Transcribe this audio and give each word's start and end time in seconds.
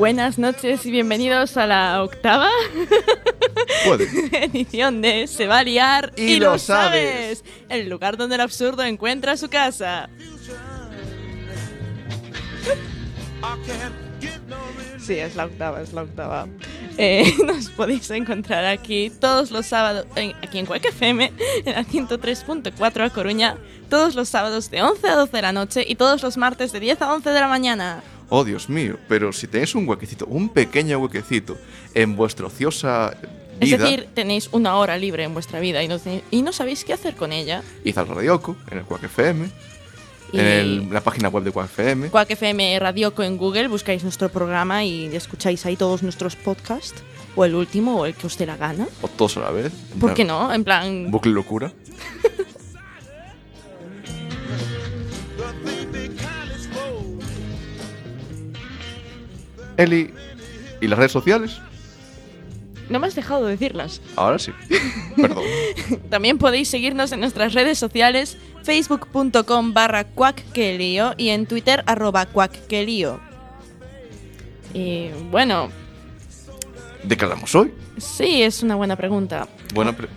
Buenas 0.00 0.38
noches 0.38 0.86
y 0.86 0.90
bienvenidos 0.90 1.58
a 1.58 1.66
la 1.66 2.02
octava 2.02 2.48
Puede. 3.84 4.08
edición 4.46 5.02
de 5.02 5.26
Se 5.26 5.46
va 5.46 5.58
a 5.58 5.62
liar 5.62 6.12
Y 6.16 6.38
lo 6.40 6.58
sabes. 6.58 7.44
el 7.68 7.90
lugar 7.90 8.16
donde 8.16 8.36
el 8.36 8.40
absurdo 8.40 8.82
encuentra 8.82 9.36
su 9.36 9.50
casa. 9.50 10.08
Sí, 14.98 15.14
es 15.18 15.36
la 15.36 15.44
octava, 15.46 15.82
es 15.82 15.92
la 15.92 16.02
octava. 16.02 16.46
Eh, 16.96 17.34
nos 17.46 17.68
podéis 17.68 18.10
encontrar 18.10 18.64
aquí 18.64 19.10
todos 19.10 19.50
los 19.50 19.66
sábados, 19.66 20.06
en- 20.16 20.34
aquí 20.42 20.58
en 20.58 20.66
Cuac 20.66 20.84
FM, 20.84 21.30
en 21.66 21.74
la 21.74 21.84
103.4 21.84 23.04
a 23.04 23.10
Coruña, 23.10 23.56
todos 23.90 24.14
los 24.14 24.28
sábados 24.30 24.70
de 24.70 24.82
11 24.82 25.08
a 25.08 25.14
12 25.16 25.32
de 25.36 25.42
la 25.42 25.52
noche 25.52 25.84
y 25.86 25.94
todos 25.96 26.22
los 26.22 26.36
martes 26.38 26.72
de 26.72 26.80
10 26.80 27.02
a 27.02 27.12
11 27.12 27.30
de 27.30 27.40
la 27.40 27.48
mañana. 27.48 28.02
Oh, 28.30 28.44
Dios 28.44 28.68
mío. 28.68 28.96
Pero 29.08 29.32
si 29.32 29.46
tenéis 29.48 29.74
un 29.74 29.86
huequecito, 29.88 30.24
un 30.26 30.48
pequeño 30.48 30.98
huequecito 30.98 31.58
en 31.94 32.16
vuestra 32.16 32.46
ociosa 32.46 33.14
Es 33.60 33.68
vida, 33.68 33.78
decir, 33.78 34.08
tenéis 34.14 34.48
una 34.52 34.76
hora 34.76 34.96
libre 34.96 35.24
en 35.24 35.34
vuestra 35.34 35.60
vida 35.60 35.82
y 35.82 35.88
no, 35.88 35.98
tenéis- 35.98 36.22
y 36.30 36.42
no 36.42 36.52
sabéis 36.52 36.84
qué 36.84 36.92
hacer 36.92 37.14
con 37.16 37.32
ella. 37.32 37.62
id 37.84 37.98
al 37.98 38.06
Radioco, 38.08 38.56
en 38.70 38.78
el 38.78 38.84
Quack 38.84 39.04
FM, 39.04 39.50
en 40.32 40.40
el- 40.46 40.90
la 40.90 41.00
página 41.02 41.28
web 41.28 41.42
de 41.44 41.50
Quack 41.50 41.66
FM. 41.66 42.08
Quack 42.10 42.30
FM 42.30 42.78
Radioco 42.78 43.22
en 43.24 43.36
Google, 43.36 43.66
buscáis 43.68 44.02
nuestro 44.04 44.28
programa 44.28 44.84
y 44.84 45.06
escucháis 45.14 45.66
ahí 45.66 45.76
todos 45.76 46.02
nuestros 46.04 46.36
podcasts, 46.36 47.02
o 47.36 47.44
el 47.44 47.54
último, 47.56 47.96
o 48.00 48.06
el 48.06 48.14
que 48.14 48.28
os 48.28 48.38
dé 48.38 48.46
la 48.46 48.56
gana. 48.56 48.86
O 49.02 49.08
todos 49.08 49.36
a 49.38 49.40
la 49.40 49.50
vez. 49.50 49.72
¿Por 49.98 50.10
plan, 50.10 50.14
qué 50.14 50.24
no? 50.24 50.52
En 50.54 50.62
plan, 50.64 51.10
Bucle 51.10 51.32
locura. 51.32 51.72
Eli, 59.80 60.12
¿y 60.80 60.86
las 60.88 60.98
redes 60.98 61.12
sociales? 61.12 61.60
no 62.90 62.98
me 62.98 63.06
has 63.06 63.14
dejado 63.14 63.46
decirlas. 63.46 64.02
Ahora 64.16 64.38
sí. 64.38 64.52
Perdón. 65.16 65.44
También 66.10 66.38
podéis 66.38 66.68
seguirnos 66.68 67.12
en 67.12 67.20
nuestras 67.20 67.54
redes 67.54 67.78
sociales, 67.78 68.36
facebook.com 68.64 69.72
barra 69.72 70.04
cuacquelío 70.04 71.14
y 71.16 71.28
en 71.28 71.46
twitter 71.46 71.84
arroba 71.86 72.26
cuacquelío. 72.26 73.20
Y 74.74 75.08
bueno, 75.30 75.70
¿De 77.04 77.16
qué 77.16 77.24
hablamos 77.24 77.54
hoy? 77.54 77.72
sí, 77.96 78.42
es 78.42 78.62
una 78.62 78.74
buena 78.74 78.96
pregunta. 78.96 79.48
Buena 79.72 79.96
pre... 79.96 80.08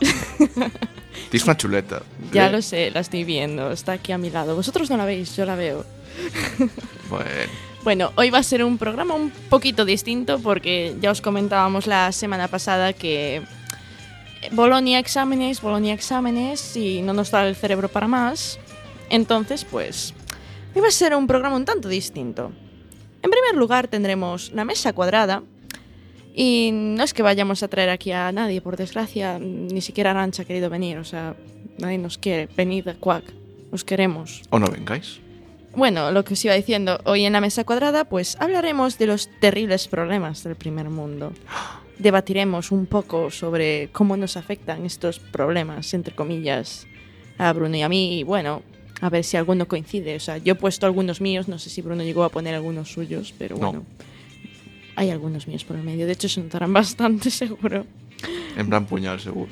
Tienes 1.30 1.44
una 1.44 1.56
chuleta. 1.56 2.02
Ya 2.32 2.48
¿eh? 2.48 2.52
lo 2.52 2.62
sé, 2.62 2.90
la 2.90 3.00
estoy 3.00 3.24
viendo, 3.24 3.70
está 3.70 3.92
aquí 3.92 4.12
a 4.12 4.18
mi 4.18 4.30
lado. 4.30 4.56
Vosotros 4.56 4.90
no 4.90 4.96
la 4.96 5.04
veis, 5.04 5.36
yo 5.36 5.44
la 5.44 5.54
veo. 5.54 5.84
Bueno. 7.08 7.67
Bueno, 7.84 8.12
hoy 8.16 8.30
va 8.30 8.38
a 8.38 8.42
ser 8.42 8.64
un 8.64 8.76
programa 8.76 9.14
un 9.14 9.30
poquito 9.30 9.84
distinto 9.84 10.40
porque 10.40 10.96
ya 11.00 11.10
os 11.10 11.20
comentábamos 11.20 11.86
la 11.86 12.10
semana 12.12 12.48
pasada 12.48 12.92
que 12.92 13.42
Bolonia 14.52 14.98
exámenes, 14.98 15.62
Bolonia 15.62 15.94
exámenes 15.94 16.76
y 16.76 17.02
no 17.02 17.12
nos 17.12 17.30
da 17.30 17.46
el 17.46 17.54
cerebro 17.54 17.88
para 17.88 18.08
más. 18.08 18.58
Entonces, 19.10 19.64
pues, 19.64 20.12
hoy 20.74 20.82
va 20.82 20.88
a 20.88 20.92
ser 20.92 21.14
un 21.14 21.26
programa 21.26 21.56
un 21.56 21.64
tanto 21.64 21.88
distinto. 21.88 22.52
En 23.22 23.30
primer 23.30 23.54
lugar 23.54 23.88
tendremos 23.88 24.52
la 24.52 24.64
mesa 24.64 24.92
cuadrada 24.92 25.42
y 26.34 26.70
no 26.72 27.02
es 27.02 27.14
que 27.14 27.22
vayamos 27.22 27.62
a 27.62 27.68
traer 27.68 27.90
aquí 27.90 28.12
a 28.12 28.30
nadie, 28.32 28.60
por 28.60 28.76
desgracia, 28.76 29.38
ni 29.38 29.80
siquiera 29.80 30.10
Arancha 30.10 30.42
ha 30.42 30.46
querido 30.46 30.68
venir, 30.68 30.98
o 30.98 31.04
sea, 31.04 31.36
nadie 31.78 31.98
nos 31.98 32.18
quiere. 32.18 32.48
Venid 32.56 32.88
a 32.88 32.94
Quack, 32.94 33.24
os 33.72 33.84
queremos. 33.84 34.42
O 34.50 34.58
no 34.58 34.66
vengáis. 34.68 35.20
Bueno, 35.74 36.10
lo 36.10 36.24
que 36.24 36.34
os 36.34 36.44
iba 36.44 36.54
diciendo, 36.54 37.00
hoy 37.04 37.24
en 37.24 37.32
la 37.32 37.40
mesa 37.40 37.64
cuadrada, 37.64 38.04
pues 38.04 38.36
hablaremos 38.40 38.98
de 38.98 39.06
los 39.06 39.28
terribles 39.40 39.86
problemas 39.86 40.42
del 40.42 40.56
primer 40.56 40.88
mundo. 40.90 41.32
Debatiremos 41.98 42.72
un 42.72 42.86
poco 42.86 43.30
sobre 43.30 43.88
cómo 43.92 44.16
nos 44.16 44.36
afectan 44.36 44.84
estos 44.86 45.18
problemas, 45.18 45.92
entre 45.94 46.14
comillas, 46.14 46.86
a 47.38 47.52
Bruno 47.52 47.76
y 47.76 47.82
a 47.82 47.88
mí. 47.88 48.20
Y 48.20 48.22
bueno, 48.22 48.62
a 49.00 49.10
ver 49.10 49.24
si 49.24 49.36
alguno 49.36 49.68
coincide. 49.68 50.16
O 50.16 50.20
sea, 50.20 50.38
yo 50.38 50.52
he 50.52 50.56
puesto 50.56 50.86
algunos 50.86 51.20
míos, 51.20 51.48
no 51.48 51.58
sé 51.58 51.70
si 51.70 51.82
Bruno 51.82 52.02
llegó 52.02 52.24
a 52.24 52.28
poner 52.30 52.54
algunos 52.54 52.90
suyos, 52.92 53.34
pero 53.38 53.56
No. 53.56 53.66
bueno. 53.72 53.86
Hay 54.96 55.10
algunos 55.10 55.46
míos 55.46 55.64
por 55.64 55.76
el 55.76 55.84
medio. 55.84 56.06
De 56.06 56.12
hecho, 56.12 56.28
se 56.28 56.40
notarán 56.40 56.72
bastante, 56.72 57.30
seguro. 57.30 57.86
En 58.56 58.68
plan 58.68 58.86
puñal, 58.86 59.20
seguro. 59.20 59.50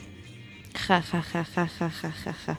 Ja, 0.88 1.00
ja, 1.03 1.22
ja, 1.22 1.44
ja, 1.44 1.66
ja, 1.69 1.88
ja, 1.91 2.10
ja, 2.12 2.33
ja. 2.33 2.59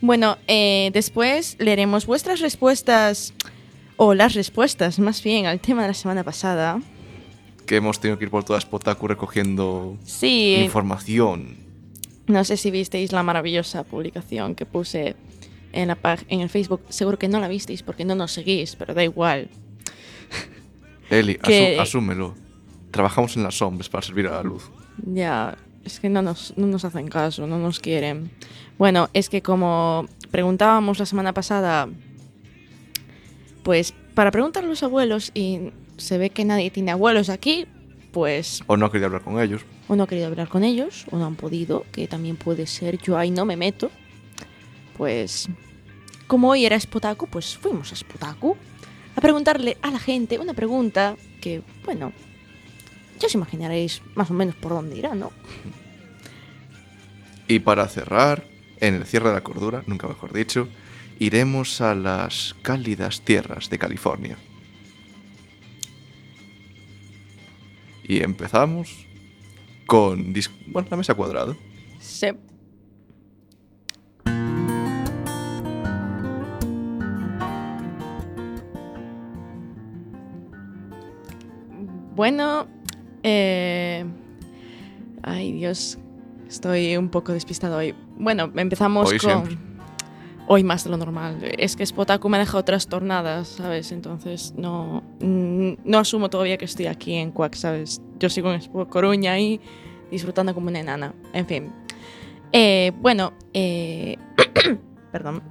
Bueno, 0.00 0.38
eh, 0.48 0.90
después 0.92 1.56
leeremos 1.58 2.06
vuestras 2.06 2.40
respuestas, 2.40 3.34
o 3.96 4.14
las 4.14 4.34
respuestas 4.34 4.98
más 4.98 5.22
bien, 5.22 5.46
al 5.46 5.60
tema 5.60 5.82
de 5.82 5.88
la 5.88 5.94
semana 5.94 6.24
pasada. 6.24 6.80
Que 7.66 7.76
hemos 7.76 8.00
tenido 8.00 8.18
que 8.18 8.24
ir 8.24 8.30
por 8.30 8.42
toda 8.44 8.60
Spotaku 8.60 9.06
recogiendo 9.08 9.96
Sí, 10.04 10.56
información. 10.64 11.58
no 12.26 12.44
sé 12.44 12.56
si 12.56 12.70
visteis 12.70 13.12
la 13.12 13.22
maravillosa 13.22 13.84
publicación 13.84 14.54
que 14.54 14.64
puse 14.66 15.16
en, 15.72 15.88
la 15.88 16.00
pag- 16.00 16.24
en 16.28 16.40
el 16.40 16.48
Facebook. 16.48 16.80
Seguro 16.88 17.18
que 17.18 17.28
no 17.28 17.38
la 17.38 17.48
visteis 17.48 17.82
porque 17.82 18.04
no 18.04 18.14
nos 18.14 18.32
seguís, 18.32 18.74
pero 18.76 18.94
da 18.94 19.04
igual. 19.04 19.50
Eli, 21.10 21.34
Que- 21.42 21.78
asúmelo. 21.78 22.34
Trabajamos 22.90 23.36
en 23.36 23.42
las 23.44 23.56
sombras 23.58 23.88
para 23.88 24.02
servir 24.02 24.26
a 24.26 24.32
la 24.32 24.42
luz. 24.42 24.68
Ya, 25.06 25.56
es 25.84 26.00
que 26.00 26.08
no 26.08 26.22
nos, 26.22 26.56
no 26.56 26.66
nos 26.66 26.84
hacen 26.84 27.08
caso, 27.08 27.46
no 27.46 27.58
nos 27.58 27.80
quieren. 27.80 28.30
Bueno, 28.78 29.08
es 29.12 29.28
que 29.28 29.42
como 29.42 30.06
preguntábamos 30.30 30.98
la 30.98 31.06
semana 31.06 31.32
pasada, 31.32 31.88
pues 33.62 33.94
para 34.14 34.30
preguntar 34.30 34.64
a 34.64 34.66
los 34.66 34.82
abuelos 34.82 35.30
y 35.34 35.70
se 35.96 36.18
ve 36.18 36.30
que 36.30 36.44
nadie 36.44 36.70
tiene 36.70 36.90
abuelos 36.90 37.28
aquí, 37.28 37.66
pues 38.12 38.62
O 38.66 38.76
no 38.76 38.90
quería 38.90 39.06
hablar 39.06 39.22
con 39.22 39.40
ellos. 39.40 39.62
o 39.88 39.96
no 39.96 40.04
ha 40.04 40.06
querido 40.06 40.26
hablar 40.26 40.48
con 40.48 40.64
ellos, 40.64 41.06
o 41.10 41.18
no 41.18 41.26
han 41.26 41.36
podido, 41.36 41.84
que 41.92 42.06
también 42.08 42.36
puede 42.36 42.66
ser, 42.66 42.98
yo 42.98 43.16
ahí 43.18 43.30
no 43.30 43.44
me 43.44 43.56
meto. 43.56 43.90
Pues 44.96 45.48
como 46.26 46.50
hoy 46.50 46.64
era 46.64 46.78
Spotaku, 46.78 47.26
pues 47.26 47.56
fuimos 47.56 47.92
a 47.92 47.96
Spotaku 47.96 48.56
a 49.16 49.20
preguntarle 49.20 49.76
a 49.82 49.90
la 49.90 49.98
gente 49.98 50.38
una 50.38 50.54
pregunta 50.54 51.16
que, 51.40 51.62
bueno, 51.84 52.12
ya 53.20 53.26
os 53.26 53.34
imaginaréis 53.34 54.02
más 54.14 54.30
o 54.30 54.34
menos 54.34 54.56
por 54.56 54.72
dónde 54.72 54.96
irá, 54.96 55.14
¿no? 55.14 55.30
Y 57.46 57.60
para 57.60 57.86
cerrar, 57.86 58.44
en 58.80 58.94
el 58.94 59.04
cierre 59.04 59.28
de 59.28 59.34
la 59.34 59.42
cordura, 59.42 59.82
nunca 59.86 60.08
mejor 60.08 60.32
dicho, 60.32 60.68
iremos 61.18 61.80
a 61.80 61.94
las 61.94 62.56
cálidas 62.62 63.20
tierras 63.20 63.68
de 63.68 63.78
California. 63.78 64.38
Y 68.04 68.22
empezamos 68.22 69.06
con 69.86 70.32
bueno, 70.68 70.88
la 70.90 70.96
mesa 70.96 71.14
cuadrada. 71.14 71.54
Sí. 72.00 72.28
Bueno, 82.14 82.68
eh... 83.22 84.04
ay 85.22 85.52
Dios, 85.52 85.98
estoy 86.48 86.96
un 86.96 87.08
poco 87.08 87.32
despistado 87.32 87.76
hoy. 87.76 87.94
Bueno, 88.18 88.50
empezamos 88.56 89.10
Hoy 89.10 89.18
con... 89.18 89.30
siempre. 89.30 89.70
Hoy 90.46 90.64
más 90.64 90.82
de 90.82 90.90
lo 90.90 90.96
normal. 90.96 91.38
Es 91.58 91.76
que 91.76 91.86
Spotaku 91.86 92.28
me 92.28 92.36
ha 92.36 92.40
dejado 92.40 92.64
trastornada, 92.64 93.44
¿sabes? 93.44 93.92
Entonces 93.92 94.52
no, 94.56 95.04
mm, 95.20 95.74
no 95.84 95.98
asumo 95.98 96.28
todavía 96.28 96.58
que 96.58 96.64
estoy 96.64 96.86
aquí 96.86 97.14
en 97.14 97.30
Quack, 97.30 97.54
¿sabes? 97.54 98.02
Yo 98.18 98.28
sigo 98.28 98.52
en 98.52 98.60
Coruña 98.86 99.38
y 99.38 99.60
disfrutando 100.10 100.52
como 100.52 100.68
una 100.68 100.80
enana. 100.80 101.14
En 101.32 101.46
fin. 101.46 101.72
Eh, 102.52 102.90
bueno, 102.96 103.32
eh, 103.54 104.16
perdón. 105.12 105.42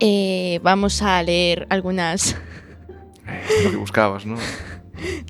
Eh, 0.00 0.60
vamos 0.62 1.00
a 1.00 1.22
leer 1.22 1.66
algunas, 1.70 2.36
Eh, 3.26 3.42
es 3.48 3.64
lo 3.64 3.70
que 3.70 3.76
buscabas, 3.76 4.26
¿no? 4.26 4.36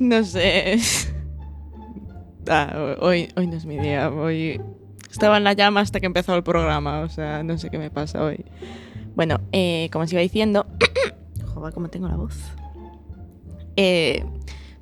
no 0.01 0.25
sé. 0.25 0.79
Ah, 2.49 2.97
hoy, 3.01 3.29
hoy 3.37 3.47
no 3.47 3.57
es 3.57 3.65
mi 3.65 3.79
día. 3.79 4.11
Hoy 4.11 4.61
estaba 5.11 5.37
en 5.37 5.45
la 5.45 5.53
llama 5.53 5.81
hasta 5.81 6.01
que 6.01 6.07
empezó 6.07 6.35
el 6.35 6.43
programa. 6.43 7.01
O 7.01 7.09
sea, 7.09 7.43
no 7.43 7.59
sé 7.59 7.71
qué 7.71 7.79
me 7.79 7.91
pasa 7.91 8.23
hoy. 8.25 8.45
Bueno, 9.15 9.41
eh, 9.53 9.89
como 9.93 10.05
os 10.05 10.13
iba 10.13 10.23
diciendo. 10.23 10.67
Joder, 11.55 11.75
cómo 11.75 11.89
tengo 11.89 12.09
la 12.09 12.17
voz. 12.17 12.37
Eh, 13.77 14.25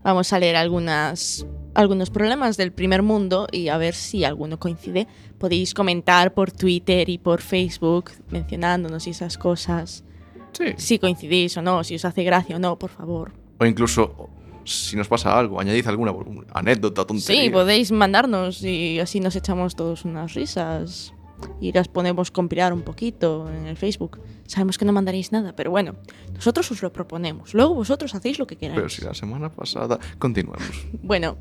vamos 0.02 0.32
a 0.32 0.38
leer 0.38 0.56
algunas, 0.56 1.46
algunos 1.74 2.10
problemas 2.10 2.56
del 2.56 2.72
primer 2.72 3.02
mundo 3.02 3.46
y 3.50 3.68
a 3.68 3.78
ver 3.78 3.94
si 3.94 4.24
alguno 4.24 4.58
coincide. 4.58 5.06
Podéis 5.38 5.74
comentar 5.74 6.34
por 6.34 6.52
Twitter 6.52 7.08
y 7.08 7.18
por 7.18 7.40
Facebook 7.40 8.12
mencionándonos 8.30 9.06
y 9.06 9.10
esas 9.10 9.38
cosas. 9.38 10.04
Sí. 10.52 10.74
Si 10.76 10.98
coincidís 10.98 11.56
o 11.56 11.62
no, 11.62 11.84
si 11.84 11.94
os 11.94 12.04
hace 12.04 12.24
gracia 12.24 12.56
o 12.56 12.58
no, 12.58 12.78
por 12.78 12.90
favor. 12.90 13.32
O 13.58 13.66
incluso, 13.66 14.30
si 14.68 14.96
nos 14.96 15.08
pasa 15.08 15.38
algo, 15.38 15.60
añadid 15.60 15.86
alguna 15.86 16.12
anécdota, 16.52 17.06
tontería. 17.06 17.42
Sí, 17.42 17.50
podéis 17.50 17.90
mandarnos 17.90 18.62
y 18.62 19.00
así 19.00 19.20
nos 19.20 19.34
echamos 19.34 19.74
todos 19.74 20.04
unas 20.04 20.34
risas. 20.34 21.14
y 21.60 21.70
las 21.70 21.86
ponemos 21.86 22.32
compilar 22.32 22.72
un 22.72 22.82
poquito 22.82 23.48
en 23.48 23.66
el 23.66 23.76
Facebook. 23.76 24.20
Sabemos 24.46 24.76
que 24.76 24.84
no 24.84 24.92
mandaréis 24.92 25.30
nada, 25.30 25.54
pero 25.54 25.70
bueno, 25.70 25.94
nosotros 26.34 26.70
os 26.72 26.82
lo 26.82 26.92
proponemos. 26.92 27.54
Luego 27.54 27.74
vosotros 27.74 28.14
hacéis 28.14 28.38
lo 28.40 28.46
que 28.46 28.56
queráis. 28.56 28.76
Pero 28.76 28.88
si 28.88 29.04
la 29.04 29.14
semana 29.14 29.48
pasada. 29.50 29.98
Continuemos. 30.18 30.62
Bueno, 31.02 31.38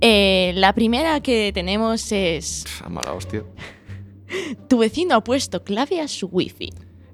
eh, 0.00 0.52
la 0.54 0.72
primera 0.74 1.20
que 1.20 1.52
tenemos 1.52 2.12
es... 2.12 2.64
A 2.84 2.88
mala 2.88 3.12
hostia. 3.12 3.42
Tu 4.68 4.78
vecino 4.78 5.14
ha 5.16 5.24
puesto 5.24 5.64
clave 5.64 6.00
a 6.00 6.06
su 6.06 6.26
wifi. 6.26 6.70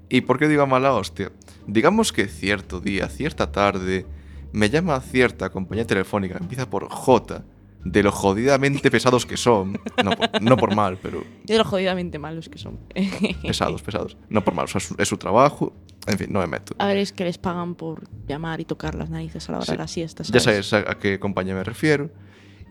¿Y 0.09 0.21
por 0.21 0.37
qué 0.37 0.47
digo 0.47 0.61
a 0.61 0.65
mala 0.65 0.93
hostia? 0.93 1.31
Digamos 1.65 2.13
que 2.13 2.27
cierto 2.27 2.79
día, 2.79 3.07
cierta 3.09 3.51
tarde, 3.51 4.05
me 4.53 4.69
llama 4.69 4.99
cierta 5.01 5.49
compañía 5.49 5.85
telefónica, 5.85 6.37
empieza 6.39 6.69
por 6.69 6.87
J, 6.89 7.43
de 7.85 8.03
lo 8.03 8.11
jodidamente 8.11 8.89
pesados 8.91 9.25
que 9.25 9.37
son. 9.37 9.79
No 10.03 10.11
por, 10.11 10.41
no 10.41 10.57
por 10.57 10.75
mal, 10.75 10.97
pero 11.01 11.23
De 11.45 11.57
lo 11.57 11.63
jodidamente 11.63 12.19
malos 12.19 12.49
que 12.49 12.57
son. 12.57 12.79
pesados, 13.43 13.81
pesados. 13.81 14.17
No 14.29 14.43
por 14.43 14.53
mal, 14.53 14.65
o 14.65 14.67
sea, 14.67 14.79
es 14.79 14.85
su, 14.87 14.95
es 14.97 15.07
su 15.07 15.17
trabajo. 15.17 15.73
En 16.07 16.17
fin, 16.17 16.27
no 16.31 16.39
me 16.39 16.47
meto. 16.47 16.73
A 16.79 16.87
ver, 16.87 16.97
es 16.97 17.11
que 17.13 17.23
les 17.23 17.37
pagan 17.37 17.75
por 17.75 18.03
llamar 18.27 18.59
y 18.61 18.65
tocar 18.65 18.95
las 18.95 19.09
narices 19.09 19.47
a 19.49 19.51
la 19.53 19.57
hora 19.59 19.65
Sí. 19.65 19.71
de 19.73 19.77
la 19.77 19.87
siesta. 19.87 20.23
Ya 20.23 20.39
sabes 20.39 20.71
a, 20.73 20.79
a 20.79 20.97
qué 20.97 21.19
compañía 21.19 21.53
me 21.53 21.63
refiero. 21.63 22.09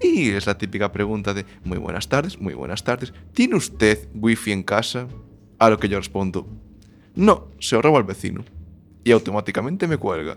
Y 0.03 0.31
es 0.31 0.47
la 0.47 0.59
típica 0.59 0.93
pregunta 0.93 1.33
de, 1.33 1.47
muy 1.65 1.79
buenas 1.79 2.09
tardes, 2.09 2.39
muy 2.39 2.53
buenas 2.55 2.85
tardes. 2.85 3.15
¿Tiene 3.33 3.57
usted 3.57 4.09
wifi 4.15 4.53
en 4.53 4.63
casa? 4.63 5.07
A 5.59 5.71
lo 5.71 5.79
que 5.79 5.89
yo 5.89 5.97
respondo, 5.97 6.47
no, 7.15 7.49
se 7.61 7.77
lo 7.77 7.83
roba 7.83 7.97
al 7.99 8.05
vecino. 8.05 8.45
Y 9.05 9.13
automáticamente 9.13 9.87
me 9.89 9.97
cuelga. 9.97 10.37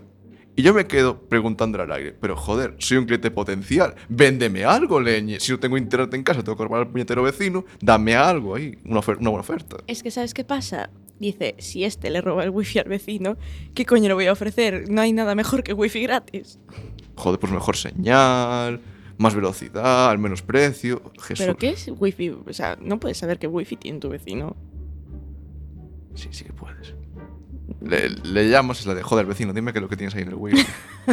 Y 0.60 0.62
yo 0.62 0.74
me 0.74 0.86
quedo 0.86 1.22
preguntando 1.22 1.80
al 1.80 1.90
aire, 1.90 2.12
pero 2.12 2.36
joder, 2.36 2.76
soy 2.76 2.98
un 2.98 3.06
cliente 3.06 3.30
potencial, 3.30 3.94
véndeme 4.10 4.66
algo, 4.66 5.00
leñe. 5.00 5.40
Si 5.40 5.52
no 5.52 5.58
tengo 5.58 5.78
internet 5.78 6.12
en 6.12 6.22
casa, 6.22 6.42
tengo 6.42 6.58
que 6.58 6.64
robar 6.64 6.82
al 6.82 6.88
puñetero 6.88 7.22
vecino, 7.22 7.64
dame 7.80 8.14
algo 8.14 8.56
ahí, 8.56 8.76
una, 8.84 9.00
buena 9.00 9.40
oferta. 9.40 9.78
Es 9.86 10.02
que, 10.02 10.10
¿sabes 10.10 10.34
qué 10.34 10.44
pasa? 10.44 10.90
Dice, 11.18 11.54
si 11.60 11.84
este 11.84 12.10
le 12.10 12.20
roba 12.20 12.44
el 12.44 12.50
wifi 12.50 12.78
al 12.78 12.90
vecino, 12.90 13.38
¿qué 13.72 13.86
coño 13.86 14.08
le 14.08 14.12
voy 14.12 14.26
a 14.26 14.32
ofrecer? 14.32 14.90
No 14.90 15.00
hay 15.00 15.14
nada 15.14 15.34
mejor 15.34 15.62
que 15.62 15.72
wifi 15.72 16.02
gratis. 16.02 16.58
Joder, 17.14 17.40
pues 17.40 17.50
mejor 17.50 17.78
señal, 17.78 18.82
más 19.16 19.34
velocidad, 19.34 20.10
al 20.10 20.18
menos 20.18 20.42
precio. 20.42 21.00
Jesús. 21.22 21.38
¿Pero 21.38 21.56
qué 21.56 21.70
es 21.70 21.90
wifi? 21.96 22.28
O 22.28 22.52
sea, 22.52 22.76
no 22.82 23.00
puedes 23.00 23.16
saber 23.16 23.38
qué 23.38 23.46
wifi 23.46 23.76
tiene 23.76 23.98
tu 23.98 24.10
vecino. 24.10 24.58
Sí, 26.14 26.28
sí 26.32 26.44
que 26.44 26.52
puedes. 26.52 26.94
Le, 27.80 28.10
le 28.10 28.48
llamas, 28.50 28.80
es 28.80 28.86
la 28.86 28.94
de 28.94 29.02
joder, 29.02 29.24
vecino, 29.26 29.52
dime 29.52 29.72
qué 29.72 29.78
es 29.78 29.82
lo 29.82 29.88
que 29.88 29.96
tienes 29.96 30.14
ahí 30.14 30.22
en 30.22 30.28
el 30.28 30.34
wifi. 30.34 30.64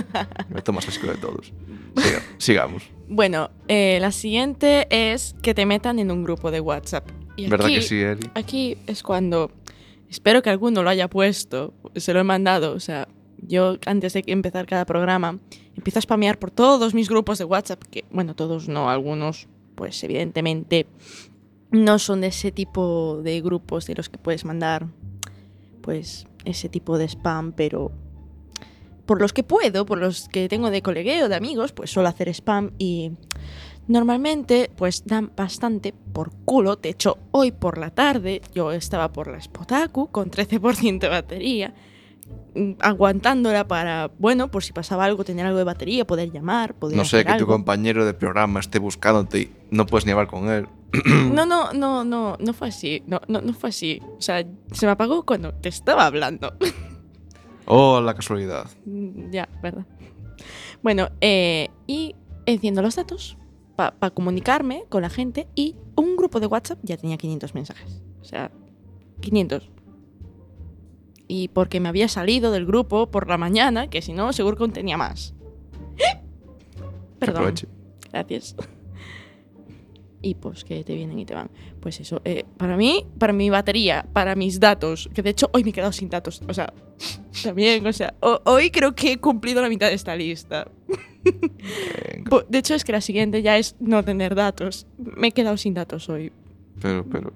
Me 0.49 0.61
tomas 0.61 0.87
asco 0.87 1.07
de 1.07 1.15
todos. 1.15 1.53
Siga- 1.95 2.21
sigamos. 2.37 2.83
Bueno, 3.07 3.49
eh, 3.67 3.99
la 4.01 4.11
siguiente 4.11 4.87
es 4.89 5.35
que 5.41 5.53
te 5.53 5.65
metan 5.65 5.97
en 5.99 6.11
un 6.11 6.23
grupo 6.23 6.51
de 6.51 6.59
WhatsApp. 6.59 7.07
Y 7.37 7.47
¿Verdad 7.47 7.67
aquí- 7.67 7.75
que 7.75 7.81
sí, 7.81 8.01
Eli? 8.01 8.29
Aquí 8.35 8.77
es 8.85 9.01
cuando 9.01 9.51
espero 10.09 10.41
que 10.41 10.49
alguno 10.49 10.83
lo 10.83 10.89
haya 10.89 11.07
puesto, 11.09 11.73
se 11.95 12.13
lo 12.13 12.19
he 12.19 12.23
mandado, 12.23 12.73
o 12.73 12.79
sea, 12.79 13.07
yo 13.41 13.77
antes 13.85 14.13
de 14.13 14.23
empezar 14.27 14.65
cada 14.65 14.85
programa 14.85 15.39
empiezo 15.75 15.99
a 15.99 16.01
spamear 16.01 16.37
por 16.39 16.51
todos 16.51 16.93
mis 16.93 17.07
grupos 17.07 17.37
de 17.37 17.45
WhatsApp, 17.45 17.81
que 17.89 18.03
bueno, 18.11 18.35
todos 18.35 18.67
no, 18.67 18.89
algunos 18.89 19.47
pues 19.75 20.03
evidentemente 20.03 20.85
no 21.71 21.99
son 21.99 22.21
de 22.21 22.27
ese 22.27 22.51
tipo 22.51 23.21
de 23.23 23.39
grupos 23.41 23.85
de 23.85 23.95
los 23.95 24.09
que 24.09 24.17
puedes 24.17 24.43
mandar 24.43 24.87
pues 25.81 26.26
ese 26.47 26.69
tipo 26.69 26.97
de 26.97 27.05
spam, 27.07 27.53
pero 27.53 27.91
por 29.05 29.21
los 29.21 29.33
que 29.33 29.43
puedo, 29.43 29.85
por 29.85 29.97
los 29.97 30.27
que 30.29 30.49
tengo 30.49 30.69
de 30.69 30.81
colegueo, 30.81 31.29
de 31.29 31.35
amigos, 31.35 31.71
pues 31.71 31.89
suelo 31.89 32.09
hacer 32.09 32.29
spam 32.29 32.71
y 32.77 33.11
normalmente 33.87 34.69
pues 34.75 35.05
dan 35.05 35.31
bastante 35.35 35.93
por 36.13 36.31
culo. 36.45 36.75
De 36.75 36.89
hecho, 36.89 37.17
hoy 37.31 37.51
por 37.51 37.77
la 37.77 37.91
tarde 37.91 38.41
yo 38.53 38.71
estaba 38.71 39.11
por 39.11 39.31
la 39.31 39.41
Spotaku 39.41 40.11
con 40.11 40.29
13% 40.29 40.99
de 40.99 41.07
batería, 41.07 41.73
aguantándola 42.79 43.67
para, 43.67 44.11
bueno, 44.19 44.49
por 44.49 44.63
si 44.63 44.73
pasaba 44.73 45.05
algo, 45.05 45.23
tener 45.23 45.45
algo 45.45 45.57
de 45.57 45.63
batería, 45.63 46.05
poder 46.05 46.31
llamar, 46.31 46.73
poder 46.73 46.97
No 46.97 47.05
sé, 47.05 47.19
hacer 47.19 47.33
que 47.33 47.39
tu 47.39 47.47
compañero 47.47 48.05
de 48.05 48.13
programa 48.13 48.59
esté 48.59 48.79
buscándote 48.79 49.39
y 49.39 49.51
no 49.71 49.85
puedes 49.85 50.05
ni 50.05 50.11
hablar 50.11 50.27
con 50.27 50.49
él. 50.49 50.67
No, 51.33 51.45
no, 51.45 51.73
no, 51.73 52.03
no, 52.03 52.37
no 52.39 52.53
fue 52.53 52.69
así. 52.69 53.03
No, 53.05 53.21
no, 53.27 53.41
no 53.41 53.53
fue 53.53 53.69
así. 53.69 54.01
O 54.17 54.21
sea, 54.21 54.43
se 54.71 54.85
me 54.85 54.91
apagó 54.91 55.25
cuando 55.25 55.53
te 55.53 55.69
estaba 55.69 56.05
hablando. 56.05 56.53
Oh, 57.69 57.99
la 57.99 58.13
casualidad. 58.13 58.69
Mm, 58.85 59.29
ya, 59.29 59.49
¿verdad? 59.61 59.85
Bueno, 60.81 61.09
eh, 61.19 61.69
y 61.85 62.15
enciendo 62.45 62.81
los 62.81 62.95
datos 62.95 63.37
para 63.75 64.09
comunicarme 64.11 64.85
con 64.87 65.01
la 65.01 65.09
gente 65.09 65.47
y 65.53 65.75
un 65.95 66.15
grupo 66.15 66.39
de 66.39 66.47
WhatsApp 66.47 66.79
ya 66.81 66.95
tenía 66.95 67.17
500 67.17 67.53
mensajes. 67.53 68.01
O 68.21 68.23
sea, 68.23 68.51
500. 69.19 69.69
Y 71.27 71.49
porque 71.49 71.79
me 71.79 71.89
había 71.89 72.07
salido 72.07 72.51
del 72.51 72.65
grupo 72.65 73.07
por 73.11 73.27
la 73.27 73.37
mañana, 73.37 73.89
que 73.89 74.01
si 74.01 74.13
no, 74.13 74.31
seguro 74.33 74.55
que 74.57 74.63
aún 74.63 74.71
tenía 74.73 74.97
más. 74.97 75.33
Perdón. 77.19 77.37
aproveche. 77.37 77.67
Gracias. 78.11 78.55
Y 80.21 80.35
pues 80.35 80.63
que 80.63 80.83
te 80.83 80.95
vienen 80.95 81.19
y 81.19 81.25
te 81.25 81.33
van. 81.35 81.49
Pues 81.79 81.99
eso, 81.99 82.21
eh, 82.25 82.43
para 82.57 82.75
mí, 82.75 83.05
para 83.19 83.33
mi 83.33 83.49
batería, 83.49 84.05
para 84.13 84.35
mis 84.35 84.59
datos, 84.59 85.09
que 85.13 85.21
de 85.21 85.29
hecho 85.31 85.49
hoy 85.53 85.63
me 85.63 85.69
he 85.69 85.73
quedado 85.73 85.91
sin 85.91 86.09
datos. 86.09 86.41
O 86.47 86.53
sea, 86.53 86.73
también, 87.43 87.85
o 87.85 87.93
sea, 87.93 88.13
ho- 88.21 88.41
hoy 88.45 88.71
creo 88.71 88.95
que 88.95 89.11
he 89.13 89.17
cumplido 89.17 89.61
la 89.61 89.69
mitad 89.69 89.87
de 89.89 89.93
esta 89.93 90.15
lista. 90.15 90.69
De 92.49 92.57
hecho, 92.57 92.73
es 92.73 92.83
que 92.83 92.91
la 92.93 93.01
siguiente 93.01 93.41
ya 93.41 93.57
es 93.57 93.75
no 93.79 94.03
tener 94.03 94.33
datos. 94.33 94.87
Me 94.97 95.27
he 95.27 95.31
quedado 95.33 95.57
sin 95.57 95.73
datos 95.73 96.09
hoy. 96.09 96.31
Pero, 96.81 97.05
pero. 97.09 97.33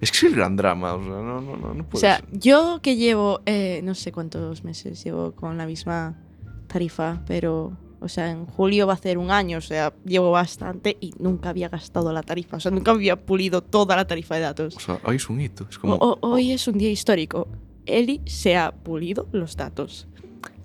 Es 0.00 0.10
que 0.10 0.18
es 0.18 0.24
el 0.24 0.34
gran 0.36 0.56
drama, 0.56 0.94
o 0.94 1.02
sea, 1.02 1.08
no, 1.12 1.40
no, 1.40 1.56
no, 1.56 1.74
no 1.74 1.82
O 1.82 1.86
puede 1.86 2.00
sea, 2.00 2.16
ser. 2.18 2.26
yo 2.38 2.80
que 2.82 2.96
llevo, 2.96 3.40
eh, 3.46 3.80
no 3.82 3.94
sé 3.94 4.12
cuántos 4.12 4.62
meses 4.62 5.02
llevo 5.02 5.32
con 5.32 5.56
la 5.56 5.64
misma 5.66 6.18
tarifa, 6.66 7.22
pero, 7.26 7.72
o 8.00 8.08
sea, 8.08 8.30
en 8.30 8.44
julio 8.44 8.86
va 8.86 8.92
a 8.92 8.96
hacer 8.96 9.16
un 9.16 9.30
año, 9.30 9.56
o 9.58 9.62
sea, 9.62 9.94
llevo 10.04 10.30
bastante 10.30 10.98
y 11.00 11.12
nunca 11.18 11.48
había 11.48 11.68
gastado 11.70 12.12
la 12.12 12.22
tarifa, 12.22 12.58
o 12.58 12.60
sea, 12.60 12.70
nunca 12.70 12.90
había 12.90 13.16
pulido 13.16 13.62
toda 13.62 13.96
la 13.96 14.06
tarifa 14.06 14.34
de 14.34 14.42
datos. 14.42 14.76
O 14.76 14.80
sea, 14.80 15.00
hoy 15.04 15.16
es 15.16 15.30
un 15.30 15.40
hito. 15.40 15.66
Es 15.70 15.78
como. 15.78 15.94
O- 15.94 16.18
o- 16.20 16.30
hoy 16.32 16.52
es 16.52 16.68
un 16.68 16.76
día 16.76 16.90
histórico. 16.90 17.48
Eli 17.86 18.20
se 18.26 18.56
ha 18.56 18.72
pulido 18.72 19.28
los 19.32 19.56
datos. 19.56 20.08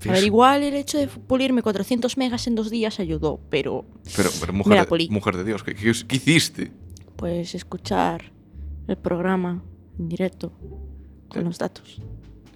A 0.07 0.11
ver, 0.13 0.23
igual 0.23 0.63
el 0.63 0.73
hecho 0.73 0.97
de 0.97 1.07
pulirme 1.07 1.61
400 1.61 2.17
megas 2.17 2.47
en 2.47 2.55
dos 2.55 2.69
días 2.71 2.99
ayudó, 2.99 3.39
pero 3.51 3.85
Pero, 4.15 4.29
pero 4.39 4.51
me 4.51 4.57
mujer, 4.57 4.75
la 4.75 4.81
de, 4.81 4.87
pulí. 4.87 5.07
mujer 5.09 5.37
de 5.37 5.43
Dios, 5.43 5.63
¿qué, 5.63 5.75
qué, 5.75 5.93
qué 6.07 6.15
hiciste? 6.15 6.71
Pues 7.21 7.53
escuchar 7.55 8.23
el 8.87 8.97
programa 8.97 9.61
en 9.99 10.09
directo 10.09 10.51
con 11.29 11.41
Eh, 11.43 11.45
los 11.45 11.59
datos, 11.59 12.01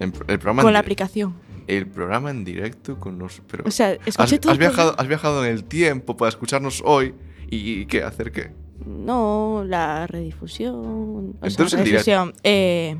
En- 0.00 0.12
el 0.26 0.38
programa 0.40 0.62
con 0.62 0.72
la 0.72 0.80
aplicación. 0.80 1.34
El 1.68 1.86
programa 1.86 2.30
en 2.30 2.44
directo 2.44 2.98
con 2.98 3.16
los. 3.18 3.40
Pero, 3.46 3.62
O 3.66 3.70
sea, 3.70 3.90
has, 3.90 3.98
escuché 4.08 4.38
todo 4.38 4.50
has 4.52 4.56
el 4.56 4.60
viajado, 4.60 4.94
has 4.98 5.06
viajado 5.08 5.44
en 5.44 5.52
el 5.52 5.62
tiempo 5.64 6.16
para 6.16 6.28
escucharnos 6.30 6.82
hoy 6.84 7.14
y, 7.48 7.80
y 7.80 7.86
¿qué? 7.86 8.02
¿Hacer 8.02 8.32
qué? 8.32 8.50
No, 8.84 9.64
la 9.66 10.06
redifusión. 10.08 10.74
O 10.76 11.34
Entonces 11.42 11.70
sea, 11.70 11.78
en 11.78 11.84
directo. 11.84 12.10
redifusión. 12.10 12.34
Eh, 12.42 12.96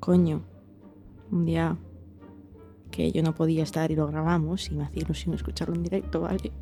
coño, 0.00 0.42
un 1.32 1.46
día 1.46 1.76
que 2.90 3.10
yo 3.10 3.22
no 3.22 3.34
podía 3.34 3.62
estar 3.64 3.90
y 3.90 3.96
lo 3.96 4.06
grabamos 4.06 4.70
y 4.70 4.74
me 4.76 4.84
hacía 4.84 5.02
ilusión 5.02 5.34
escucharlo 5.34 5.74
en 5.74 5.82
directo, 5.82 6.20
¿vale? 6.20 6.52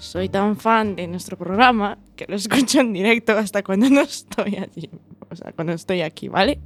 Soy 0.00 0.28
tan 0.30 0.56
fan 0.56 0.96
de 0.96 1.06
nuestro 1.06 1.36
programa 1.36 1.98
que 2.16 2.24
lo 2.28 2.34
escucho 2.36 2.80
en 2.80 2.92
directo 2.92 3.32
hasta 3.36 3.62
cuando 3.62 3.88
no 3.90 4.00
estoy 4.00 4.56
allí. 4.56 4.90
O 5.30 5.36
sea, 5.36 5.52
cuando 5.52 5.72
estoy 5.74 6.00
aquí, 6.00 6.28
¿vale? 6.28 6.58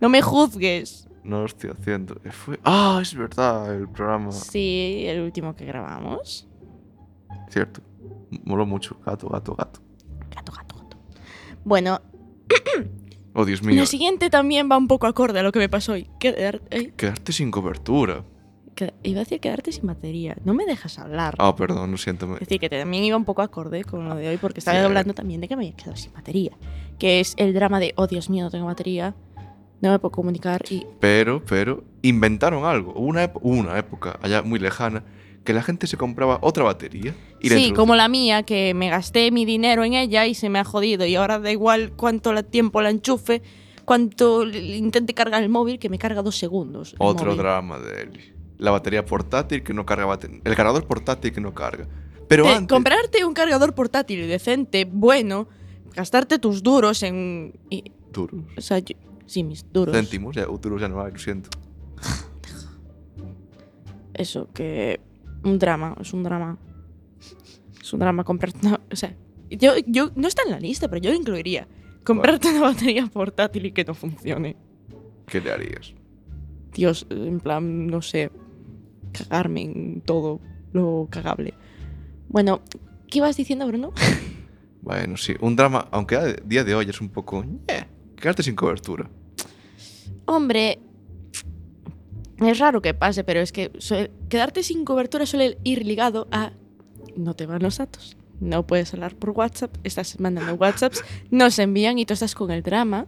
No 0.00 0.08
me 0.08 0.20
juzgues. 0.22 1.08
No 1.24 1.40
lo 1.40 1.46
estoy 1.46 1.70
haciendo. 1.70 2.16
Fue... 2.30 2.60
Ah, 2.64 2.98
es 3.02 3.14
verdad, 3.14 3.74
el 3.74 3.88
programa. 3.88 4.30
Sí, 4.32 5.04
el 5.06 5.20
último 5.22 5.54
que 5.56 5.64
grabamos. 5.64 6.46
Cierto. 7.50 7.80
Moló 8.44 8.64
mucho. 8.66 8.96
Gato, 9.04 9.28
gato, 9.28 9.54
gato. 9.54 9.80
Gato, 10.34 10.52
gato, 10.52 10.76
gato. 10.76 10.96
Bueno, 11.64 12.00
Oh, 13.32 13.44
Dios 13.44 13.62
mío. 13.62 13.76
lo 13.80 13.86
siguiente 13.86 14.28
también 14.28 14.68
va 14.70 14.76
un 14.76 14.88
poco 14.88 15.06
acorde 15.06 15.38
a 15.38 15.42
lo 15.42 15.52
que 15.52 15.60
me 15.60 15.68
pasó 15.68 15.92
hoy. 15.92 16.08
Quedar- 16.18 16.60
eh, 16.70 16.92
Quedarte 16.96 17.32
sin 17.32 17.50
cobertura. 17.50 18.24
Que- 18.86 18.94
iba 19.08 19.20
a 19.20 19.24
decir 19.24 19.40
quedarte 19.40 19.72
sin 19.72 19.86
batería. 19.86 20.36
No 20.44 20.54
me 20.54 20.64
dejas 20.66 20.98
hablar. 20.98 21.34
Ah, 21.38 21.54
perdón, 21.56 21.90
lo 21.90 21.96
siento. 21.96 22.32
Es 22.34 22.40
decir, 22.40 22.58
que 22.60 22.68
también 22.68 23.04
iba 23.04 23.16
un 23.16 23.24
poco 23.24 23.42
acorde 23.42 23.84
con 23.84 24.08
lo 24.08 24.14
de 24.14 24.28
hoy, 24.28 24.36
porque 24.36 24.60
estaba 24.60 24.78
Sí. 24.78 24.84
hablando 24.84 25.14
también 25.14 25.40
de 25.40 25.48
que 25.48 25.56
me 25.56 25.64
había 25.66 25.76
quedado 25.76 25.96
sin 25.96 26.12
batería. 26.12 26.52
Que 26.98 27.20
es 27.20 27.34
el 27.36 27.54
drama 27.54 27.80
de, 27.80 27.92
oh 27.96 28.06
Dios 28.06 28.28
mío, 28.30 28.44
no 28.44 28.50
tengo 28.50 28.66
batería, 28.66 29.14
no 29.80 29.90
me 29.90 29.98
puedo 29.98 30.12
comunicar 30.12 30.62
y... 30.70 30.86
Pero, 31.00 31.42
pero, 31.44 31.84
inventaron 32.02 32.64
algo. 32.64 32.92
Hubo 32.92 33.06
Una, 33.06 33.30
una 33.42 33.78
época 33.78 34.18
allá 34.22 34.42
muy 34.42 34.58
lejana 34.58 35.04
que 35.44 35.54
la 35.54 35.62
gente 35.62 35.86
se 35.86 35.96
compraba 35.96 36.38
otra 36.42 36.64
batería 36.64 37.14
y 37.40 37.48
la 37.48 37.56
Sí, 37.56 37.62
introducía- 37.68 37.74
como 37.76 37.94
la 37.96 38.08
mía, 38.08 38.42
que 38.42 38.74
me 38.74 38.90
gasté 38.90 39.30
mi 39.30 39.46
dinero 39.46 39.82
en 39.84 39.94
ella 39.94 40.26
y 40.26 40.34
se 40.34 40.50
me 40.50 40.58
ha 40.58 40.64
jodido. 40.64 41.06
Y 41.06 41.14
ahora 41.16 41.38
da 41.38 41.50
igual 41.50 41.92
cuánto 41.96 42.34
la 42.34 42.42
tiempo 42.42 42.82
la 42.82 42.90
enchufe, 42.90 43.40
cuánto 43.86 44.44
intente 44.46 45.14
cargar 45.14 45.42
el 45.42 45.48
móvil, 45.48 45.78
que 45.78 45.88
me 45.88 45.98
carga 45.98 46.20
dos 46.22 46.36
segundos. 46.36 46.94
Otro 46.98 47.24
móvil. 47.26 47.38
drama 47.38 47.78
de 47.78 48.02
Eli. 48.02 48.20
La 48.60 48.70
batería 48.70 49.04
portátil 49.04 49.62
que 49.62 49.72
no 49.74 49.84
carga. 49.84 50.18
El 50.44 50.54
cargador 50.54 50.86
portátil 50.86 51.32
que 51.32 51.40
no 51.40 51.52
carga. 51.54 51.86
Pero 52.28 52.46
antes. 52.48 52.68
comprarte 52.68 53.24
un 53.24 53.34
cargador 53.34 53.74
portátil 53.74 54.28
decente, 54.28 54.84
bueno, 54.84 55.48
gastarte 55.96 56.38
tus 56.38 56.62
duros 56.62 57.02
en... 57.02 57.54
y 57.70 57.90
Duros. 58.12 58.42
O 58.56 58.60
sea, 58.60 58.78
yo- 58.78 58.96
sí, 59.26 59.42
mis 59.42 59.64
duros. 59.72 59.96
Céntimos, 59.96 60.36
ya, 60.36 60.44
duros 60.44 60.80
ya 60.80 60.88
no 60.88 61.02
hay, 61.02 61.10
lo 61.12 61.18
siento. 61.18 61.48
Eso, 64.14 64.48
que. 64.52 65.00
Un 65.44 65.58
drama, 65.58 65.96
es 66.00 66.12
un 66.12 66.22
drama. 66.22 66.58
Es 67.80 67.92
un 67.92 68.00
drama 68.00 68.24
comprarte 68.24 68.66
una. 68.66 68.80
O 68.92 68.96
sea, 68.96 69.14
yo, 69.48 69.72
yo. 69.86 70.10
No 70.16 70.28
está 70.28 70.42
en 70.42 70.50
la 70.50 70.60
lista, 70.60 70.88
pero 70.88 71.00
yo 71.00 71.10
lo 71.10 71.16
incluiría. 71.16 71.66
Comprarte 72.04 72.48
una 72.48 72.60
batería 72.62 73.06
portátil 73.06 73.66
y 73.66 73.72
que 73.72 73.84
no 73.84 73.94
funcione. 73.94 74.56
¿Qué 75.26 75.40
le 75.40 75.52
harías? 75.52 75.94
Dios, 76.74 77.06
en 77.10 77.40
plan, 77.40 77.86
no 77.86 78.02
sé. 78.02 78.30
Cagarme 79.12 79.62
en 79.62 80.00
todo 80.02 80.40
lo 80.72 81.08
cagable. 81.10 81.54
Bueno, 82.28 82.60
¿qué 83.08 83.18
ibas 83.18 83.36
diciendo, 83.36 83.66
Bruno? 83.66 83.92
Bueno, 84.82 85.18
sí, 85.18 85.34
un 85.42 85.56
drama, 85.56 85.88
aunque 85.90 86.16
a 86.16 86.24
día 86.32 86.64
de 86.64 86.74
hoy 86.74 86.86
es 86.88 87.02
un 87.02 87.10
poco... 87.10 87.44
Eh, 87.68 87.84
quedarte 88.16 88.42
sin 88.42 88.56
cobertura. 88.56 89.10
Hombre, 90.24 90.78
es 92.38 92.58
raro 92.58 92.80
que 92.80 92.94
pase, 92.94 93.22
pero 93.22 93.40
es 93.40 93.52
que 93.52 93.70
suele- 93.78 94.10
quedarte 94.30 94.62
sin 94.62 94.86
cobertura 94.86 95.26
suele 95.26 95.58
ir 95.64 95.84
ligado 95.84 96.28
a 96.30 96.52
no 97.16 97.34
te 97.34 97.44
van 97.44 97.62
los 97.62 97.76
datos. 97.76 98.16
No 98.40 98.66
puedes 98.66 98.94
hablar 98.94 99.14
por 99.16 99.30
WhatsApp, 99.30 99.76
estás 99.84 100.18
mandando 100.18 100.54
WhatsApps, 100.54 101.04
no 101.30 101.50
se 101.50 101.64
envían 101.64 101.98
y 101.98 102.06
tú 102.06 102.14
estás 102.14 102.34
con 102.34 102.50
el 102.50 102.62
drama 102.62 103.06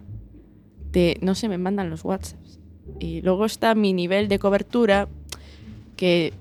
de 0.91 1.17
no 1.21 1.33
se 1.33 1.49
me 1.49 1.57
mandan 1.57 1.89
los 1.89 2.05
WhatsApps. 2.05 2.59
Y 2.99 3.21
luego 3.21 3.45
está 3.45 3.73
mi 3.73 3.93
nivel 3.93 4.27
de 4.27 4.37
cobertura 4.37 5.09
que, 5.95 6.33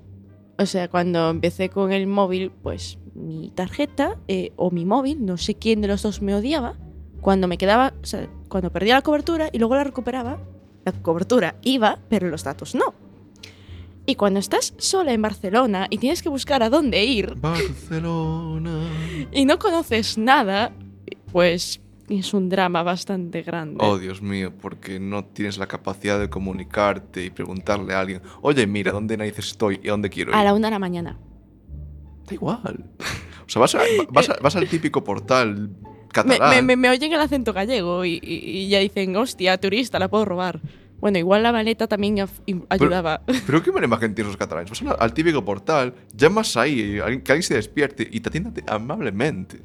o 0.58 0.66
sea, 0.66 0.88
cuando 0.88 1.30
empecé 1.30 1.68
con 1.68 1.92
el 1.92 2.06
móvil, 2.06 2.50
pues 2.62 2.98
mi 3.14 3.50
tarjeta 3.54 4.18
eh, 4.28 4.52
o 4.56 4.70
mi 4.70 4.84
móvil, 4.84 5.24
no 5.24 5.36
sé 5.36 5.54
quién 5.54 5.80
de 5.80 5.88
los 5.88 6.02
dos 6.02 6.22
me 6.22 6.34
odiaba, 6.34 6.74
cuando 7.20 7.48
me 7.48 7.58
quedaba, 7.58 7.92
o 8.02 8.06
sea, 8.06 8.28
cuando 8.48 8.70
perdía 8.70 8.94
la 8.94 9.02
cobertura 9.02 9.48
y 9.52 9.58
luego 9.58 9.76
la 9.76 9.84
recuperaba, 9.84 10.38
la 10.84 10.92
cobertura 10.92 11.56
iba, 11.62 11.98
pero 12.08 12.28
los 12.28 12.44
datos 12.44 12.74
no. 12.74 12.94
Y 14.04 14.16
cuando 14.16 14.40
estás 14.40 14.74
sola 14.78 15.12
en 15.12 15.22
Barcelona 15.22 15.86
y 15.88 15.98
tienes 15.98 16.22
que 16.22 16.28
buscar 16.28 16.62
a 16.62 16.70
dónde 16.70 17.04
ir 17.04 17.36
Barcelona. 17.36 18.88
y 19.30 19.44
no 19.44 19.60
conoces 19.60 20.18
nada, 20.18 20.72
pues 21.30 21.80
es 22.08 22.34
un 22.34 22.48
drama 22.48 22.82
bastante 22.82 23.42
grande. 23.42 23.78
Oh, 23.80 23.98
Dios 23.98 24.20
mío, 24.22 24.52
porque 24.60 24.98
no 25.00 25.24
tienes 25.24 25.58
la 25.58 25.66
capacidad 25.66 26.18
de 26.20 26.28
comunicarte 26.28 27.24
y 27.24 27.30
preguntarle 27.30 27.94
a 27.94 28.00
alguien, 28.00 28.22
oye, 28.42 28.66
mira, 28.66 28.92
¿dónde 28.92 29.16
narices 29.16 29.46
estoy 29.48 29.80
y 29.82 29.88
a 29.88 29.92
dónde 29.92 30.10
quiero 30.10 30.30
ir? 30.32 30.36
a 30.36 30.44
la 30.44 30.54
una 30.54 30.68
de 30.68 30.72
la 30.72 30.78
mañana. 30.78 31.18
Da 32.26 32.34
igual. 32.34 32.84
O 33.46 33.48
sea, 33.48 33.60
vas, 33.60 33.74
a- 33.74 33.80
vas 34.10 34.28
a- 34.30 34.36
vas 34.42 34.56
al 34.56 34.68
típico 34.68 35.02
portal 35.02 35.70
catalán. 36.12 36.50
me- 36.50 36.62
me- 36.62 36.76
me 36.76 36.90
oyen 36.90 37.12
el 37.12 37.20
acento 37.20 37.52
gallego 37.52 38.04
y, 38.04 38.20
y- 38.22 38.60
y 38.60 38.68
ya 38.68 38.78
dicen, 38.80 39.16
hostia, 39.16 39.58
turista, 39.58 39.98
la 39.98 40.08
puedo 40.08 40.24
robar. 40.24 40.60
Bueno, 41.00 41.18
igual 41.18 41.42
la 41.42 41.50
maleta 41.50 41.88
también 41.88 42.24
ayudaba. 42.68 43.22
Pero 43.46 43.60
qué 43.62 43.72
manera 43.72 43.98
que 43.98 44.04
entienden 44.06 44.28
los 44.28 44.36
catalanes. 44.36 44.70
Vas 44.70 44.82
al, 44.82 44.96
al 45.00 45.12
típico 45.14 45.44
portal, 45.44 45.94
llamas 46.14 46.56
ahí, 46.56 46.92
que 47.24 47.32
alguien 47.32 47.42
se 47.42 47.54
despierte 47.54 48.08
y 48.08 48.20
te 48.20 48.28
atiende 48.28 48.62
amablemente. 48.68 49.60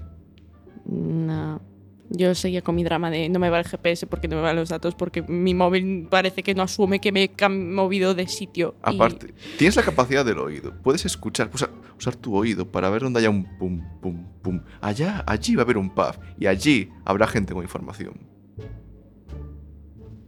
No. 0.85 1.61
Yo 2.09 2.33
seguía 2.35 2.61
con 2.61 2.75
mi 2.75 2.85
drama 2.85 3.09
de 3.11 3.27
no 3.27 3.37
me 3.37 3.49
va 3.49 3.59
el 3.59 3.65
GPS 3.67 4.07
porque 4.07 4.29
no 4.29 4.37
me 4.37 4.41
van 4.41 4.55
los 4.55 4.69
datos, 4.69 4.95
porque 4.95 5.21
mi 5.23 5.53
móvil 5.53 6.07
parece 6.09 6.41
que 6.41 6.55
no 6.55 6.63
asume 6.63 7.01
que 7.01 7.11
me 7.11 7.23
he 7.37 7.49
movido 7.49 8.13
de 8.15 8.27
sitio. 8.27 8.75
y- 8.89 8.95
Aparte, 8.95 9.33
tienes 9.57 9.75
la 9.75 9.83
capacidad 9.83 10.23
del 10.23 10.39
oído. 10.39 10.73
Puedes 10.83 11.05
escuchar, 11.05 11.49
usar, 11.53 11.69
usar 11.97 12.15
tu 12.15 12.33
oído 12.35 12.71
para 12.71 12.89
ver 12.89 13.01
dónde 13.01 13.19
haya 13.19 13.29
un 13.29 13.43
pum, 13.57 13.81
pum, 14.01 14.25
pum. 14.41 14.61
Allá, 14.79 15.23
allí 15.27 15.55
va 15.55 15.63
a 15.63 15.65
haber 15.65 15.77
un 15.77 15.89
pub. 15.89 16.13
Y 16.39 16.45
allí 16.47 16.89
habrá 17.03 17.27
gente 17.27 17.53
con 17.53 17.61
información. 17.63 18.13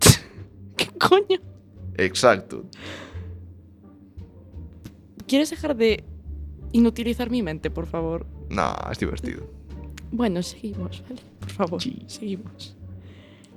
¿Qué 0.76 0.88
coño? 1.00 1.40
Exacto. 1.96 2.66
¿Quieres 5.28 5.50
dejar 5.50 5.76
de 5.76 6.04
inutilizar 6.72 7.30
mi 7.30 7.42
mente, 7.44 7.70
por 7.70 7.86
favor? 7.88 8.26
Nah, 8.50 8.76
es 8.92 9.00
divertido. 9.00 9.44
Bueno, 10.12 10.42
seguimos, 10.44 11.02
¿vale? 11.08 11.22
Por 11.40 11.50
favor, 11.50 11.82
Sí. 11.82 12.04
seguimos. 12.08 12.76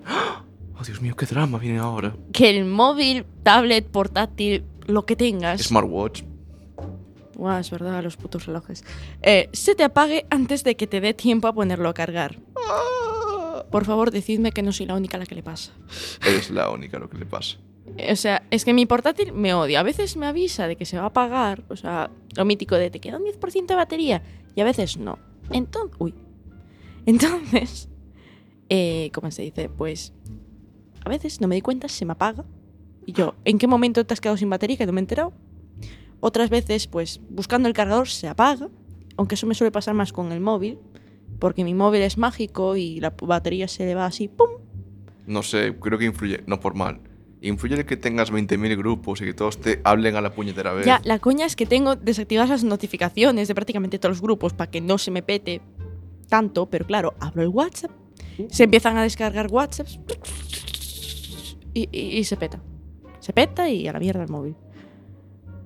Oh, 0.75 0.85
Dios 0.85 1.01
mío, 1.01 1.15
qué 1.15 1.27
drama 1.27 1.59
viene 1.59 1.79
ahora. 1.79 2.17
Que 2.33 2.51
el 2.51 2.65
móvil, 2.65 3.25
tablet, 3.45 3.87
portátil, 3.87 4.65
lo 4.87 5.05
que 5.07 5.15
tengas. 5.15 5.61
Smartwatch. 5.63 6.23
Buah, 7.37 7.61
es 7.61 7.71
verdad, 7.71 8.03
los 8.03 8.17
putos 8.17 8.47
relojes. 8.47 8.83
Eh, 9.23 9.49
se 9.53 9.75
te 9.77 9.85
apague 9.85 10.27
antes 10.31 10.65
de 10.65 10.75
que 10.75 10.87
te 10.89 11.01
dé 11.01 11.15
tiempo 11.15 11.47
a 11.47 11.53
ponerlo 11.53 11.89
a 11.89 11.95
cargar. 11.95 12.41
Por 13.71 13.85
favor, 13.85 14.11
decidme 14.11 14.51
que 14.51 14.63
no 14.63 14.73
soy 14.73 14.87
la 14.87 14.95
única 14.95 15.17
a 15.19 15.21
la 15.21 15.27
que 15.27 15.35
le 15.37 15.43
pasa. 15.43 15.73
Eres 16.27 16.51
la 16.51 16.69
única 16.71 16.99
lo 16.99 17.09
que 17.09 17.19
le 17.19 17.27
pasa. 17.27 17.59
O 18.11 18.17
sea, 18.17 18.43
es 18.51 18.65
que 18.65 18.73
mi 18.75 18.87
portátil 18.87 19.33
me 19.33 19.55
odia. 19.55 19.81
A 19.81 19.83
veces 19.85 20.17
me 20.17 20.27
avisa 20.27 20.67
de 20.67 20.77
que 20.77 20.85
se 20.87 20.97
va 20.97 21.05
a 21.05 21.07
apagar. 21.09 21.63
O 21.69 21.77
sea, 21.77 22.11
lo 22.35 22.45
mítico 22.45 22.75
de 22.77 22.91
te 22.91 22.99
queda 22.99 23.19
un 23.19 23.25
10% 23.25 23.67
de 23.67 23.75
batería. 23.77 24.23
Y 24.57 24.61
a 24.63 24.65
veces 24.65 24.97
no. 24.97 25.19
Entonces, 25.51 25.95
uy. 25.99 26.15
Entonces, 27.07 27.89
eh, 28.69 29.11
¿cómo 29.13 29.31
se 29.31 29.43
dice? 29.43 29.69
Pues 29.69 30.13
a 31.05 31.09
veces 31.09 31.41
no 31.41 31.49
me 31.49 31.55
di 31.55 31.61
cuenta, 31.61 31.89
se 31.89 32.05
me 32.05 32.13
apaga. 32.13 32.45
Y 33.07 33.13
yo, 33.13 33.35
¿en 33.45 33.59
qué 33.59 33.67
momento 33.67 34.05
te 34.07 34.15
has 34.15 34.21
quedado 34.21 34.37
sin 34.37 34.51
batería 34.51 34.77
que 34.77 34.87
no 34.87 34.93
me 34.93 35.01
he 35.01 35.03
enterado? 35.03 35.33
Otras 36.21 36.51
veces, 36.51 36.87
pues 36.87 37.21
buscando 37.29 37.69
el 37.69 37.75
cargador 37.75 38.09
se 38.09 38.29
apaga. 38.29 38.69
Aunque 39.17 39.35
eso 39.35 39.47
me 39.47 39.55
suele 39.55 39.73
pasar 39.73 39.95
más 39.95 40.13
con 40.13 40.31
el 40.33 40.41
móvil. 40.41 40.79
Porque 41.41 41.65
mi 41.65 41.75
móvil 41.75 42.03
es 42.03 42.19
mágico 42.19 42.77
y 42.77 43.01
la 43.01 43.11
batería 43.21 43.67
se 43.67 43.85
le 43.85 43.97
va 43.97 44.07
así, 44.07 44.29
¡pum! 44.29 44.49
No 45.27 45.43
sé, 45.43 45.77
creo 45.81 45.99
que 45.99 46.05
influye, 46.05 46.45
no 46.47 46.61
por 46.61 46.75
mal. 46.75 47.01
Influye 47.41 47.75
el 47.75 47.85
que 47.85 47.97
tengas 47.97 48.33
20.000 48.33 48.77
grupos 48.77 49.21
y 49.21 49.25
que 49.25 49.35
todos 49.35 49.59
te 49.59 49.81
hablen 49.83 50.15
a 50.15 50.21
la 50.21 50.33
puñetera 50.33 50.73
vez. 50.73 50.87
Ya, 50.87 51.01
la 51.05 51.19
coña 51.19 51.45
es 51.45 51.57
que 51.57 51.67
tengo 51.67 51.97
desactivadas 51.97 52.51
las 52.51 52.65
notificaciones 52.65 53.49
de 53.49 53.55
prácticamente 53.57 53.99
todos 53.99 54.17
los 54.17 54.23
grupos 54.23 54.53
para 54.53 54.71
que 54.71 54.81
no 54.81 54.99
se 54.99 55.11
me 55.11 55.23
pete 55.23 55.61
tanto, 56.37 56.65
pero 56.71 56.87
claro, 56.87 57.13
abro 57.21 57.43
el 57.43 57.49
WhatsApp, 57.49 57.91
se 58.49 58.65
empiezan 58.65 58.97
a 58.97 59.03
descargar 59.03 59.49
WhatsApps 59.51 60.01
y, 61.75 61.89
y- 61.93 62.19
y 62.19 62.25
se 62.25 62.39
peta. 62.39 62.59
Se 63.21 63.35
peta 63.35 63.69
y 63.69 63.87
a 63.87 63.93
la 63.93 63.99
mierda 64.01 64.23
el 64.23 64.31
móvil. 64.31 64.57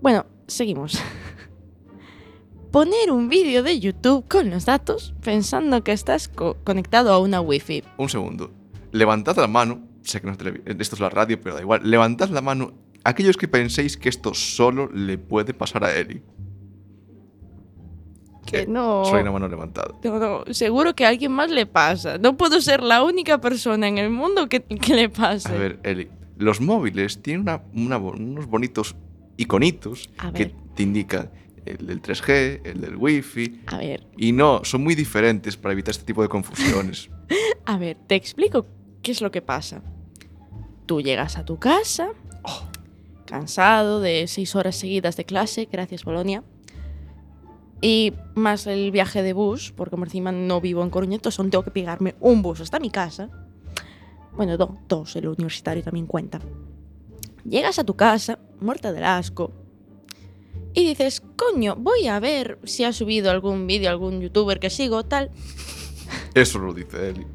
Bueno, 0.03 0.27
seguimos. 0.49 0.99
Poner 2.73 3.11
un 3.13 3.29
vídeo 3.29 3.63
de 3.63 3.79
YouTube 3.79 4.27
con 4.29 4.51
los 4.51 4.65
datos 4.67 5.15
pensando 5.23 5.83
que 5.85 5.93
estás 5.93 6.29
co- 6.29 6.57
conectado 6.65 7.13
a 7.13 7.19
una 7.21 7.41
wifi. 7.41 7.83
Un 7.97 8.09
segundo. 8.09 8.51
Levantad 8.93 9.37
la 9.37 9.47
mano. 9.47 9.81
Sé 10.03 10.21
que 10.21 10.27
no 10.27 10.33
es 10.35 10.39
esto 10.81 10.97
es 10.97 11.01
la 11.01 11.09
radio, 11.11 11.41
pero 11.41 11.55
da 11.55 11.61
igual. 11.63 11.81
Levantad 11.89 12.29
la 12.31 12.43
mano 12.43 12.73
aquellos 13.05 13.37
que 13.37 13.47
penséis 13.49 13.97
que 13.97 14.09
esto 14.09 14.35
solo 14.35 14.91
le 14.93 15.17
puede 15.17 15.55
pasar 15.55 15.85
a 15.85 15.95
Eli. 15.97 16.23
Que 18.47 18.67
no... 18.67 19.05
Hay 19.15 19.23
una 19.23 19.33
mano 19.33 19.49
levantada. 19.49 19.89
No, 20.05 20.19
no, 20.19 20.45
seguro 20.55 20.95
que 20.95 21.05
a 21.05 21.09
alguien 21.09 21.33
más 21.33 21.51
le 21.51 21.67
pasa. 21.67 22.17
No 22.19 22.37
puedo 22.37 22.61
ser 22.61 22.83
la 22.83 23.03
única 23.03 23.41
persona 23.41 23.89
en 23.89 23.99
el 23.99 24.09
mundo 24.11 24.49
que, 24.49 24.63
que 24.63 24.95
le 24.95 25.09
pase. 25.09 25.49
A 25.49 25.53
ver, 25.53 25.81
Eli. 25.83 26.09
Los 26.39 26.61
móviles 26.61 27.23
tienen 27.23 27.43
una- 27.43 27.63
una 27.75 27.97
bo- 27.97 28.13
unos 28.13 28.47
bonitos 28.47 28.95
iconitos 29.37 30.09
que 30.35 30.55
te 30.75 30.83
indican 30.83 31.31
el 31.65 31.87
del 31.87 32.01
3G, 32.03 32.61
el 32.65 32.81
del 32.81 32.97
Wi-Fi. 32.97 33.63
A 33.67 33.79
ver, 33.79 34.07
Y 34.17 34.33
no, 34.33 34.61
son 34.65 34.85
muy 34.85 34.95
diferentes 34.95 35.57
para 35.57 35.73
evitar 35.73 35.93
este 35.93 36.05
tipo 36.05 36.23
de 36.23 36.29
confusiones. 36.29 37.11
a 37.65 37.77
ver, 37.79 37.97
te 38.07 38.15
explico 38.15 38.67
qué 39.03 39.13
es 39.13 39.21
lo 39.21 39.31
que 39.31 39.43
pasa. 39.43 39.83
Tú 40.87 41.01
llegas 41.01 41.37
a 41.37 41.45
tu 41.45 41.59
casa, 41.59 42.11
Oh. 42.43 42.69
cansado 43.25 44.01
de 44.01 44.27
seis 44.29 44.55
horas 44.55 44.77
seguidas 44.77 45.17
de 45.17 45.25
clase, 45.25 45.69
gracias 45.73 46.05
Bolonia, 46.05 46.45
y 47.81 48.13
más 48.35 48.67
el 48.67 48.91
viaje 48.91 49.23
de 49.23 49.33
bus, 49.33 49.73
porque 49.77 49.97
encima 49.97 50.33
no 50.33 50.61
vivo 50.61 50.83
en 50.83 50.91
Coruña, 50.91 51.17
entonces 51.17 51.45
tengo 51.51 51.63
que 51.65 51.71
pegarme 51.71 52.15
un 52.21 52.43
bus 52.43 52.61
hasta 52.61 52.79
mi 52.81 52.91
casa. 52.91 53.29
Bueno, 54.37 54.57
do- 54.57 54.79
dos, 54.89 55.17
el 55.17 55.29
universitario 55.29 55.83
también 55.83 56.07
cuenta. 56.07 56.41
Llegas 57.45 57.79
a 57.79 57.85
tu 57.85 57.95
casa, 57.95 58.39
muerta 58.61 58.93
del 58.93 59.05
asco, 59.05 59.53
y 60.75 60.85
dices, 60.87 61.23
coño, 61.37 61.75
voy 61.77 62.07
a 62.07 62.21
ver 62.21 62.59
si 62.65 62.85
ha 62.85 62.93
subido 62.93 63.31
algún 63.31 63.67
vídeo, 63.67 63.89
algún 63.89 64.21
youtuber 64.21 64.59
que 64.61 64.69
sigo, 64.69 65.05
tal. 65.05 65.31
Eso 66.35 66.59
lo 66.59 66.75
dice 66.75 67.09
Eli. 67.11 67.27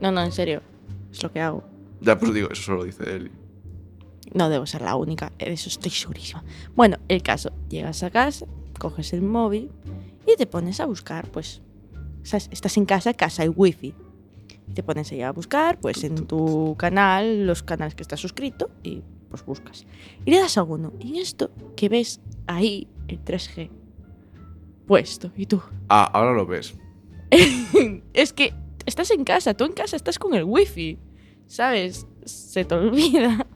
No, 0.00 0.10
no, 0.12 0.22
en 0.22 0.32
serio, 0.32 0.60
es 1.10 1.22
lo 1.22 1.32
que 1.32 1.40
hago. 1.40 1.64
Ya, 2.00 2.18
pues 2.18 2.34
digo, 2.34 2.48
eso 2.50 2.74
lo 2.74 2.84
dice 2.84 3.04
Eli. 3.16 3.30
No 4.34 4.50
debo 4.50 4.66
ser 4.66 4.82
la 4.82 4.96
única, 4.96 5.32
de 5.38 5.52
eso 5.52 5.68
estoy 5.70 5.90
segurísima. 5.92 6.44
Bueno, 6.74 6.98
el 7.08 7.22
caso, 7.22 7.52
llegas 7.70 8.02
a 8.02 8.10
casa, 8.10 8.46
coges 8.78 9.12
el 9.12 9.22
móvil 9.22 9.70
y 10.26 10.36
te 10.36 10.46
pones 10.46 10.80
a 10.80 10.86
buscar, 10.86 11.30
pues, 11.30 11.62
estás 12.22 12.76
en 12.76 12.84
casa, 12.86 13.14
casa 13.14 13.42
hay 13.42 13.48
wifi. 13.48 13.94
Te 14.74 14.82
pones 14.82 15.12
ahí 15.12 15.20
a 15.22 15.30
buscar, 15.32 15.78
pues, 15.78 16.02
en 16.04 16.26
tu 16.26 16.74
canal, 16.78 17.46
los 17.46 17.62
canales 17.62 17.94
que 17.94 18.02
estás 18.02 18.20
suscrito 18.20 18.70
y 18.82 19.02
pues 19.30 19.44
buscas. 19.44 19.84
Y 20.24 20.30
le 20.30 20.38
das 20.38 20.56
a 20.58 20.62
uno. 20.62 20.92
Y 21.00 21.18
esto 21.18 21.50
que 21.76 21.88
ves 21.88 22.20
ahí, 22.46 22.86
el 23.08 23.18
3G, 23.24 23.68
puesto. 24.86 25.30
Y 25.36 25.46
tú, 25.46 25.60
Ah, 25.88 26.04
ahora 26.12 26.32
lo 26.32 26.46
ves. 26.46 26.74
es 28.14 28.32
que 28.32 28.54
estás 28.86 29.10
en 29.10 29.24
casa, 29.24 29.54
tú 29.54 29.64
en 29.64 29.72
casa 29.72 29.96
estás 29.96 30.18
con 30.18 30.34
el 30.34 30.44
wifi. 30.44 30.98
¿sabes? 31.46 32.06
Se 32.24 32.64
te 32.64 32.74
olvida 32.74 33.46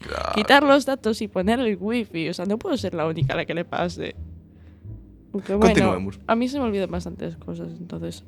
Claro. 0.00 0.32
quitar 0.34 0.62
los 0.62 0.84
datos 0.86 1.20
y 1.22 1.28
poner 1.28 1.58
el 1.60 1.76
wifi. 1.80 2.28
O 2.28 2.34
sea, 2.34 2.44
no 2.44 2.58
puedo 2.58 2.76
ser 2.76 2.94
la 2.94 3.06
única 3.06 3.32
a 3.32 3.36
la 3.36 3.46
que 3.46 3.54
le 3.54 3.64
pase. 3.64 4.14
Aunque 5.32 5.54
bueno, 5.54 5.74
Continuemos. 5.74 6.20
a 6.26 6.34
mí 6.34 6.48
se 6.48 6.58
me 6.58 6.64
olvidan 6.64 6.90
bastantes 6.90 7.36
cosas, 7.36 7.68
entonces 7.78 8.24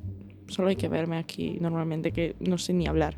solo 0.47 0.67
hay 0.69 0.75
que 0.75 0.87
verme 0.87 1.17
aquí 1.17 1.57
normalmente 1.59 2.11
que 2.11 2.35
no 2.39 2.57
sé 2.57 2.73
ni 2.73 2.87
hablar. 2.87 3.17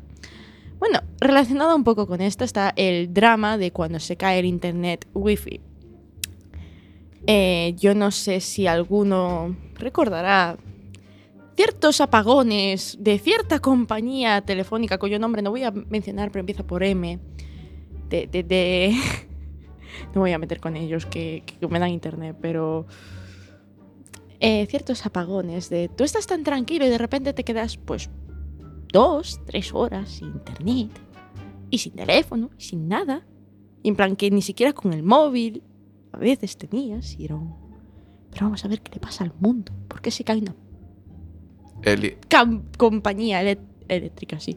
Bueno, 0.78 1.00
relacionado 1.20 1.74
un 1.76 1.84
poco 1.84 2.06
con 2.06 2.20
esto 2.20 2.44
está 2.44 2.72
el 2.76 3.12
drama 3.14 3.58
de 3.58 3.70
cuando 3.72 4.00
se 4.00 4.16
cae 4.16 4.38
el 4.40 4.46
internet 4.46 5.06
wifi. 5.14 5.60
Eh, 7.26 7.74
yo 7.78 7.94
no 7.94 8.10
sé 8.10 8.40
si 8.40 8.66
alguno 8.66 9.56
recordará 9.76 10.58
ciertos 11.56 12.00
apagones 12.00 12.98
de 13.00 13.18
cierta 13.18 13.60
compañía 13.60 14.42
telefónica 14.42 14.98
cuyo 14.98 15.18
nombre 15.18 15.40
no 15.40 15.50
voy 15.50 15.62
a 15.62 15.70
mencionar, 15.70 16.30
pero 16.30 16.40
empieza 16.40 16.66
por 16.66 16.82
M. 16.82 17.18
De. 18.10 18.26
de, 18.26 18.42
de- 18.42 18.94
no 20.14 20.20
voy 20.20 20.32
a 20.32 20.38
meter 20.38 20.60
con 20.60 20.76
ellos 20.76 21.06
que, 21.06 21.42
que 21.46 21.66
me 21.68 21.78
dan 21.78 21.90
internet, 21.90 22.36
pero. 22.40 22.86
Eh, 24.44 24.66
ciertos 24.66 25.06
apagones 25.06 25.70
de. 25.70 25.88
Tú 25.88 26.04
estás 26.04 26.26
tan 26.26 26.44
tranquilo 26.44 26.86
y 26.86 26.88
de 26.88 26.98
repente 26.98 27.32
te 27.32 27.44
quedas, 27.44 27.76
pues. 27.76 28.10
Dos, 28.92 29.40
tres 29.46 29.72
horas 29.74 30.08
sin 30.10 30.28
internet. 30.28 30.90
Y 31.70 31.78
sin 31.78 31.94
teléfono, 31.94 32.50
y 32.58 32.62
sin 32.62 32.88
nada. 32.88 33.26
Y 33.82 33.88
en 33.88 33.96
plan 33.96 34.16
que 34.16 34.30
ni 34.30 34.42
siquiera 34.42 34.72
con 34.72 34.92
el 34.92 35.02
móvil. 35.02 35.62
A 36.12 36.18
veces 36.18 36.56
tenías 36.56 37.18
y 37.18 37.24
era 37.24 37.34
un. 37.34 37.54
Pero 38.30 38.46
vamos 38.46 38.64
a 38.64 38.68
ver 38.68 38.80
qué 38.82 38.92
le 38.94 39.00
pasa 39.00 39.24
al 39.24 39.32
mundo. 39.40 39.72
¿Por 39.88 40.00
qué 40.00 40.10
se 40.10 40.22
cae 40.22 40.38
una 40.38 40.54
Eli, 41.82 42.16
compañía 42.78 43.42
eléctrica, 43.88 44.40
sí. 44.40 44.56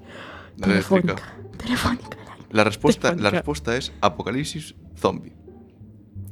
la 0.57 0.67
eléctrica. 0.67 1.15
Telefónica. 1.15 1.37
Telefónica. 1.57 2.17
La 2.51 2.63
respuesta, 2.63 3.13
la 3.15 3.29
respuesta 3.29 3.75
es 3.75 3.91
apocalipsis 3.99 4.75
zombie. 4.95 5.33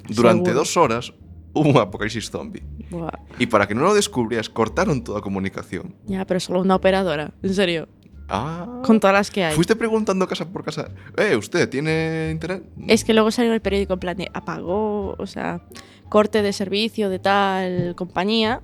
Durante 0.08 0.52
Seguro. 0.52 0.60
dos 0.60 0.78
horas 0.78 1.14
hubo 1.56 1.70
un 1.70 1.78
apocalipsis 1.78 2.30
zombie. 2.30 2.62
Buah. 2.92 3.10
Y 3.40 3.48
para 3.48 3.68
que 3.68 3.74
no 3.74 3.82
lo 3.82 3.94
descubrieras, 3.96 4.50
cortaron 4.50 5.04
toda 5.04 5.22
comunicación. 5.22 5.96
Ya, 6.06 6.26
pero 6.26 6.40
solo 6.40 6.62
una 6.62 6.76
operadora. 6.76 7.34
En 7.42 7.54
serio. 7.56 7.88
Ah. 8.28 8.82
Con 8.84 9.00
todas 9.00 9.14
las 9.14 9.32
que 9.32 9.44
hay. 9.44 9.56
Fuiste 9.56 9.76
preguntando 9.76 10.28
casa 10.28 10.48
por 10.52 10.64
casa. 10.64 10.90
Eh, 11.18 11.36
¿usted 11.36 11.70
tiene 11.70 12.30
internet? 12.32 12.64
Es 12.88 13.04
que 13.04 13.14
luego 13.14 13.32
salió 13.32 13.54
el 13.54 13.62
periódico 13.62 13.94
en 13.94 14.00
plan 14.00 14.18
de 14.18 14.30
apagó, 14.34 15.16
o 15.18 15.28
sea, 15.28 15.62
corte 16.10 16.42
de 16.42 16.52
servicio 16.54 17.10
de 17.10 17.20
tal 17.20 17.96
compañía, 17.96 18.62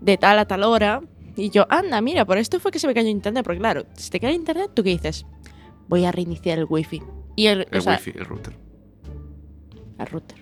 de 0.00 0.16
tal 0.16 0.38
a 0.38 0.46
tal 0.46 0.62
hora. 0.64 1.02
Y 1.36 1.50
yo, 1.50 1.66
anda, 1.70 2.00
mira, 2.00 2.24
por 2.24 2.38
esto 2.38 2.58
fue 2.58 2.70
que 2.72 2.78
se 2.78 2.86
me 2.86 2.94
cayó 2.94 3.08
internet. 3.08 3.44
Porque 3.44 3.58
claro, 3.60 3.84
si 3.94 4.10
te 4.10 4.18
cae 4.18 4.32
internet, 4.32 4.70
¿tú 4.74 4.82
qué 4.82 4.90
dices? 4.90 5.26
Voy 5.88 6.04
a 6.04 6.12
reiniciar 6.12 6.58
el 6.58 6.66
wifi. 6.68 7.02
Y 7.36 7.46
el, 7.46 7.66
El 7.70 7.78
o 7.78 7.80
sea, 7.82 7.92
wifi, 7.94 8.12
el 8.16 8.24
router. 8.24 8.54
el 9.98 10.06
router. 10.06 10.38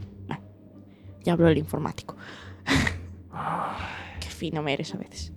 Ya 1.26 1.32
habló 1.34 1.48
el 1.48 1.58
informático. 1.58 2.16
Qué 4.20 4.28
fino 4.28 4.62
me 4.62 4.72
eres 4.72 4.94
a 4.94 4.98
veces. 4.98 5.32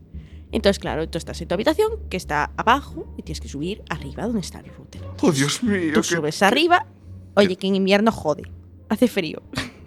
Entonces, 0.51 0.79
claro, 0.79 1.08
tú 1.10 1.17
estás 1.17 1.41
en 1.41 1.48
tu 1.48 1.53
habitación, 1.55 1.91
que 2.10 2.17
está 2.17 2.51
abajo, 2.58 3.12
y 3.17 3.24
tienes 3.24 3.41
que 3.41 3.48
subir 3.50 3.84
arriba 3.89 4.24
donde 4.24 4.39
está 4.41 4.60
el 4.60 4.65
router. 4.74 5.01
Oh, 5.22 5.31
Dios 5.31 5.62
mío. 5.63 5.93
Tú 5.93 6.01
qué- 6.01 6.08
subes 6.08 6.41
arriba. 6.43 6.86
Oye, 7.36 7.55
que 7.55 7.67
en 7.67 7.75
invierno 7.75 8.12
jode. 8.12 8.43
Hace 8.88 9.08
frío. 9.08 9.41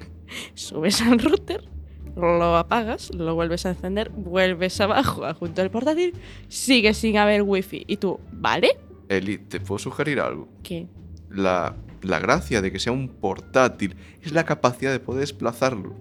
subes 0.54 1.00
al 1.02 1.18
router, 1.18 1.68
lo 2.16 2.56
apagas, 2.56 3.12
lo 3.14 3.34
vuelves 3.34 3.66
a 3.66 3.70
encender, 3.70 4.10
vuelves 4.10 4.80
abajo 4.80 5.24
a 5.24 5.34
junto 5.34 5.62
al 5.62 5.70
portátil, 5.70 6.14
sigue 6.48 6.94
sin 6.94 7.16
haber 7.18 7.42
wifi. 7.42 7.84
Y 7.86 7.96
tú, 7.96 8.20
¿vale? 8.32 8.78
Eli, 9.08 9.38
¿te 9.38 9.60
puedo 9.60 9.78
sugerir 9.78 10.20
algo? 10.20 10.48
¿Qué? 10.62 10.86
La, 11.30 11.74
la 12.02 12.18
gracia 12.18 12.60
de 12.62 12.70
que 12.72 12.78
sea 12.78 12.92
un 12.92 13.08
portátil 13.08 13.96
es 14.22 14.32
la 14.32 14.44
capacidad 14.44 14.92
de 14.92 15.00
poder 15.00 15.20
desplazarlo. 15.20 15.94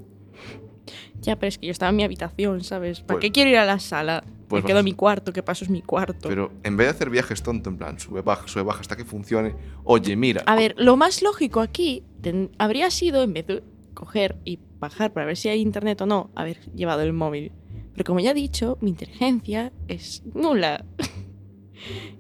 Ya, 1.22 1.36
pero 1.38 1.50
es 1.50 1.58
que 1.60 1.68
yo 1.68 1.72
estaba 1.72 1.92
en 1.92 1.96
mi 1.98 2.04
habitación, 2.04 2.64
¿sabes? 2.64 3.02
¿Para 3.02 3.20
Pues- 3.20 3.22
qué 3.22 3.32
quiero 3.32 3.50
ir 3.52 3.58
a 3.58 3.66
la 3.66 3.80
sala? 3.80 4.24
pues 4.48 4.64
Me 4.64 4.68
quedo 4.68 4.80
en 4.80 4.86
mi 4.86 4.94
cuarto, 4.94 5.32
que 5.32 5.44
paso 5.44 5.64
es 5.64 5.70
mi 5.70 5.82
cuarto. 5.82 6.28
Pero 6.28 6.52
en 6.64 6.76
vez 6.76 6.88
de 6.88 6.92
hacer 6.92 7.10
viajes 7.10 7.42
tonto, 7.42 7.70
en 7.70 7.78
plan, 7.78 7.98
sube, 8.00 8.22
baja, 8.22 8.48
sube, 8.50 8.64
baja 8.64 8.82
hasta 8.82 8.98
que 8.98 9.06
funcione. 9.06 9.56
Oye, 9.86 10.16
mira. 10.18 10.44
A 10.46 10.56
ver, 10.58 10.76
lo 10.78 10.98
más 10.98 11.22
lógico 11.22 11.62
aquí 11.62 12.04
ten- 12.22 12.50
habría 12.58 12.92
sido, 12.92 13.24
en 13.24 13.32
vez 13.34 13.48
de 13.48 13.64
coger 13.94 14.36
y 14.44 14.60
bajar 14.80 15.14
para 15.14 15.26
ver 15.26 15.38
si 15.38 15.48
hay 15.48 15.62
internet 15.62 16.02
o 16.02 16.06
no, 16.06 16.32
haber 16.36 16.60
llevado 16.76 17.02
el 17.04 17.14
móvil. 17.14 17.54
Pero 17.94 18.04
como 18.04 18.20
ya 18.20 18.32
he 18.32 18.34
dicho, 18.34 18.78
mi 18.82 18.90
inteligencia 18.90 19.72
es 19.88 20.22
nula. 20.34 20.84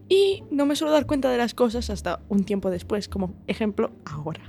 y 0.09 0.43
no 0.51 0.65
me 0.65 0.75
suelo 0.75 0.91
dar 0.93 1.05
cuenta 1.05 1.29
de 1.29 1.37
las 1.37 1.53
cosas 1.53 1.89
hasta 1.89 2.19
un 2.29 2.43
tiempo 2.43 2.69
después, 2.69 3.07
como 3.07 3.33
ejemplo, 3.47 3.91
ahora. 4.05 4.41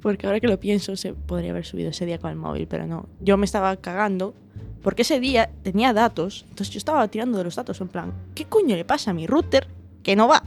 Porque 0.00 0.26
ahora 0.26 0.40
que 0.40 0.48
lo 0.48 0.58
pienso, 0.58 0.96
se 0.96 1.12
podría 1.12 1.50
haber 1.50 1.66
subido 1.66 1.90
ese 1.90 2.06
día 2.06 2.18
con 2.18 2.30
el 2.30 2.36
móvil, 2.36 2.66
pero 2.66 2.86
no. 2.86 3.06
Yo 3.20 3.36
me 3.36 3.44
estaba 3.44 3.76
cagando 3.76 4.34
porque 4.82 5.02
ese 5.02 5.20
día 5.20 5.50
tenía 5.62 5.92
datos, 5.92 6.46
entonces 6.48 6.70
yo 6.70 6.78
estaba 6.78 7.06
tirando 7.08 7.36
de 7.36 7.44
los 7.44 7.54
datos 7.56 7.80
en 7.82 7.88
plan, 7.88 8.14
¿qué 8.34 8.46
coño 8.46 8.76
le 8.76 8.84
pasa 8.86 9.10
a 9.10 9.14
mi 9.14 9.26
router 9.26 9.68
que 10.02 10.16
no 10.16 10.26
va? 10.26 10.42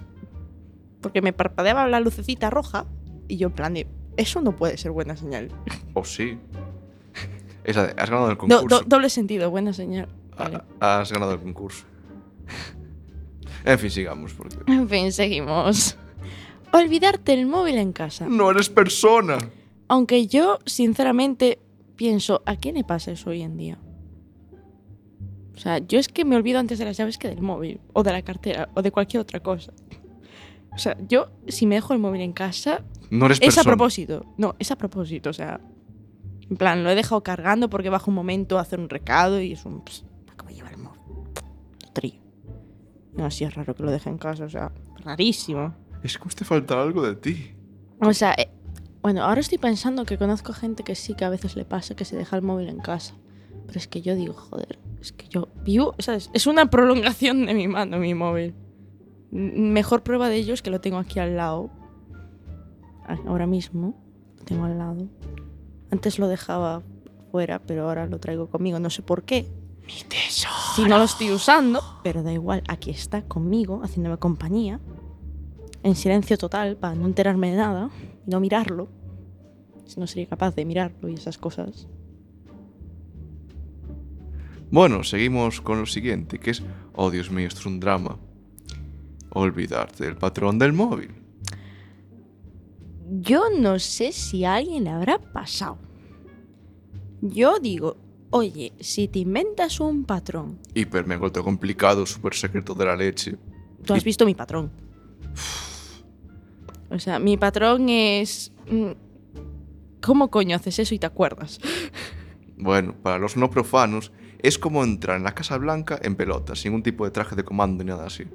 Porque 1.02 1.22
me 1.22 1.34
parpadeaba 1.34 1.88
la 1.88 2.00
lucecita 2.00 2.50
roja 2.50 2.86
y 3.28 3.38
yo 3.38 3.48
en 3.50 3.54
plan 3.54 3.74
de, 3.76 3.86
eso 4.18 4.42
no 4.42 4.56
puede 4.56 4.78
ser 4.78 4.90
buena 4.92 5.16
señal. 5.16 5.50
O 5.94 6.04
sí. 6.04 6.40
Esa 7.64 7.86
de, 7.88 8.02
has 8.02 8.10
ganado 8.10 8.32
el 8.32 8.38
concurso. 8.38 8.66
do- 8.68 8.84
doble 8.88 9.10
sentido, 9.10 9.52
buena 9.52 9.72
señal. 9.72 10.08
Vale. 10.36 10.62
Ah, 10.80 11.02
Has 11.02 11.12
ganado 11.12 11.34
el 11.34 11.40
concurso. 11.40 11.86
En 13.66 13.80
fin, 13.80 13.90
sigamos. 13.92 14.34
Porque... 14.34 14.58
En 14.72 14.88
fin, 14.90 15.12
seguimos. 15.12 15.98
Olvidarte 16.72 17.34
el 17.34 17.46
móvil 17.46 17.78
en 17.78 17.94
casa. 17.94 18.26
No 18.28 18.50
eres 18.52 18.70
persona. 18.70 19.38
Aunque 19.88 20.26
yo, 20.28 20.60
sinceramente, 20.66 21.60
pienso, 21.96 22.42
¿a 22.46 22.56
quién 22.56 22.76
le 22.76 22.84
pasa 22.84 23.12
eso 23.12 23.30
hoy 23.30 23.42
en 23.44 23.58
día? 23.58 23.78
O 25.56 25.60
sea, 25.60 25.78
yo 25.78 26.00
es 26.00 26.08
que 26.08 26.26
me 26.26 26.36
olvido 26.36 26.60
antes 26.60 26.80
de 26.80 26.86
las 26.86 26.98
llaves 26.98 27.18
que 27.20 27.28
del 27.28 27.42
móvil, 27.42 27.80
o 27.94 28.02
de 28.02 28.12
la 28.12 28.22
cartera, 28.24 28.70
o 28.74 28.82
de 28.82 28.92
cualquier 28.92 29.22
otra 29.22 29.40
cosa. 29.40 29.72
O 30.72 30.80
sea, 30.80 30.98
yo, 31.08 31.28
si 31.48 31.68
me 31.68 31.76
dejo 31.76 31.94
el 31.94 32.00
móvil 32.00 32.22
en 32.22 32.34
casa, 32.34 32.84
No 33.12 33.28
eres 33.28 33.38
es 33.38 33.46
persona. 33.46 33.62
a 33.62 33.66
propósito. 33.66 34.26
No, 34.38 34.56
es 34.58 34.72
a 34.72 34.76
propósito, 34.76 35.30
o 35.30 35.34
sea. 35.34 35.60
En 36.50 36.58
plan, 36.58 36.84
lo 36.84 36.90
he 36.90 36.96
dejado 36.96 37.22
cargando 37.22 37.70
porque 37.70 37.90
bajo 37.90 38.10
un 38.10 38.16
momento 38.16 38.58
a 38.58 38.62
hacer 38.62 38.80
un 38.80 38.90
recado 38.90 39.40
y 39.40 39.52
es 39.54 39.64
un. 39.66 39.84
Pss, 39.86 40.06
¿Para 40.26 40.38
qué 40.38 40.44
voy 40.46 40.54
a 40.54 40.56
llevar 40.56 40.74
el 40.74 40.80
móvil? 40.80 41.00
Tontería. 41.78 42.20
No, 43.16 43.30
sí 43.32 43.44
es 43.44 43.54
raro 43.54 43.76
que 43.76 43.84
lo 43.84 43.92
deje 43.92 44.10
en 44.10 44.18
casa, 44.18 44.46
o 44.46 44.50
sea, 44.50 44.72
rarísimo. 45.04 45.74
Es 46.04 46.18
que 46.18 46.30
te 46.30 46.46
falta 46.46 46.82
algo 46.82 47.02
de 47.02 47.16
ti. 47.16 47.56
O 48.02 48.14
sea, 48.14 48.34
eh, 48.34 48.50
bueno, 49.02 49.24
ahora 49.24 49.40
estoy 49.42 49.58
pensando 49.58 50.06
que 50.06 50.18
conozco 50.18 50.52
gente 50.54 50.84
que 50.84 50.96
sí 50.96 51.14
que 51.14 51.24
a 51.26 51.30
veces 51.30 51.56
le 51.56 51.64
pasa 51.66 51.96
que 51.96 52.06
se 52.06 52.16
deja 52.18 52.36
el 52.36 52.42
móvil 52.42 52.70
en 52.70 52.80
casa. 52.80 53.16
Pero 53.68 53.80
es 53.80 53.88
que 53.88 54.02
yo 54.02 54.16
digo, 54.16 54.34
joder, 54.34 54.80
es 55.00 55.12
que 55.14 55.28
yo 55.30 55.48
vivo, 55.64 55.96
¿sabes? 56.00 56.30
Es 56.34 56.48
una 56.48 56.70
prolongación 56.70 57.46
de 57.46 57.54
mi 57.54 57.68
mano, 57.68 57.98
mi 58.00 58.14
móvil. 58.14 58.54
Mejor 59.32 60.04
prueba 60.04 60.28
de 60.30 60.36
ello 60.36 60.54
es 60.54 60.62
que 60.62 60.70
lo 60.72 60.82
tengo 60.82 60.98
aquí 60.98 61.20
al 61.20 61.38
lado. 61.38 61.70
A- 63.06 63.18
Ahora 63.28 63.48
mismo, 63.48 63.96
lo 64.40 64.44
tengo 64.46 64.66
al 64.66 64.78
lado. 64.78 65.08
Antes 65.92 66.20
lo 66.20 66.28
dejaba 66.28 66.82
fuera, 67.32 67.60
pero 67.60 67.88
ahora 67.88 68.06
lo 68.08 68.20
traigo 68.20 68.48
conmigo, 68.50 68.80
no 68.80 68.90
sé 68.90 69.02
por 69.02 69.24
qué. 69.24 69.48
Mi 69.86 70.04
tesoro. 70.10 70.52
Si 70.76 70.82
no 70.86 70.98
lo 70.98 71.04
estoy 71.04 71.30
usando, 71.30 71.84
pero 72.02 72.24
da 72.24 72.34
igual, 72.34 72.64
aquí 72.68 72.90
está 72.90 73.22
conmigo, 73.22 73.82
haciéndome 73.84 74.18
compañía, 74.18 74.80
en 75.84 75.96
silencio 75.96 76.36
total, 76.36 76.78
para 76.78 76.96
no 76.96 77.06
enterarme 77.06 77.52
de 77.52 77.58
nada 77.58 77.92
y 78.26 78.32
no 78.32 78.40
mirarlo. 78.40 78.88
Si 79.86 80.00
no 80.00 80.08
sería 80.08 80.28
capaz 80.28 80.56
de 80.56 80.66
mirarlo 80.66 81.10
y 81.10 81.14
esas 81.14 81.38
cosas. 81.38 81.88
Bueno, 84.72 85.04
seguimos 85.04 85.62
con 85.62 85.80
lo 85.80 85.86
siguiente, 85.86 86.40
que 86.40 86.50
es... 86.50 86.64
Oh, 86.96 87.12
Dios 87.12 87.30
mío, 87.30 87.48
esto 87.48 87.60
es 87.60 87.66
un 87.68 87.80
drama. 87.80 88.18
Olvidarte 89.30 90.06
del 90.06 90.18
patrón 90.18 90.58
del 90.58 90.74
móvil. 90.74 91.12
Yo 93.22 93.44
no 93.56 93.78
sé 93.78 94.12
si 94.12 94.44
a 94.44 94.56
alguien 94.56 94.86
le 94.86 94.90
habrá 94.90 95.20
pasado. 95.20 95.78
Yo 97.22 97.60
digo, 97.60 97.98
oye, 98.34 98.74
si 98.80 99.08
te 99.08 99.20
inventas 99.20 99.80
un 99.80 100.04
patrón, 100.06 100.60
Hiper 100.74 101.06
mega 101.06 101.30
complicado, 101.32 102.06
súper 102.06 102.34
secreto 102.34 102.74
de 102.74 102.86
la 102.86 102.96
leche. 102.96 103.38
tú 103.86 103.94
has 103.94 104.02
Y- 104.02 104.06
visto 104.06 104.26
mi 104.26 104.34
patrón. 104.36 104.72
O 106.90 107.00
sea, 107.00 107.20
mi 107.20 107.38
patrón 107.38 107.90
es... 107.90 108.52
mm, 108.70 108.92
¿Cómo 110.02 110.30
coño 110.30 110.56
haces 110.58 110.80
eso 110.80 110.94
y 110.94 111.00
te 111.00 111.06
acuerdas? 111.08 111.60
Bueno, 112.58 112.94
para 113.02 113.18
los 113.20 113.38
no 113.38 113.50
profanos, 113.50 114.12
es 114.40 114.60
como 114.60 114.84
entrar 114.84 115.18
en 115.18 115.24
la 115.24 115.34
Casa 115.34 115.58
Blanca 115.58 115.98
en 116.02 116.16
pelota, 116.16 116.56
sin 116.56 116.72
ningún 116.72 116.84
tipo 116.84 117.06
de 117.06 117.12
traje 117.12 117.36
de 117.36 117.44
comando 117.44 117.84
ni 117.84 117.90
nada 117.90 118.06
así. 118.08 118.26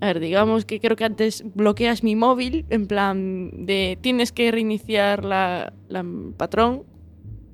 A 0.00 0.06
ver, 0.06 0.20
digamos 0.20 0.64
que 0.64 0.80
creo 0.80 0.96
que 0.96 1.04
antes 1.04 1.44
bloqueas 1.54 2.02
mi 2.02 2.16
móvil, 2.16 2.64
en 2.70 2.86
plan 2.86 3.50
de 3.66 3.98
tienes 4.00 4.32
que 4.32 4.50
reiniciar 4.50 5.24
la, 5.24 5.72
la 5.88 6.04
patrón. 6.36 6.84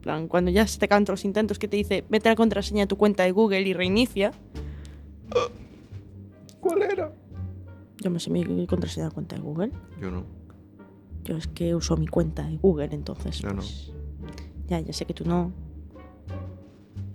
Plan, 0.06 0.28
cuando 0.28 0.52
ya 0.52 0.64
se 0.68 0.78
te 0.78 0.86
todos 0.86 1.08
los 1.08 1.24
intentos 1.24 1.58
que 1.58 1.66
te 1.66 1.76
dice 1.76 2.04
mete 2.08 2.28
la 2.28 2.36
contraseña 2.36 2.82
de 2.82 2.86
tu 2.86 2.96
cuenta 2.96 3.24
de 3.24 3.32
Google 3.32 3.62
y 3.62 3.72
reinicia. 3.72 4.30
¿Cuál 6.60 6.82
era? 6.82 7.12
Yo 7.98 8.10
me 8.10 8.20
sé 8.20 8.30
mi 8.30 8.68
contraseña 8.68 9.06
de 9.08 9.12
cuenta 9.12 9.34
de 9.34 9.42
Google. 9.42 9.72
Yo 10.00 10.12
no. 10.12 10.22
Yo 11.24 11.36
es 11.36 11.48
que 11.48 11.74
uso 11.74 11.96
mi 11.96 12.06
cuenta 12.06 12.46
de 12.46 12.56
Google, 12.56 12.90
entonces. 12.92 13.40
Yo 13.40 13.48
no. 13.48 13.56
pues, 13.56 13.90
Ya, 14.68 14.78
ya 14.78 14.92
sé 14.92 15.06
que 15.06 15.12
tú 15.12 15.24
no. 15.24 15.52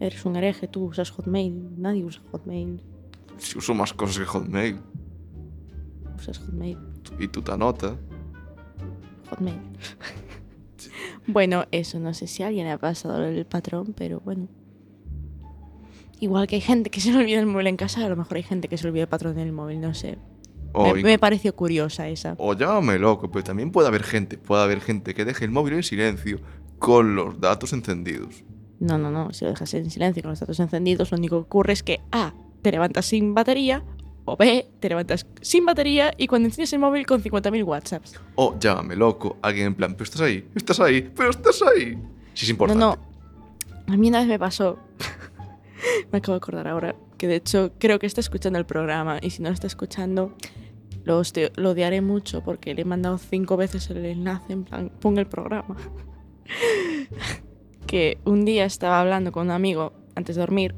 Eres 0.01 0.25
un 0.25 0.35
hereje, 0.35 0.67
tú 0.67 0.87
usas 0.87 1.11
Hotmail. 1.11 1.81
Nadie 1.81 2.03
usa 2.03 2.21
Hotmail. 2.29 2.83
Si 3.37 3.57
uso 3.57 3.73
más 3.73 3.93
cosas 3.93 4.19
que 4.19 4.25
Hotmail. 4.25 4.81
Usas 6.17 6.39
Hotmail. 6.39 6.77
Y 7.17 7.29
tú 7.29 7.41
te 7.41 7.53
anota. 7.53 7.95
Hotmail. 9.29 9.61
bueno, 11.27 11.65
eso 11.71 11.99
no 11.99 12.13
sé 12.13 12.27
si 12.27 12.43
a 12.43 12.47
alguien 12.47 12.67
ha 12.67 12.77
pasado 12.77 13.23
el 13.25 13.45
patrón, 13.45 13.93
pero 13.95 14.19
bueno. 14.19 14.47
Igual 16.19 16.47
que 16.47 16.55
hay 16.55 16.61
gente 16.61 16.89
que 16.89 17.01
se 17.01 17.11
le 17.11 17.17
olvida 17.17 17.39
el 17.39 17.47
móvil 17.47 17.67
en 17.67 17.77
casa, 17.77 18.05
a 18.05 18.09
lo 18.09 18.15
mejor 18.15 18.37
hay 18.37 18.43
gente 18.43 18.67
que 18.67 18.77
se 18.77 18.83
le 18.83 18.89
olvida 18.89 19.03
el 19.03 19.09
patrón 19.09 19.39
en 19.39 19.47
el 19.47 19.51
móvil, 19.53 19.81
no 19.81 19.93
sé. 19.93 20.17
O, 20.73 20.93
me, 20.93 21.03
me 21.03 21.19
pareció 21.19 21.55
curiosa 21.55 22.07
esa. 22.07 22.35
o 22.37 22.53
llámame 22.53 22.97
loco, 22.97 23.29
pero 23.29 23.43
también 23.43 23.71
puede 23.71 23.87
haber 23.87 24.03
gente, 24.03 24.37
puede 24.37 24.63
haber 24.63 24.79
gente 24.79 25.13
que 25.13 25.25
deje 25.25 25.45
el 25.45 25.51
móvil 25.51 25.73
en 25.73 25.83
silencio 25.83 26.39
con 26.79 27.15
los 27.15 27.39
datos 27.41 27.73
encendidos. 27.73 28.43
No, 28.79 28.97
no, 28.97 29.11
no. 29.11 29.31
Si 29.31 29.45
lo 29.45 29.51
dejas 29.51 29.73
en 29.75 29.89
silencio 29.91 30.23
con 30.23 30.31
los 30.31 30.39
datos 30.39 30.59
encendidos, 30.59 31.11
lo 31.11 31.17
único 31.17 31.37
que 31.37 31.45
ocurre 31.45 31.73
es 31.73 31.83
que 31.83 32.01
A. 32.11 32.33
Te 32.61 32.71
levantas 32.71 33.05
sin 33.05 33.33
batería. 33.33 33.83
O 34.25 34.37
B. 34.37 34.67
Te 34.79 34.89
levantas 34.89 35.25
sin 35.41 35.65
batería 35.65 36.13
y 36.17 36.27
cuando 36.27 36.47
enciendes 36.47 36.73
el 36.73 36.79
móvil 36.79 37.05
con 37.05 37.21
50.000 37.21 37.63
WhatsApps. 37.63 38.19
O 38.35 38.57
llámame 38.59 38.95
loco, 38.95 39.37
alguien 39.41 39.67
en 39.67 39.75
plan, 39.75 39.93
pero 39.93 40.03
estás 40.03 40.21
ahí, 40.21 40.47
estás 40.55 40.79
ahí, 40.79 41.01
pero 41.15 41.31
estás 41.31 41.61
ahí. 41.61 41.97
Si 42.33 42.45
es 42.45 42.49
importante. 42.49 42.79
No, 42.79 42.95
no. 42.95 43.11
A 43.93 43.97
mí 43.97 44.09
una 44.09 44.19
vez 44.19 44.27
me 44.27 44.39
pasó. 44.39 44.77
me 46.11 46.19
acabo 46.19 46.33
de 46.33 46.37
acordar 46.37 46.67
ahora. 46.67 46.95
Que 47.17 47.27
de 47.27 47.35
hecho 47.35 47.71
creo 47.77 47.99
que 47.99 48.07
está 48.07 48.21
escuchando 48.21 48.57
el 48.57 48.65
programa. 48.65 49.19
Y 49.21 49.31
si 49.31 49.41
no 49.41 49.49
lo 49.49 49.53
está 49.53 49.67
escuchando, 49.67 50.35
lo, 51.03 51.21
odiaré 51.69 52.01
mucho 52.01 52.41
porque 52.43 52.73
le 52.73 52.83
he 52.83 52.85
mandado 52.85 53.17
cinco 53.17 53.57
veces 53.57 53.89
el 53.89 54.05
enlace. 54.05 54.53
En 54.53 54.63
plan, 54.63 54.91
ponga 54.99 55.21
el 55.21 55.27
programa. 55.27 55.75
que 57.87 58.19
un 58.25 58.45
día 58.45 58.65
estaba 58.65 59.01
hablando 59.01 59.31
con 59.31 59.47
un 59.47 59.51
amigo 59.51 59.93
antes 60.15 60.35
de 60.35 60.41
dormir. 60.41 60.75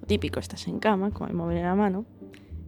Lo 0.00 0.06
típico, 0.06 0.40
estás 0.40 0.66
en 0.68 0.78
cama 0.78 1.10
con 1.10 1.28
el 1.28 1.34
móvil 1.34 1.58
en 1.58 1.64
la 1.64 1.74
mano. 1.74 2.04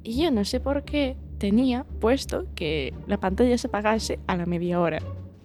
Y 0.09 0.23
yo 0.23 0.31
no 0.31 0.45
sé 0.45 0.61
por 0.61 0.85
qué 0.85 1.17
tenía 1.39 1.83
puesto 2.01 2.47
que 2.55 2.95
la 3.09 3.19
pantalla 3.19 3.59
se 3.59 3.67
apagase 3.67 4.21
a 4.29 4.37
la 4.37 4.47
media 4.47 4.81
hora. 4.81 5.01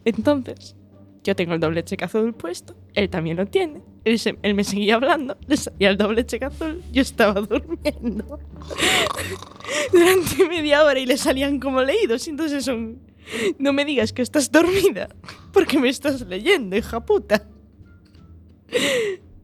Entonces, 0.06 0.76
yo 1.24 1.36
tengo 1.36 1.54
el 1.56 1.60
doble 1.60 1.84
cheque 1.84 2.06
azul 2.06 2.34
puesto, 2.36 2.76
él 2.94 3.10
también 3.10 3.38
lo 3.38 3.48
tiene. 3.48 3.82
Él, 4.04 4.20
se- 4.20 4.38
él 4.44 4.54
me 4.54 4.64
seguía 4.64 4.96
hablando, 4.96 5.36
le 5.48 5.58
salía 5.58 5.90
el 5.90 5.98
doble 5.98 6.26
cheque 6.28 6.46
azul, 6.46 6.82
yo 6.92 7.02
estaba 7.02 7.42
durmiendo 7.42 8.40
durante 9.92 10.48
media 10.48 10.84
hora 10.84 11.00
y 11.00 11.06
le 11.08 11.18
salían 11.18 11.60
como 11.60 11.82
leídos. 11.82 12.28
Entonces 12.28 12.64
son, 12.64 13.00
no 13.58 13.74
me 13.74 13.84
digas 13.84 14.14
que 14.14 14.22
estás 14.22 14.52
dormida, 14.52 15.10
porque 15.54 15.80
me 15.80 15.90
estás 15.90 16.22
leyendo, 16.28 16.76
hija 16.76 17.04
puta. 17.04 17.48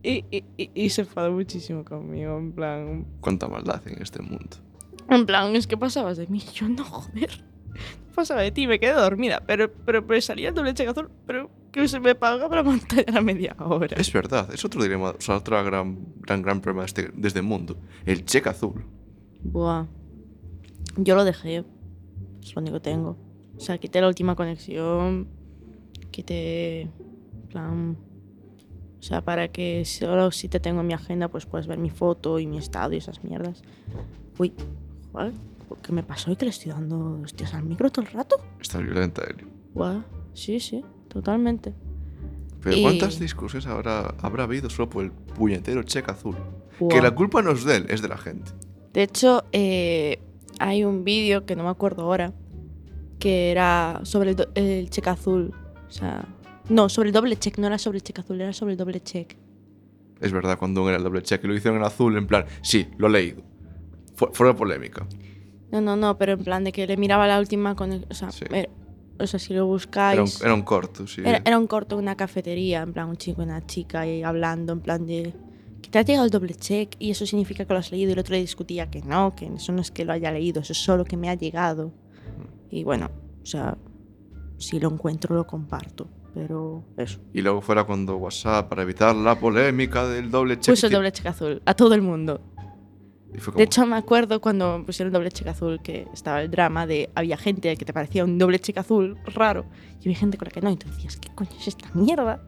Y, 0.04 0.24
y- 0.32 0.44
y- 0.58 0.70
y 0.74 0.90
se 0.90 1.02
enfadó 1.02 1.32
muchísimo 1.32 1.84
conmigo, 1.84 2.38
en 2.38 2.52
plan, 2.54 3.06
Cuánta 3.20 3.48
maldad 3.48 3.82
en 3.88 4.02
este 4.02 4.22
mundo. 4.22 4.58
En 5.10 5.26
plan, 5.26 5.56
es 5.56 5.68
que 5.68 5.78
pasabas 5.78 6.18
de 6.18 6.28
mí. 6.28 6.42
Yo 6.54 6.68
no, 6.68 6.84
joder. 6.84 7.44
Pasaba 8.16 8.42
de 8.42 8.52
ti, 8.52 8.68
me 8.68 8.80
quedé 8.80 8.94
dormida. 8.94 9.44
Pero, 9.46 9.72
pero, 9.72 10.06
pero 10.06 10.20
salía 10.22 10.50
el 10.50 10.56
doble 10.56 10.74
cheque 10.74 10.90
azul, 10.90 11.10
pero 11.26 11.50
que 11.72 11.88
se 11.88 12.00
me 12.00 12.16
pagaba 12.16 12.56
la 12.56 12.64
pantalla 12.64 13.06
a 13.08 13.12
la 13.12 13.22
media 13.22 13.56
hora. 13.60 13.96
Es 13.98 14.12
verdad, 14.12 14.52
es 14.54 14.66
otro 14.66 14.82
dilema, 14.82 15.12
o 15.12 15.22
sea, 15.22 15.38
otro 15.38 15.64
gran, 15.64 16.00
gran, 16.22 16.42
gran 16.42 16.62
problema 16.62 16.82
de 16.82 16.88
este, 16.88 17.12
de 17.14 17.28
este 17.28 17.42
mundo. 17.42 17.78
El 18.06 18.26
cheque 18.26 18.50
azul. 18.50 18.84
Buah. 19.44 19.86
Yo 20.98 21.16
lo 21.16 21.24
dejé. 21.24 21.64
Es 22.42 22.56
lo 22.56 22.62
único 22.62 22.78
que 22.78 22.90
tengo. 22.90 23.18
O 23.56 23.60
sea, 23.60 23.78
quité 23.78 24.02
la 24.02 24.08
última 24.08 24.36
conexión. 24.36 25.28
Quité. 26.12 26.82
en 26.82 27.48
plan. 27.50 27.98
O 29.00 29.04
sea, 29.04 29.24
para 29.24 29.50
que 29.50 29.86
solo 29.86 30.32
si 30.32 30.50
te 30.50 30.60
tengo 30.60 30.82
en 30.82 30.88
mi 30.88 30.94
agenda, 30.94 31.28
pues 31.28 31.46
puedes 31.46 31.68
ver 31.68 31.78
mi 31.78 31.90
foto 31.90 32.40
y 32.40 32.48
mi 32.48 32.58
estado 32.58 32.94
y 32.94 32.98
esas 32.98 33.24
mierdas. 33.24 33.62
Uy, 34.40 34.54
joder, 35.18 35.34
¿qué 35.82 35.92
me 35.92 36.04
pasó? 36.04 36.32
¿Y 36.32 36.36
que 36.36 36.46
le 36.46 36.52
estoy 36.52 36.72
dando 36.72 37.22
hostias 37.24 37.54
al 37.54 37.64
micro 37.64 37.90
todo 37.90 38.06
el 38.06 38.12
rato? 38.12 38.38
Está 38.62 38.80
violenta, 38.80 39.24
Eli. 39.24 39.46
Buah, 39.74 40.02
sí, 40.34 40.60
sí, 40.60 40.84
totalmente. 41.08 41.74
Pero 42.62 42.78
Y- 42.78 42.82
¿cuántas 42.84 43.20
discusiones 43.20 43.66
habrá, 43.68 44.16
habrá 44.22 44.44
habido 44.44 44.70
solo 44.70 44.90
por 44.90 45.04
el 45.04 45.12
puñetero 45.12 45.84
cheque 45.84 46.12
azul? 46.12 46.36
Que 46.90 47.02
la 47.02 47.12
culpa 47.16 47.42
no 47.42 47.52
es 47.52 47.64
de 47.64 47.78
él, 47.78 47.86
es 47.90 48.02
de 48.04 48.08
la 48.08 48.18
gente. 48.18 48.52
De 48.94 49.02
hecho, 49.04 49.44
eh, 49.52 50.20
hay 50.60 50.84
un 50.84 51.04
vídeo 51.04 51.46
que 51.46 51.56
no 51.56 51.64
me 51.64 51.70
acuerdo 51.70 52.04
ahora, 52.04 52.34
que 53.20 53.50
era 53.52 54.02
sobre 54.04 54.32
el, 54.32 54.48
el 54.54 54.90
cheque 54.92 55.10
azul. 55.10 55.54
O 55.88 55.92
sea, 55.92 56.28
no, 56.70 56.90
sobre 56.90 57.10
el 57.10 57.14
doble 57.14 57.36
check, 57.38 57.58
no 57.58 57.66
era 57.66 57.80
sobre 57.80 57.98
el 57.98 58.04
cheque 58.04 58.22
azul, 58.22 58.40
era 58.40 58.54
sobre 58.54 58.74
el 58.74 58.78
doble 58.78 59.02
check. 59.02 59.36
Es 60.22 60.32
verdad, 60.32 60.58
cuando 60.60 60.88
era 60.88 60.98
el 60.98 61.04
doble 61.04 61.22
cheque 61.24 61.48
lo 61.48 61.56
hicieron 61.56 61.80
en 61.80 61.86
azul, 61.86 62.16
en 62.18 62.28
plan, 62.28 62.46
sí, 62.62 62.88
lo 62.98 63.08
he 63.08 63.12
leído. 63.12 63.42
Fu- 64.18 64.30
fuera 64.34 64.54
polémica. 64.54 65.08
No, 65.72 65.80
no, 65.80 65.96
no, 65.96 66.18
pero 66.18 66.34
en 66.34 66.44
plan 66.44 66.64
de 66.66 66.72
que 66.74 66.86
le 66.88 66.98
miraba 66.98 67.26
la 67.28 67.40
última 67.40 67.76
con 67.76 67.92
o 68.10 68.14
sea, 68.14 68.32
Sí. 68.32 68.44
era- 68.52 68.70
o 69.20 69.26
sea, 69.26 69.40
si 69.40 69.54
lo 69.54 69.60
Era 69.60 69.64
un, 69.66 69.70
buscáis. 69.70 70.42
era 70.42 70.54
un 70.54 70.62
corto, 70.64 71.08
sí. 71.08 71.22
Era, 71.24 71.42
era 71.46 71.58
un 71.58 71.68
corto 71.68 71.96
en 71.96 72.02
una 72.02 72.16
cafetería, 72.18 72.82
en 72.82 72.94
plan 72.94 73.08
un 73.10 73.18
chico 73.18 73.42
y 73.42 73.46
una 73.46 73.66
chica 73.66 74.06
y 74.06 74.24
hablando, 74.24 74.74
en 74.74 74.82
plan 74.82 75.06
de 75.06 75.34
que 75.82 75.90
te 75.90 76.00
ha 76.00 76.02
llegado 76.02 76.26
el 76.26 76.32
doble 76.32 76.56
check 76.56 76.96
y 77.00 77.12
eso 77.12 77.26
significa 77.26 77.64
que 77.66 77.74
lo 77.74 77.80
has 77.80 77.92
leído 77.92 78.10
y 78.10 78.14
el 78.14 78.20
otro 78.20 78.34
le 78.34 78.42
discutía 78.42 78.90
que 78.90 79.02
no, 79.02 79.36
que 79.36 79.46
eso 79.46 79.72
no 79.72 79.82
es 79.82 79.92
que 79.92 80.04
lo 80.06 80.12
haya 80.14 80.32
leído, 80.32 80.62
eso 80.62 80.74
es 80.74 80.80
solo 80.84 81.06
que 81.06 81.16
me 81.18 81.30
ha 81.30 81.36
llegado. 81.36 81.94
Y 82.70 82.84
bueno, 82.84 83.10
o 83.42 83.46
sea, 83.46 83.78
si 84.58 84.80
lo 84.80 84.90
encuentro 84.90 85.36
lo 85.36 85.46
comparto, 85.48 86.08
pero 86.34 86.84
eso. 86.98 87.20
Y 87.34 87.42
luego 87.42 87.62
fuera 87.62 87.84
cuando 87.84 88.18
WhatsApp, 88.18 88.68
para 88.70 88.82
evitar 88.84 89.16
la 89.16 89.40
polémica 89.40 90.08
del 90.08 90.30
doble 90.32 90.56
cheque. 90.60 90.72
Puso 90.74 90.88
el 90.88 90.94
doble 90.94 91.12
check 91.12 91.28
azul 91.28 91.62
a 91.66 91.74
todo 91.74 91.94
el 91.94 92.02
mundo. 92.02 92.42
Como, 93.44 93.58
De 93.58 93.64
hecho, 93.64 93.86
me 93.86 93.98
acuerdo 93.98 94.42
cuando 94.42 94.84
pusieron 94.86 95.10
el 95.10 95.14
doble 95.14 95.32
check 95.32 95.48
azul 95.48 95.80
que 95.82 96.08
estaba 96.14 96.42
el 96.42 96.50
drama 96.50 96.88
de 96.88 97.10
había 97.14 97.38
gente 97.38 97.76
que 97.76 97.86
te 97.86 97.94
parecía 97.94 98.24
un 98.24 98.38
doble 98.38 98.60
check 98.60 98.78
azul 98.78 99.18
raro 99.26 99.66
y 100.00 100.08
había 100.08 100.18
gente 100.18 100.38
con 100.38 100.48
la 100.48 100.52
que 100.52 100.62
no. 100.62 100.72
Y 100.72 100.78
tú 100.78 100.88
decías, 100.88 101.18
¿qué 101.18 101.30
coño 101.36 101.52
es 101.60 101.68
esta 101.68 101.90
mierda? 101.94 102.42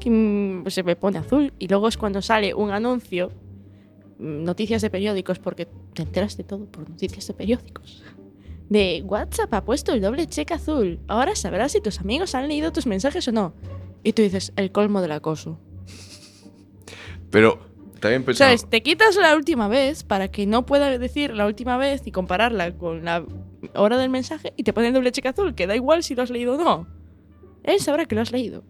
Que 0.00 0.10
mm, 0.10 0.62
pues, 0.62 0.74
se 0.74 0.82
me 0.82 0.96
pone 0.96 1.18
azul. 1.18 1.52
Y 1.58 1.68
luego 1.68 1.88
es 1.88 1.96
cuando 1.96 2.20
sale 2.20 2.52
un 2.52 2.70
anuncio, 2.70 3.30
mm, 4.18 4.44
noticias 4.44 4.82
de 4.82 4.90
periódicos, 4.90 5.38
porque 5.38 5.66
te 5.94 6.02
enteras 6.02 6.36
de 6.36 6.44
todo 6.44 6.66
por 6.66 6.88
noticias 6.88 7.26
de 7.26 7.34
periódicos. 7.34 8.02
De 8.68 9.02
WhatsApp 9.06 9.54
ha 9.54 9.64
puesto 9.64 9.92
el 9.92 10.00
doble 10.02 10.26
check 10.26 10.50
azul. 10.52 11.00
Ahora 11.08 11.34
sabrás 11.36 11.72
si 11.72 11.80
tus 11.80 12.00
amigos 12.00 12.34
han 12.34 12.48
leído 12.48 12.70
tus 12.72 12.86
mensajes 12.86 13.26
o 13.28 13.32
no. 13.32 13.54
Y 14.02 14.12
tú 14.12 14.22
dices, 14.22 14.52
el 14.56 14.72
colmo 14.72 15.00
del 15.00 15.12
acoso. 15.12 15.58
Pero 17.30 17.67
también 17.98 18.24
pensaba, 18.24 18.48
¿Sabes? 18.50 18.68
Te 18.70 18.82
quitas 18.82 19.16
la 19.16 19.34
última 19.36 19.68
vez 19.68 20.04
para 20.04 20.28
que 20.28 20.46
no 20.46 20.64
pueda 20.66 20.96
decir 20.98 21.34
la 21.34 21.46
última 21.46 21.76
vez 21.76 22.06
y 22.06 22.12
compararla 22.12 22.72
con 22.76 23.04
la 23.04 23.24
hora 23.74 23.96
del 23.98 24.10
mensaje 24.10 24.52
y 24.56 24.62
te 24.62 24.72
pone 24.72 24.88
el 24.88 24.94
doble 24.94 25.12
cheque 25.12 25.28
azul, 25.28 25.54
que 25.54 25.66
da 25.66 25.74
igual 25.76 26.02
si 26.02 26.14
lo 26.14 26.22
has 26.22 26.30
leído 26.30 26.54
o 26.54 26.58
no. 26.64 26.86
Él 27.64 27.80
sabrá 27.80 28.04
que 28.06 28.14
lo 28.14 28.20
has 28.22 28.32
leído. 28.32 28.62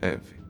en 0.00 0.20
fin. 0.22 0.40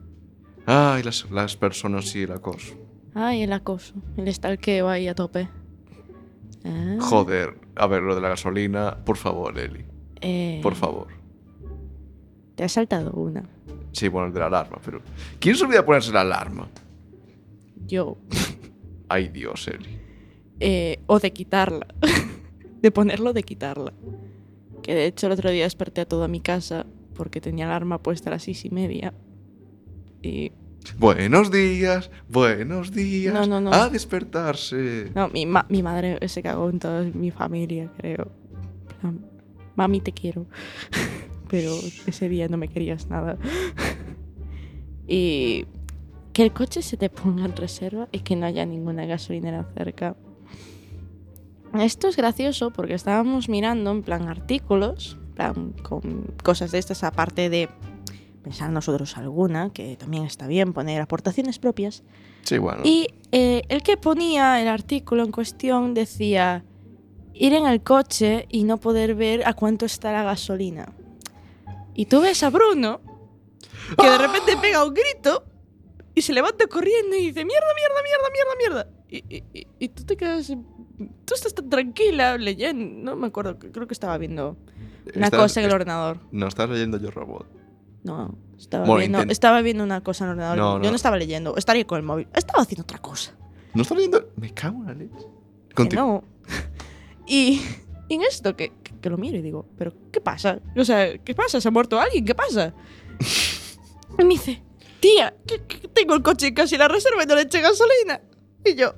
Ay, 0.65 1.03
las, 1.03 1.29
las 1.31 1.55
personas 1.57 2.15
y 2.15 2.23
el 2.23 2.31
acoso. 2.31 2.75
Ay, 3.13 3.43
el 3.43 3.51
acoso, 3.53 3.93
el 4.17 4.33
stalkeo 4.33 4.87
ahí 4.87 5.07
a 5.07 5.15
tope. 5.15 5.49
Ah, 6.63 6.97
Joder, 6.99 7.55
a 7.75 7.87
ver, 7.87 8.03
lo 8.03 8.15
de 8.15 8.21
la 8.21 8.29
gasolina, 8.29 8.97
por 9.03 9.17
favor, 9.17 9.57
Eli. 9.57 9.83
eh, 10.21 10.59
Por 10.63 10.75
favor. 10.75 11.07
Te 12.61 12.65
has 12.65 12.73
saltado 12.73 13.09
una. 13.13 13.43
Sí, 13.91 14.07
bueno, 14.07 14.27
el 14.27 14.33
de 14.35 14.39
la 14.39 14.45
alarma, 14.45 14.77
pero. 14.85 15.01
¿Quién 15.39 15.55
se 15.55 15.63
olvida 15.65 15.83
ponerse 15.83 16.11
la 16.11 16.21
alarma? 16.21 16.69
Yo. 17.87 18.19
Ay, 19.09 19.29
Dios, 19.29 19.67
Eli. 19.67 19.97
Eh, 20.59 20.99
o 21.07 21.17
de 21.19 21.33
quitarla. 21.33 21.87
de 22.83 22.91
ponerlo 22.91 23.33
de 23.33 23.41
quitarla. 23.41 23.93
Que 24.83 24.93
de 24.93 25.07
hecho 25.07 25.25
el 25.25 25.33
otro 25.33 25.49
día 25.49 25.63
desperté 25.63 26.01
a 26.01 26.05
toda 26.05 26.27
mi 26.27 26.39
casa 26.39 26.85
porque 27.15 27.41
tenía 27.41 27.65
la 27.65 27.71
alarma 27.71 27.97
puesta 27.97 28.29
a 28.29 28.33
las 28.33 28.43
seis 28.43 28.63
y 28.63 28.69
media. 28.69 29.11
Y 30.21 30.51
Buenos 30.99 31.49
días, 31.49 32.11
buenos 32.29 32.91
días. 32.91 33.33
No, 33.33 33.47
no, 33.47 33.59
no. 33.59 33.73
A 33.73 33.89
despertarse. 33.89 35.09
No, 35.15 35.29
mi, 35.29 35.47
ma- 35.47 35.65
mi 35.67 35.81
madre 35.81 36.19
se 36.27 36.43
cagó 36.43 36.69
en 36.69 36.77
toda 36.77 37.01
mi 37.05 37.31
familia, 37.31 37.91
creo. 37.97 38.31
Mami, 39.75 39.99
te 39.99 40.11
quiero. 40.11 40.45
Pero 41.51 41.73
ese 42.07 42.29
día 42.29 42.47
no 42.47 42.55
me 42.55 42.69
querías 42.69 43.07
nada. 43.09 43.37
y 45.07 45.65
que 46.31 46.43
el 46.43 46.53
coche 46.53 46.81
se 46.81 46.95
te 46.95 47.09
ponga 47.09 47.43
en 47.43 47.55
reserva 47.55 48.07
y 48.13 48.19
que 48.19 48.37
no 48.37 48.45
haya 48.45 48.65
ninguna 48.65 49.05
gasolinera 49.05 49.67
cerca. 49.75 50.15
Esto 51.73 52.07
es 52.07 52.15
gracioso 52.15 52.71
porque 52.71 52.93
estábamos 52.93 53.49
mirando 53.49 53.91
en 53.91 54.01
plan 54.01 54.29
artículos, 54.29 55.17
en 55.21 55.33
plan 55.33 55.73
con 55.83 56.33
cosas 56.41 56.71
de 56.71 56.79
estas 56.79 57.03
aparte 57.03 57.49
de 57.49 57.67
pensar 58.43 58.71
nosotros 58.71 59.17
alguna, 59.17 59.71
que 59.71 59.97
también 59.97 60.23
está 60.23 60.47
bien 60.47 60.71
poner 60.71 61.01
aportaciones 61.01 61.59
propias. 61.59 62.03
Sí, 62.43 62.57
bueno. 62.57 62.81
Y 62.85 63.07
eh, 63.33 63.63
el 63.67 63.83
que 63.83 63.97
ponía 63.97 64.61
el 64.61 64.69
artículo 64.69 65.23
en 65.23 65.31
cuestión 65.31 65.93
decía 65.93 66.63
ir 67.33 67.53
en 67.53 67.65
el 67.65 67.81
coche 67.81 68.45
y 68.49 68.63
no 68.63 68.77
poder 68.77 69.15
ver 69.15 69.45
a 69.45 69.53
cuánto 69.53 69.85
está 69.85 70.13
la 70.13 70.23
gasolina. 70.23 70.93
Y 71.93 72.05
tú 72.05 72.21
ves 72.21 72.41
a 72.43 72.49
Bruno, 72.49 73.01
que 73.97 74.09
de 74.09 74.17
repente 74.17 74.57
pega 74.61 74.83
un 74.85 74.93
grito 74.93 75.43
y 76.15 76.21
se 76.21 76.33
levanta 76.33 76.67
corriendo 76.67 77.15
y 77.15 77.27
dice, 77.27 77.45
mierda, 77.45 77.67
mierda, 77.75 78.01
mierda, 78.03 78.29
mierda, 78.33 78.55
mierda. 78.59 79.01
Y, 79.09 79.35
y- 79.37 79.59
y- 79.61 79.67
y 79.79 79.89
tú 79.89 80.03
te 80.03 80.15
quedas... 80.17 80.47
Tú 81.25 81.33
estás 81.33 81.53
tan 81.55 81.69
tranquila 81.69 82.37
leyendo, 82.37 83.11
no 83.11 83.17
me 83.17 83.27
acuerdo, 83.27 83.57
creo 83.57 83.87
que 83.87 83.93
estaba 83.93 84.17
viendo 84.17 84.55
una 85.15 85.31
cosa 85.31 85.59
en 85.61 85.65
el 85.65 85.73
ordenador. 85.73 86.19
No, 86.31 86.47
estás 86.47 86.69
leyendo 86.69 86.97
Yo 86.99 87.09
Robot. 87.11 87.47
No, 88.03 88.35
estaba, 88.57 88.85
Bueno, 88.85 88.99
viendo, 88.99 89.19
intent- 89.19 89.31
estaba 89.31 89.61
viendo 89.61 89.83
una 89.83 90.01
cosa 90.03 90.23
en 90.25 90.29
el 90.29 90.33
ordenador. 90.35 90.57
No, 90.57 90.73
Yo 90.77 90.83
no. 90.83 90.89
no 90.91 90.95
estaba 90.95 91.17
leyendo, 91.17 91.55
estaría 91.57 91.85
con 91.87 91.97
el 91.97 92.03
móvil. 92.03 92.27
Estaba 92.35 92.61
haciendo 92.63 92.83
otra 92.83 92.99
cosa. 92.99 93.33
¿No 93.73 93.81
estás 93.81 93.95
leyendo? 93.97 94.29
Me 94.37 94.53
cago 94.53 94.77
en 94.81 94.85
la 94.87 94.93
leche. 94.93 95.27
No. 95.95 96.23
Y, 97.25 97.61
y 98.11 98.15
en 98.15 98.23
esto, 98.23 98.57
que, 98.57 98.73
que, 98.83 98.91
que 98.99 99.09
lo 99.09 99.17
miro 99.17 99.37
y 99.37 99.41
digo, 99.41 99.65
¿pero 99.77 99.93
qué 100.11 100.19
pasa? 100.19 100.59
O 100.75 100.83
sea, 100.83 101.17
¿qué 101.19 101.33
pasa? 101.33 101.61
¿Se 101.61 101.69
ha 101.69 101.71
muerto 101.71 101.97
alguien? 101.97 102.25
¿Qué 102.25 102.35
pasa? 102.35 102.73
Y 104.19 104.25
me 104.25 104.33
dice, 104.33 104.61
tía, 104.99 105.33
que, 105.47 105.63
que 105.65 105.87
tengo 105.87 106.13
el 106.13 106.21
coche 106.21 106.53
casi 106.53 106.75
en 106.75 106.79
la 106.79 106.89
reserva 106.89 107.23
y 107.23 107.25
no 107.25 107.35
le 107.35 107.43
eché 107.43 107.61
gasolina. 107.61 108.19
Y 108.65 108.75
yo, 108.75 108.93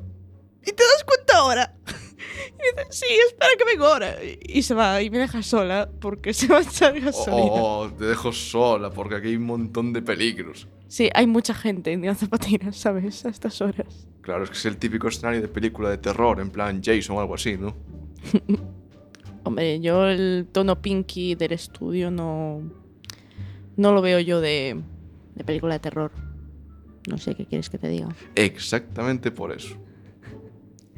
¿y 0.64 0.72
te 0.72 0.84
das 0.84 1.04
cuenta 1.06 1.38
ahora? 1.38 1.76
Y 1.86 2.76
me 2.76 2.86
dice, 2.86 3.06
sí, 3.06 3.14
espera 3.28 3.52
que 3.56 3.66
vengo 3.66 3.86
ahora. 3.86 4.16
Y, 4.24 4.40
y 4.42 4.64
se 4.64 4.74
va 4.74 5.00
y 5.04 5.12
me 5.12 5.20
deja 5.20 5.44
sola 5.44 5.88
porque 6.02 6.34
se 6.34 6.48
va 6.48 6.58
a 6.58 6.62
echar 6.62 7.00
gasolina. 7.00 7.52
Oh, 7.52 7.92
te 7.96 8.06
dejo 8.06 8.32
sola 8.32 8.90
porque 8.90 9.16
aquí 9.16 9.28
hay 9.28 9.36
un 9.36 9.46
montón 9.46 9.94
de 9.94 10.02
peligros. 10.02 10.68
Sí, 10.88 11.12
hay 11.14 11.28
mucha 11.28 11.54
gente 11.54 11.92
en 11.94 12.16
zapatillas, 12.16 12.76
¿sabes? 12.78 13.24
A 13.26 13.30
estas 13.30 13.62
horas. 13.62 14.08
Claro, 14.22 14.44
es 14.46 14.50
que 14.50 14.58
es 14.58 14.66
el 14.66 14.78
típico 14.78 15.08
escenario 15.08 15.42
de 15.42 15.48
película 15.48 15.92
de 15.92 16.00
terror, 16.00 16.40
en 16.40 16.50
plan 16.50 16.82
Jason 16.84 17.18
o 17.18 17.20
algo 17.20 17.36
así, 17.36 17.58
¿no? 17.58 17.76
Hombre, 19.44 19.80
yo 19.82 20.08
el 20.08 20.48
tono 20.52 20.82
pinky 20.82 21.36
del 21.36 21.52
estudio 21.54 22.12
no. 22.12 22.62
No 23.76 23.92
lo 23.94 24.02
veo 24.02 24.20
yo 24.20 24.40
de, 24.40 24.82
de 25.36 25.44
película 25.44 25.74
de 25.76 25.80
terror. 25.80 26.12
No 27.10 27.18
sé 27.18 27.36
qué 27.36 27.46
quieres 27.46 27.70
que 27.70 27.78
te 27.78 27.90
diga. 27.90 28.10
Exactamente 28.36 29.32
por 29.32 29.52
eso. 29.52 29.76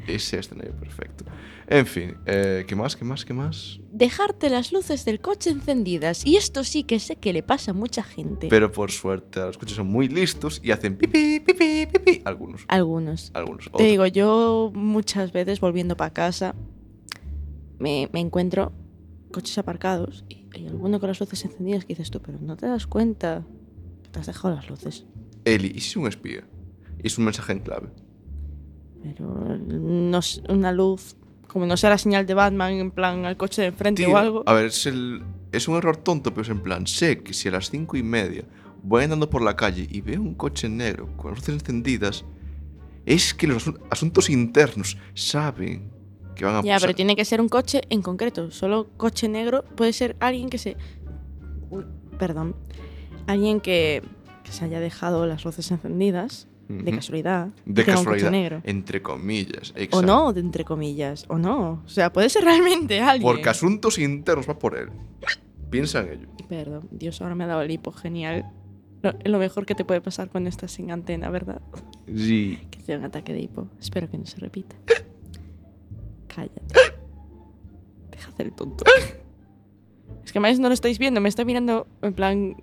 Ese 0.08 0.38
escenario 0.38 0.73
perfecto. 0.73 1.25
En 1.67 1.88
fin, 1.88 2.15
eh, 2.27 2.63
¿qué 2.67 2.75
más? 2.75 2.95
¿Qué 2.95 3.03
más? 3.03 3.25
¿Qué 3.25 3.34
más? 3.34 3.79
Dejarte 3.91 4.51
las 4.51 4.71
luces 4.71 5.03
del 5.03 5.19
coche 5.19 5.49
encendidas. 5.49 6.23
Y 6.23 6.36
esto 6.36 6.63
sí 6.63 6.84
que 6.84 6.99
sé 6.99 7.15
que 7.15 7.34
le 7.34 7.41
pasa 7.41 7.71
a 7.71 7.73
mucha 7.73 8.03
gente. 8.03 8.47
Pero 8.49 8.71
por 8.71 8.91
suerte, 8.91 9.39
los 9.39 9.58
coches 9.58 9.75
son 9.77 9.88
muy 9.88 10.08
listos 10.08 10.62
y 10.63 10.69
hacen 10.69 10.95
pipi, 10.95 11.39
pipi, 11.39 11.88
pipi. 11.88 12.21
Algunos. 12.25 12.65
Algunos. 12.67 13.31
Algunos. 13.34 13.63
Te 13.65 13.69
Otros. 13.71 13.88
digo, 13.88 14.05
yo 14.05 14.71
muchas 14.75 15.31
veces 15.31 15.60
volviendo 15.60 15.97
para 15.97 16.13
casa 16.13 16.53
me, 17.80 18.10
me 18.14 18.20
encuentro 18.20 18.72
coches 19.32 19.58
aparcados 19.58 20.24
y 20.30 20.46
hay 20.54 20.68
alguno 20.68 21.00
con 21.00 21.08
las 21.10 21.20
luces 21.20 21.44
encendidas 21.46 21.84
que 21.86 21.90
dices 21.90 22.10
tú, 22.12 22.22
pero 22.22 22.40
no 22.40 22.56
te 22.56 22.68
das 22.68 22.88
cuenta 22.88 23.46
que 24.04 24.10
te 24.10 24.20
has 24.20 24.28
dejado 24.28 24.56
las 24.56 24.70
luces. 24.70 25.06
Eli, 25.44 25.68
¿y 25.76 25.80
si 25.82 25.90
es 25.90 25.98
un 25.98 26.08
espía? 26.08 26.44
Y 27.04 27.08
es 27.08 27.18
un 27.18 27.26
mensaje 27.26 27.52
en 27.52 27.60
clave. 27.60 27.90
Pero 29.04 29.58
no 29.58 30.18
es 30.18 30.42
una 30.50 30.72
luz, 30.72 31.16
como 31.48 31.66
no 31.66 31.78
sea 31.78 31.92
la 31.92 31.98
señal 31.98 32.26
de 32.26 32.34
Batman 32.34 32.74
en 32.74 32.92
plan 32.92 33.26
al 33.26 33.38
coche 33.38 33.62
de 33.62 33.68
enfrente 33.68 34.04
Tío, 34.04 34.14
o 34.16 34.18
algo. 34.18 34.44
A 34.48 34.54
ver, 34.54 34.66
es, 34.68 34.86
el, 34.88 35.22
es 35.52 35.68
un 35.68 35.76
error 35.76 35.98
tonto, 35.98 36.32
pero 36.32 36.42
es 36.44 36.50
en 36.50 36.62
plan, 36.62 36.88
sé 36.88 37.20
que 37.22 37.34
si 37.34 37.48
a 37.48 37.52
las 37.52 37.70
cinco 37.70 37.98
y 37.98 38.04
media 38.04 38.46
voy 38.82 39.04
andando 39.04 39.30
por 39.30 39.42
la 39.44 39.56
calle 39.56 39.88
y 39.90 40.02
veo 40.02 40.22
un 40.22 40.34
coche 40.36 40.70
negro 40.70 41.08
con 41.18 41.32
las 41.32 41.40
luces 41.42 41.56
encendidas, 41.56 42.26
es 43.06 43.34
que 43.34 43.48
los 43.48 43.68
asun- 43.68 43.80
asuntos 43.92 44.30
internos 44.30 44.98
saben 45.14 45.92
que 46.36 46.45
van 46.45 46.56
a 46.58 46.62
Ya, 46.63 46.78
pero 46.80 46.93
tiene 46.93 47.15
que 47.15 47.26
ser 47.26 47.41
un 47.41 47.50
coche 47.50 47.82
en 47.89 48.02
concreto. 48.02 48.52
Solo 48.52 48.88
coche 48.98 49.28
negro 49.30 49.63
puede 49.76 49.93
ser 49.93 50.15
alguien 50.19 50.50
que 50.50 50.58
se. 50.58 50.78
Uy, 51.69 51.86
perdón. 52.19 52.56
Alguien 53.28 53.60
que, 53.62 54.04
que 54.43 54.52
se 54.52 54.65
haya 54.65 54.80
dejado 54.80 55.26
las 55.26 55.43
luces 55.45 55.71
encendidas 55.71 56.48
de 56.67 56.84
Ujú. 56.84 56.95
casualidad. 56.95 57.50
y 57.65 57.74
De 57.74 57.84
tenga 57.84 58.00
un 58.00 58.06
coche 58.06 58.15
casualidad, 58.17 58.32
negro. 58.32 58.62
entre 58.65 59.02
comillas. 59.02 59.71
O 59.76 59.80
exacto. 59.80 60.02
no, 60.06 60.34
de 60.34 60.39
entre 60.41 60.63
comillas. 60.65 61.26
O 61.30 61.38
no. 61.38 61.82
O 61.86 61.89
sea, 61.89 62.12
puede 62.13 62.30
ser 62.30 62.43
realmente 62.43 63.00
alguien. 63.02 63.24
Porque 63.24 63.50
asuntos 63.50 63.98
internos 64.00 64.48
va 64.48 64.58
por 64.60 64.78
él. 64.78 64.89
Piensa 65.69 66.02
en 66.02 66.10
ello. 66.13 66.28
Perdón, 66.48 66.88
Dios, 66.91 67.21
ahora 67.21 67.34
me 67.36 67.43
ha 67.43 67.48
dado 67.48 67.62
el 67.62 67.71
hipo. 67.71 67.91
Genial. 67.91 68.45
Lo, 69.02 69.13
lo 69.24 69.39
mejor 69.39 69.65
que 69.65 69.76
te 69.76 69.86
puede 69.86 70.02
pasar 70.02 70.30
cuando 70.30 70.50
estás 70.50 70.71
sin 70.71 70.91
antena, 70.91 71.30
¿verdad? 71.30 71.62
Sí. 72.08 72.60
Que 72.71 72.80
dé 72.84 72.98
un 72.98 73.04
ataque 73.04 73.34
de 73.34 73.41
hipo. 73.41 73.67
Espero 73.80 74.10
que 74.10 74.17
no 74.17 74.26
se 74.26 74.38
repita. 74.38 74.76
Cállate. 76.36 76.62
Deja 78.12 78.28
de 78.28 78.34
hacer 78.34 78.45
el 78.48 78.54
tonto. 78.54 78.84
Es 80.24 80.32
que 80.34 80.39
más 80.39 80.60
no 80.60 80.67
lo 80.67 80.74
estáis 80.74 81.00
viendo, 81.00 81.21
me 81.21 81.30
está 81.30 81.45
mirando 81.45 81.88
en 82.02 82.13
plan 82.13 82.56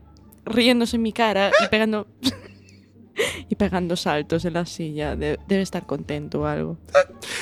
riéndose 0.44 0.96
en 0.96 1.02
mi 1.02 1.12
cara 1.12 1.50
y 1.64 1.68
pegando 1.68 2.06
y 3.48 3.54
pegando 3.54 3.96
saltos 3.96 4.44
en 4.44 4.54
la 4.54 4.66
silla. 4.66 5.16
De- 5.16 5.38
debe 5.48 5.62
estar 5.62 5.86
contento 5.86 6.40
o 6.42 6.46
algo. 6.46 6.78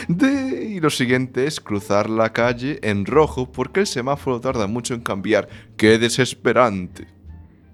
De- 0.09 0.65
y 0.71 0.81
lo 0.81 0.91
siguiente 0.91 1.47
es 1.47 1.61
cruzar 1.61 2.09
la 2.11 2.33
calle 2.33 2.79
en 2.83 3.07
rojo 3.07 3.51
porque 3.51 3.81
el 3.81 3.87
semáforo 3.87 4.41
tarda 4.41 4.67
mucho 4.67 4.95
en 4.95 5.01
cambiar. 5.01 5.49
¡Qué 5.77 5.99
desesperante! 5.99 7.07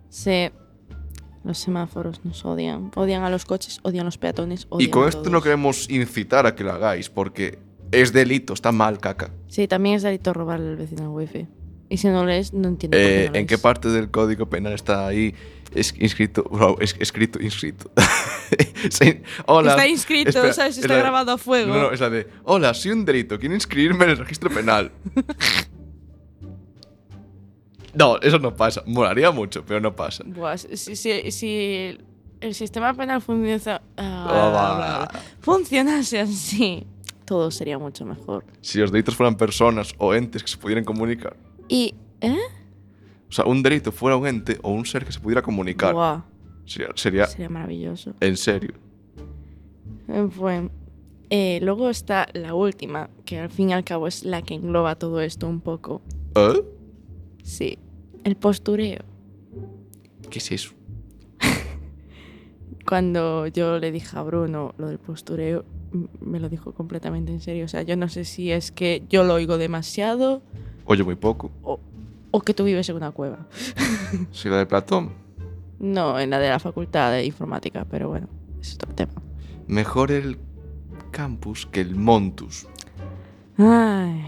Sí. 0.09 0.51
Los 1.45 1.59
semáforos 1.59 2.25
nos 2.25 2.45
odian. 2.45 2.91
Odian 2.97 3.23
a 3.23 3.31
los 3.31 3.45
coches, 3.45 3.79
odian 3.83 4.03
a 4.03 4.05
los 4.07 4.19
peatones, 4.19 4.67
odian 4.69 4.89
Y 4.89 4.91
con 4.91 5.05
a 5.05 5.09
esto 5.09 5.31
no 5.31 5.41
queremos 5.43 5.89
incitar 5.91 6.45
a 6.47 6.55
que 6.57 6.65
lo 6.65 6.73
hagáis 6.73 7.09
porque 7.09 7.59
es 7.93 8.13
delito, 8.13 8.55
está 8.55 8.73
mal, 8.73 8.99
caca. 8.99 9.31
Sí, 9.49 9.69
también 9.69 9.97
es 9.97 10.03
delito 10.03 10.33
robarle 10.33 10.71
al 10.71 10.77
vecino 10.77 11.03
el 11.03 11.09
wifi. 11.09 11.47
Y 11.89 11.99
si 11.99 12.09
no 12.09 12.25
lees, 12.27 12.53
no 12.53 12.67
entiendo 12.69 12.97
por 12.97 13.05
qué 13.05 13.25
Eh, 13.27 13.31
no 13.31 13.37
¿En 13.39 13.47
qué 13.47 13.59
parte 13.59 13.89
del 13.91 14.11
código 14.11 14.47
penal 14.51 14.73
está 14.73 15.07
ahí 15.07 15.35
es- 15.75 15.95
inscrito? 16.01 16.43
Wow, 16.51 16.79
es- 16.81 16.97
escrito, 16.99 17.41
inscrito. 17.41 17.91
Sí, 18.91 19.21
Hola. 19.47 19.71
Está 19.73 19.87
inscrito, 19.89 20.31
Espera, 20.31 20.53
¿sabes? 20.53 20.77
es 20.79 20.85
Está 20.85 20.95
de- 20.95 21.01
grabado 21.01 21.33
a 21.33 21.39
fuego. 21.39 21.75
No, 21.75 21.83
no, 21.83 21.93
es 21.93 22.01
la 22.01 22.11
de. 22.11 22.27
Hola, 22.45 22.75
soy 22.75 22.93
un 22.93 23.05
delito, 23.05 23.39
quiero 23.39 23.55
inscribirme 23.55 24.05
en 24.05 24.11
el 24.13 24.19
registro 24.19 24.51
penal. 24.51 24.91
no, 27.95 28.21
eso 28.21 28.39
no 28.39 28.55
pasa. 28.55 28.83
Molaría 28.87 29.31
mucho, 29.31 29.65
pero 29.65 29.81
no 29.81 29.95
pasa. 29.97 30.23
Buah, 30.27 30.59
si, 30.59 30.97
si- 30.97 31.31
si 31.33 31.99
el 32.41 32.55
sistema 32.55 32.93
penal 32.95 33.23
funciona, 33.23 33.81
Ah. 33.97 35.09
funcionase 35.41 36.21
así, 36.21 36.87
todo 37.27 37.51
sería 37.51 37.79
mucho 37.79 38.07
mejor. 38.07 38.45
Si 38.63 38.79
los 38.79 38.91
delitos 38.91 39.15
fueran 39.17 39.37
personas 39.37 39.95
o 39.99 40.15
entes 40.15 40.43
que 40.43 40.49
se 40.49 40.57
pudieran 40.57 40.85
comunicar. 40.85 41.37
Y, 41.69 41.95
¿eh? 42.23 42.39
O 43.29 43.33
sea, 43.33 43.45
un 43.45 43.63
delito 43.63 43.93
fuera 43.93 44.17
un 44.17 44.27
ente 44.27 44.59
o 44.63 44.71
un 44.71 44.87
ser 44.87 45.05
que 45.05 45.13
se 45.13 45.21
pudiera 45.21 45.43
comunicar. 45.43 45.93
Buah, 45.93 46.23
Sería, 46.65 46.89
sería 46.95 47.27
sería 47.27 47.49
maravilloso. 47.49 48.15
en 48.21 48.37
serio. 48.37 48.75
Bueno, 50.39 50.71
eh, 51.31 51.59
luego 51.63 51.91
está 51.91 52.29
la 52.33 52.55
última, 52.55 53.11
que 53.25 53.39
al 53.41 53.51
fin 53.51 53.71
y 53.71 53.73
al 53.73 53.83
cabo 53.85 54.07
es 54.07 54.25
la 54.25 54.43
que 54.43 54.55
engloba 54.55 54.95
todo 54.97 55.21
esto 55.21 55.49
un 55.49 55.61
poco. 55.61 56.01
¿Eh? 56.37 56.63
Sí, 57.43 57.79
el 58.25 58.37
postureo. 58.37 59.01
¿Qué 60.31 60.39
es 60.39 60.53
eso? 60.53 60.73
Cuando 62.89 63.47
yo 63.49 63.79
le 63.79 63.91
dije 63.93 64.17
a 64.17 64.23
Bruno 64.23 64.75
lo 64.79 64.89
del 64.89 64.99
postureo, 64.99 65.65
me 66.21 66.41
lo 66.41 66.49
dijo 66.49 66.73
completamente 66.73 67.33
en 67.33 67.41
serio. 67.41 67.65
O 67.65 67.69
sea, 67.69 67.83
yo 67.83 67.97
no 67.97 68.09
sé 68.09 68.25
si 68.25 68.53
es 68.53 68.71
que 68.71 69.03
yo 69.09 69.25
lo 69.25 69.35
oigo 69.35 69.59
demasiado 69.59 70.43
Oye, 70.85 71.03
muy 71.03 71.17
poco. 71.17 71.51
o, 71.63 71.81
o 72.31 72.41
que 72.41 72.55
tú 72.55 72.65
vives 72.65 72.89
en 72.89 72.97
una 72.97 73.11
cueva. 73.11 73.47
Soy 74.31 74.51
la 74.51 74.59
de 74.59 74.67
Platón. 74.67 75.13
No, 75.79 76.19
en 76.19 76.31
la 76.31 76.39
de 76.39 76.49
la 76.49 76.59
facultad 76.59 77.13
de 77.13 77.25
informática, 77.25 77.87
pero 77.91 78.09
bueno, 78.09 78.29
es 78.61 78.75
otro 78.75 78.95
tema. 78.95 79.13
Mejor 79.67 80.11
el 80.11 80.39
campus 81.11 81.67
que 81.67 81.81
el 81.81 81.97
montus. 81.97 82.67
Ay. 83.59 84.23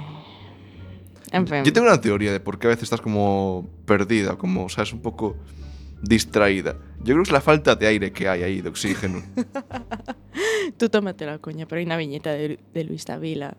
En 1.31 1.47
fin. 1.47 1.63
Yo 1.65 1.73
tengo 1.73 1.87
una 1.87 2.01
teoría 2.01 2.33
de 2.33 2.41
por 2.41 2.59
qué 2.59 2.67
a 2.67 2.71
veces 2.71 2.85
estás 2.85 3.01
como 3.01 3.69
perdida, 3.85 4.37
como, 4.37 4.69
sabes, 4.69 4.93
un 4.93 5.01
poco 5.01 5.37
distraída. 6.03 6.79
Yo 6.99 7.15
creo 7.15 7.19
que 7.19 7.29
es 7.29 7.33
la 7.33 7.41
falta 7.41 7.75
de 7.75 7.87
aire 7.87 8.13
que 8.13 8.29
hay 8.29 8.43
ahí, 8.43 8.61
de 8.61 8.69
oxígeno. 8.69 9.23
Tú 10.77 10.89
tómate 10.89 11.27
la 11.27 11.39
coña, 11.39 11.67
pero 11.67 11.79
hay 11.79 11.87
una 11.87 11.97
viñeta 11.97 12.33
de, 12.33 12.59
de 12.73 12.85
Luis 12.85 13.05
Davila 13.05 13.57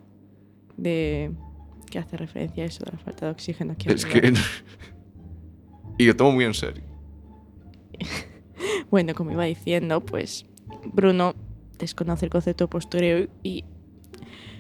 de 0.77 1.31
que 1.89 1.99
hace 1.99 2.17
referencia 2.17 2.63
a 2.63 2.67
eso 2.67 2.83
de 2.85 2.91
la 2.91 2.97
falta 2.99 3.25
de 3.25 3.31
oxígeno 3.31 3.73
aquí 3.73 3.91
es 3.91 4.05
arriba. 4.05 4.21
que... 4.21 4.33
y 6.03 6.05
lo 6.05 6.15
tomo 6.15 6.31
muy 6.33 6.45
en 6.45 6.53
serio. 6.53 6.83
Bueno, 8.89 9.13
como 9.13 9.31
iba 9.31 9.45
diciendo, 9.45 10.01
pues 10.01 10.45
Bruno 10.93 11.35
desconoce 11.77 12.25
el 12.25 12.31
concepto 12.31 12.65
de 12.65 12.67
postureo 12.67 13.27
y 13.43 13.63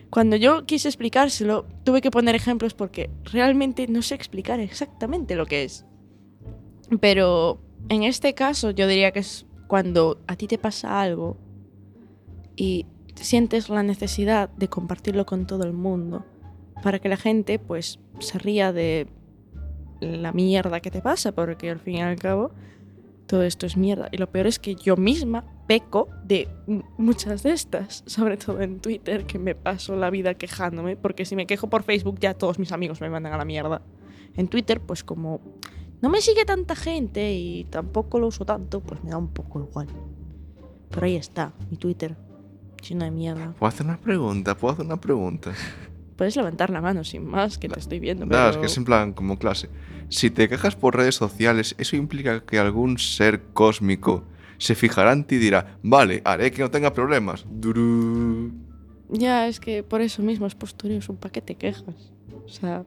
cuando 0.09 0.35
yo 0.35 0.65
quise 0.65 0.87
explicárselo 0.87 1.65
tuve 1.83 2.01
que 2.01 2.11
poner 2.11 2.35
ejemplos 2.35 2.73
porque 2.73 3.09
realmente 3.25 3.87
no 3.87 4.01
sé 4.01 4.15
explicar 4.15 4.59
exactamente 4.59 5.35
lo 5.35 5.45
que 5.45 5.63
es. 5.63 5.85
Pero 7.01 7.59
en 7.87 8.03
este 8.03 8.33
caso 8.33 8.71
yo 8.71 8.87
diría 8.87 9.11
que 9.11 9.19
es 9.19 9.45
cuando 9.67 10.19
a 10.27 10.35
ti 10.35 10.47
te 10.47 10.57
pasa 10.57 11.01
algo 11.01 11.37
y 12.55 12.85
sientes 13.15 13.69
la 13.69 13.83
necesidad 13.83 14.49
de 14.49 14.67
compartirlo 14.67 15.25
con 15.25 15.45
todo 15.47 15.63
el 15.63 15.73
mundo 15.73 16.25
para 16.83 16.99
que 16.99 17.09
la 17.09 17.17
gente 17.17 17.59
pues 17.59 17.99
se 18.19 18.39
ría 18.39 18.73
de 18.73 19.07
la 19.99 20.31
mierda 20.31 20.79
que 20.79 20.91
te 20.91 21.01
pasa, 21.01 21.33
porque 21.33 21.69
al 21.69 21.79
fin 21.79 21.95
y 21.95 22.01
al 22.01 22.17
cabo 22.17 22.51
todo 23.27 23.43
esto 23.43 23.65
es 23.65 23.77
mierda. 23.77 24.09
Y 24.11 24.17
lo 24.17 24.31
peor 24.31 24.47
es 24.47 24.59
que 24.59 24.75
yo 24.75 24.97
misma 24.97 25.45
peco 25.67 26.09
de 26.23 26.47
muchas 26.97 27.43
de 27.43 27.51
estas, 27.51 28.03
sobre 28.07 28.37
todo 28.37 28.61
en 28.61 28.79
Twitter, 28.79 29.25
que 29.25 29.37
me 29.37 29.55
paso 29.55 29.95
la 29.95 30.09
vida 30.09 30.33
quejándome, 30.33 30.95
porque 30.97 31.25
si 31.25 31.35
me 31.35 31.45
quejo 31.45 31.69
por 31.69 31.83
Facebook 31.83 32.17
ya 32.19 32.33
todos 32.33 32.57
mis 32.57 32.71
amigos 32.71 33.01
me 33.01 33.09
mandan 33.09 33.33
a 33.33 33.37
la 33.37 33.45
mierda. 33.45 33.81
En 34.35 34.47
Twitter, 34.47 34.79
pues 34.79 35.03
como 35.03 35.41
no 36.01 36.09
me 36.09 36.21
sigue 36.21 36.45
tanta 36.45 36.75
gente 36.75 37.33
y 37.33 37.65
tampoco 37.65 38.19
lo 38.19 38.27
uso 38.27 38.45
tanto, 38.45 38.79
pues 38.81 39.03
me 39.03 39.09
da 39.11 39.17
un 39.17 39.29
poco 39.29 39.59
igual. 39.59 39.87
Pero 40.89 41.05
ahí 41.05 41.15
está, 41.15 41.53
mi 41.69 41.77
Twitter, 41.77 42.15
lleno 42.87 43.05
de 43.05 43.11
mierda. 43.11 43.53
Puedo 43.59 43.67
hacer 43.69 43.85
una 43.85 43.97
pregunta, 43.97 44.55
puedo 44.57 44.73
hacer 44.73 44.85
una 44.85 44.99
pregunta. 44.99 45.51
Puedes 46.15 46.35
levantar 46.35 46.69
la 46.69 46.81
mano 46.81 47.03
sin 47.03 47.25
más, 47.25 47.57
que 47.57 47.69
te 47.69 47.79
estoy 47.79 47.99
viendo. 47.99 48.25
Es 48.25 48.29
pero- 48.29 48.59
que 48.59 48.67
es 48.67 48.77
en 48.77 48.85
plan 48.85 49.13
como 49.13 49.37
clase. 49.39 49.69
Si 50.09 50.29
te 50.31 50.49
quejas 50.49 50.75
por 50.75 50.95
redes 50.97 51.15
sociales, 51.15 51.75
eso 51.77 51.95
implica 51.95 52.43
que 52.43 52.57
algún 52.59 52.97
ser 52.97 53.43
cósmico 53.53 54.23
se 54.57 54.75
fijará 54.75 55.13
en 55.13 55.23
ti 55.23 55.35
y 55.35 55.37
dirá, 55.37 55.77
vale, 55.83 56.21
haré 56.25 56.51
que 56.51 56.61
no 56.61 56.71
tenga 56.71 56.91
problemas. 56.93 57.45
Durú. 57.49 58.51
Ya, 59.11 59.47
es 59.47 59.59
que 59.59 59.83
por 59.83 60.01
eso 60.01 60.21
mismo 60.21 60.45
es 60.47 60.55
postureo, 60.55 60.97
es 60.97 61.07
un 61.09 61.17
paquete 61.17 61.55
quejas. 61.55 62.11
O 62.45 62.49
sea, 62.49 62.83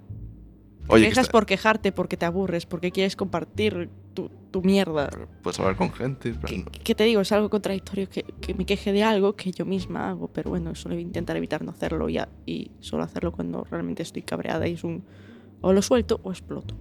Oye, 0.88 1.04
que 1.04 1.10
quejas 1.10 1.28
por 1.28 1.46
quejarte, 1.46 1.92
porque 1.92 2.16
te 2.16 2.26
aburres, 2.26 2.66
porque 2.66 2.90
quieres 2.90 3.16
compartir 3.16 3.88
tu, 4.14 4.30
tu 4.50 4.62
mierda. 4.62 5.10
puedes 5.42 5.58
hablar 5.60 5.76
con 5.76 5.92
gente. 5.92 6.34
Que, 6.46 6.64
que 6.64 6.94
te 6.94 7.04
digo, 7.04 7.20
es 7.20 7.32
algo 7.32 7.48
contradictorio 7.50 8.08
que, 8.08 8.24
que 8.40 8.54
me 8.54 8.66
queje 8.66 8.92
de 8.92 9.02
algo 9.02 9.34
que 9.34 9.52
yo 9.52 9.64
misma 9.64 10.10
hago, 10.10 10.28
pero 10.28 10.50
bueno, 10.50 10.74
suelo 10.74 10.98
intentar 10.98 11.36
evitar 11.36 11.62
no 11.62 11.70
hacerlo 11.70 12.08
ya 12.08 12.28
y 12.46 12.70
solo 12.80 13.04
hacerlo 13.04 13.32
cuando 13.32 13.64
realmente 13.70 14.02
estoy 14.02 14.22
cabreada 14.22 14.66
y 14.68 14.74
es 14.74 14.84
un 14.84 15.04
o 15.60 15.72
lo 15.72 15.80
suelto 15.80 16.20
o 16.24 16.30
exploto. 16.30 16.74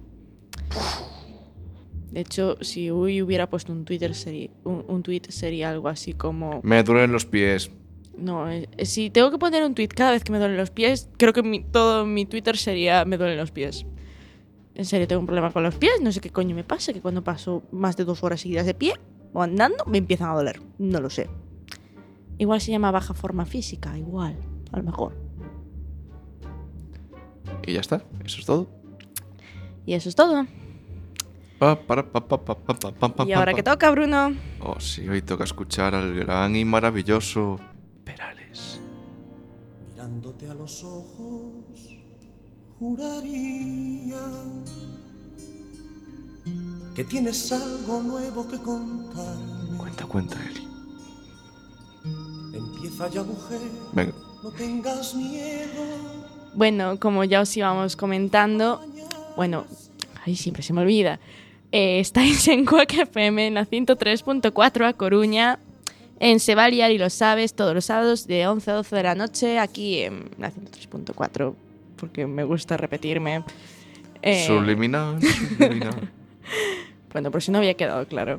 De 2.10 2.20
hecho, 2.20 2.58
si 2.60 2.90
hoy 2.90 3.22
hubiera 3.22 3.48
puesto 3.48 3.72
un 3.72 3.86
Twitter 3.86 4.14
sería 4.14 4.50
un, 4.64 4.84
un 4.86 5.02
tweet 5.02 5.22
sería 5.30 5.70
algo 5.70 5.88
así 5.88 6.12
como 6.12 6.60
Me 6.62 6.82
duelen 6.82 7.10
los 7.12 7.24
pies. 7.24 7.70
No, 8.16 8.50
eh, 8.50 8.68
eh, 8.76 8.84
si 8.86 9.10
tengo 9.10 9.30
que 9.30 9.38
poner 9.38 9.64
un 9.64 9.74
tweet 9.74 9.88
cada 9.88 10.10
vez 10.12 10.22
que 10.22 10.32
me 10.32 10.38
duelen 10.38 10.56
los 10.56 10.70
pies, 10.70 11.08
creo 11.16 11.32
que 11.32 11.42
mi- 11.42 11.64
todo 11.64 12.04
mi 12.06 12.26
Twitter 12.26 12.56
sería 12.56 13.04
me 13.04 13.16
duelen 13.16 13.38
los 13.38 13.50
pies. 13.50 13.86
En 14.74 14.84
serio, 14.84 15.06
tengo 15.06 15.20
un 15.20 15.26
problema 15.26 15.50
con 15.52 15.62
los 15.62 15.74
pies, 15.74 15.92
no 16.02 16.12
sé 16.12 16.20
qué 16.20 16.30
coño 16.30 16.54
me 16.54 16.64
pasa, 16.64 16.92
que 16.92 17.00
cuando 17.00 17.22
paso 17.24 17.62
más 17.72 17.96
de 17.96 18.04
dos 18.04 18.22
horas 18.22 18.40
seguidas 18.40 18.64
de 18.66 18.74
pie 18.74 18.94
o 19.32 19.42
andando 19.42 19.84
me 19.86 19.98
empiezan 19.98 20.30
a 20.30 20.34
doler. 20.34 20.60
No 20.78 21.00
lo 21.00 21.10
sé. 21.10 21.28
Igual 22.38 22.60
se 22.60 22.70
llama 22.70 22.90
baja 22.90 23.12
forma 23.14 23.44
física, 23.46 23.96
igual, 23.98 24.36
a 24.72 24.76
lo 24.78 24.82
mejor. 24.82 25.14
Y 27.66 27.74
ya 27.74 27.80
está, 27.80 28.02
eso 28.24 28.40
es 28.40 28.46
todo. 28.46 28.66
Y 29.86 29.94
eso 29.94 30.08
es 30.08 30.14
todo. 30.14 30.46
Pa, 31.58 31.76
para, 31.80 32.10
pa, 32.10 32.26
pa, 32.26 32.44
pa, 32.44 32.54
pa, 32.56 32.74
pa, 32.92 33.08
pa, 33.08 33.24
Y 33.26 33.32
ahora 33.32 33.54
que 33.54 33.62
toca, 33.62 33.90
Bruno. 33.90 34.34
Oh, 34.60 34.80
sí, 34.80 35.08
hoy 35.08 35.22
toca 35.22 35.44
escuchar 35.44 35.94
al 35.94 36.14
gran 36.14 36.56
y 36.56 36.64
maravilloso 36.64 37.60
Perales. 38.16 38.80
Mirándote 39.90 40.48
a 40.48 40.54
los 40.54 40.84
ojos, 40.84 41.96
juraría 42.78 44.20
que 46.94 47.04
tienes 47.04 47.50
algo 47.52 48.02
nuevo 48.02 48.46
que 48.48 48.58
contarme. 48.58 49.78
Cuenta, 49.78 50.04
cuenta, 50.06 50.36
Eli. 50.50 50.68
Empieza 52.54 53.08
ya, 53.08 53.22
mujer, 53.22 53.60
Venga. 53.92 54.12
no 54.42 54.50
tengas 54.50 55.14
miedo. 55.14 55.82
Bueno, 56.54 56.98
como 56.98 57.24
ya 57.24 57.40
os 57.40 57.56
íbamos 57.56 57.96
comentando, 57.96 58.82
bueno, 59.36 59.64
ay, 60.26 60.36
siempre 60.36 60.62
se 60.62 60.74
me 60.74 60.82
olvida. 60.82 61.18
Eh, 61.70 62.00
estáis 62.00 62.46
en 62.48 62.66
Quack 62.66 62.92
FM, 62.92 63.46
en 63.46 63.54
la 63.54 63.66
103.4 63.66 64.86
a 64.86 64.92
Coruña, 64.92 65.58
en 66.22 66.38
Sebaliar 66.38 66.92
y 66.92 66.98
lo 66.98 67.10
sabes, 67.10 67.52
todos 67.52 67.74
los 67.74 67.84
sábados 67.86 68.28
de 68.28 68.46
11 68.46 68.70
a 68.70 68.74
12 68.74 68.94
de 68.94 69.02
la 69.02 69.14
noche, 69.16 69.58
aquí 69.58 70.02
en 70.02 70.30
la 70.38 70.52
103.4, 70.52 71.52
porque 71.96 72.28
me 72.28 72.44
gusta 72.44 72.76
repetirme. 72.76 73.42
Eh, 74.22 74.46
Subliminal, 74.46 75.20
subliminal. 75.58 76.12
bueno, 77.12 77.32
por 77.32 77.42
si 77.42 77.50
no 77.50 77.58
había 77.58 77.74
quedado 77.74 78.06
claro. 78.06 78.38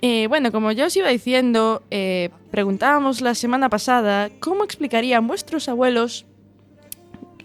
Eh, 0.00 0.26
bueno, 0.26 0.50
como 0.50 0.72
ya 0.72 0.86
os 0.86 0.96
iba 0.96 1.10
diciendo, 1.10 1.84
eh, 1.92 2.30
preguntábamos 2.50 3.20
la 3.20 3.36
semana 3.36 3.68
pasada 3.68 4.28
cómo 4.40 4.64
explicarían 4.64 5.28
vuestros 5.28 5.68
abuelos 5.68 6.26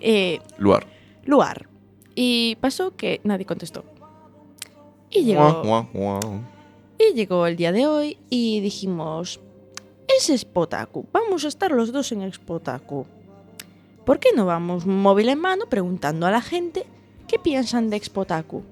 eh, 0.02 0.40
Luar. 0.58 0.88
lugar. 1.24 1.68
Y 2.16 2.58
pasó 2.62 2.96
que 2.96 3.22
nadie 3.24 3.46
contestó. 3.46 3.86
Y 5.12 5.24
llegó, 5.24 5.88
y 6.98 7.14
llegó 7.14 7.46
el 7.46 7.56
día 7.58 7.72
de 7.72 7.86
hoy 7.86 8.18
y 8.32 8.60
dijimos, 8.60 9.40
es 10.08 10.40
Spotaku, 10.42 11.06
vamos 11.12 11.46
a 11.46 11.48
estar 11.48 11.72
los 11.72 11.92
dos 11.92 12.12
en 12.12 12.32
Spotaku. 12.32 13.06
¿Por 14.06 14.20
qué 14.20 14.30
no 14.36 14.46
vamos 14.46 14.86
móvil 14.86 15.30
en 15.30 15.40
mano 15.40 15.66
preguntando 15.68 16.26
a 16.26 16.32
la 16.32 16.42
gente 16.42 16.86
qué 17.28 17.38
piensan 17.40 17.90
de 17.90 18.00
Spotaku? 18.04 18.64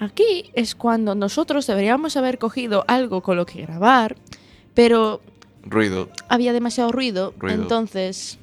Aquí 0.00 0.50
es 0.54 0.74
cuando 0.74 1.14
nosotros 1.14 1.66
deberíamos 1.66 2.16
haber 2.16 2.38
cogido 2.38 2.84
algo 2.88 3.22
con 3.22 3.36
lo 3.36 3.46
que 3.46 3.62
grabar, 3.62 4.16
pero 4.74 5.20
Ruido. 5.62 6.08
había 6.28 6.52
demasiado 6.52 6.90
ruido, 6.90 7.34
Ruido. 7.38 7.62
entonces 7.62 8.38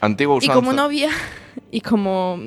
Antigua 0.00 0.34
Y 0.34 0.38
usanza. 0.38 0.54
como 0.54 0.72
no 0.72 0.82
había, 0.82 1.10
y 1.70 1.80
como 1.80 2.38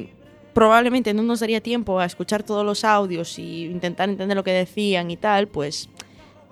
probablemente 0.54 1.14
no 1.14 1.24
nos 1.24 1.40
daría 1.40 1.62
tiempo 1.62 2.00
a 2.00 2.06
escuchar 2.06 2.44
todos 2.44 2.66
los 2.66 2.84
audios 2.84 3.40
y 3.40 3.66
intentar 3.66 4.10
entender 4.10 4.36
lo 4.38 4.44
que 4.44 4.52
decían 4.52 5.10
y 5.10 5.18
tal, 5.18 5.48
pues 5.48 5.90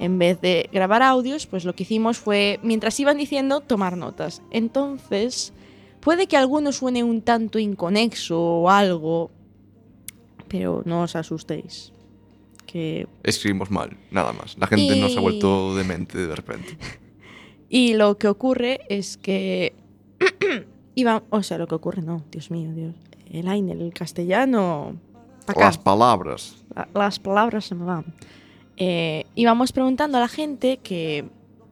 en 0.02 0.18
vez 0.20 0.42
de 0.42 0.68
grabar 0.74 1.02
audios, 1.04 1.46
pues 1.46 1.64
lo 1.64 1.74
que 1.76 1.84
hicimos 1.84 2.18
fue, 2.18 2.60
mientras 2.64 3.00
iban 3.00 3.18
diciendo, 3.18 3.62
tomar 3.62 3.96
notas. 3.96 4.42
Entonces, 4.52 5.54
puede 6.00 6.26
que 6.28 6.36
alguno 6.38 6.72
suene 6.72 7.04
un 7.04 7.22
tanto 7.22 7.60
inconexo 7.60 8.38
o 8.42 8.70
algo, 8.70 9.30
pero 10.48 10.82
no 10.86 11.04
os 11.04 11.16
asustéis. 11.16 11.94
Que 12.66 13.08
Escribimos 13.24 13.70
mal, 13.70 13.98
nada 14.12 14.34
más. 14.34 14.58
La 14.58 14.68
gente 14.68 14.96
no 15.00 15.08
se 15.10 15.18
ha 15.18 15.22
Y- 15.22 15.24
vuelto 15.24 15.76
demente 15.76 16.18
de 16.28 16.36
repente. 16.36 16.78
Y 17.74 17.94
lo 17.94 18.18
que 18.18 18.28
ocurre 18.28 18.82
es 18.90 19.16
que 19.16 19.74
iba, 20.96 21.24
o 21.30 21.42
sea, 21.42 21.58
lo 21.58 21.68
que 21.68 21.76
ocurre 21.76 22.02
no, 22.02 22.22
Dios 22.30 22.52
mío, 22.52 22.70
Dios. 22.74 22.96
El 23.32 23.48
Aine, 23.48 23.72
el 23.72 23.94
castellano. 23.94 24.98
acá. 25.48 25.58
Las 25.62 25.78
palabras. 25.78 26.56
La- 26.76 26.90
las 26.94 27.20
palabras 27.20 27.64
se 27.66 27.76
me 27.76 27.86
van. 27.86 28.14
Eh, 28.84 29.28
íbamos 29.36 29.74
preguntando 29.74 30.18
a 30.18 30.22
la 30.22 30.28
gente 30.28 30.78
que 30.78 31.26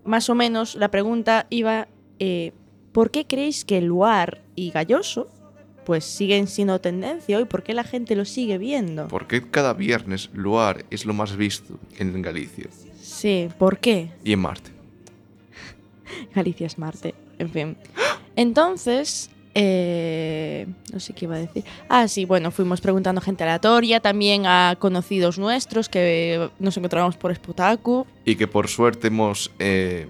más 0.03 0.29
o 0.29 0.35
menos 0.35 0.75
la 0.75 0.91
pregunta 0.91 1.47
iba 1.49 1.87
eh, 2.19 2.51
¿por 2.91 3.09
qué 3.09 3.25
creéis 3.25 3.65
que 3.65 3.81
Luar 3.81 4.43
y 4.55 4.69
Galloso 4.69 5.27
pues 5.87 6.05
siguen 6.05 6.45
siendo 6.45 6.79
tendencia 6.79 7.39
hoy? 7.39 7.45
¿Por 7.45 7.63
qué 7.63 7.73
la 7.73 7.83
gente 7.83 8.15
lo 8.15 8.25
sigue 8.25 8.59
viendo? 8.59 9.07
¿Por 9.07 9.25
qué 9.25 9.41
cada 9.41 9.73
viernes 9.73 10.29
Luar 10.33 10.85
es 10.91 11.07
lo 11.07 11.15
más 11.15 11.35
visto 11.35 11.79
en 11.97 12.21
Galicia 12.21 12.67
Sí, 13.01 13.49
¿por 13.57 13.79
qué? 13.79 14.11
y 14.23 14.33
en 14.33 14.41
Marte? 14.41 14.69
Galicia 16.35 16.67
es 16.67 16.77
Marte, 16.77 17.15
en 17.39 17.49
fin. 17.49 17.77
Entonces, 18.35 19.31
eh, 19.55 20.67
no 20.93 20.99
sé 20.99 21.13
qué 21.13 21.25
iba 21.25 21.35
a 21.35 21.39
decir. 21.39 21.63
Ah, 21.87 22.07
sí, 22.07 22.25
bueno, 22.25 22.51
fuimos 22.51 22.81
preguntando 22.81 23.19
a 23.19 23.23
gente 23.23 23.43
aleatoria, 23.43 23.99
también 23.99 24.45
a 24.45 24.75
conocidos 24.79 25.39
nuestros 25.39 25.89
que 25.89 26.49
nos 26.59 26.77
encontramos 26.77 27.17
por 27.17 27.33
Sputaku. 27.33 28.05
Y 28.25 28.35
que 28.35 28.47
por 28.47 28.67
suerte 28.67 29.07
hemos 29.07 29.51
eh, 29.59 30.07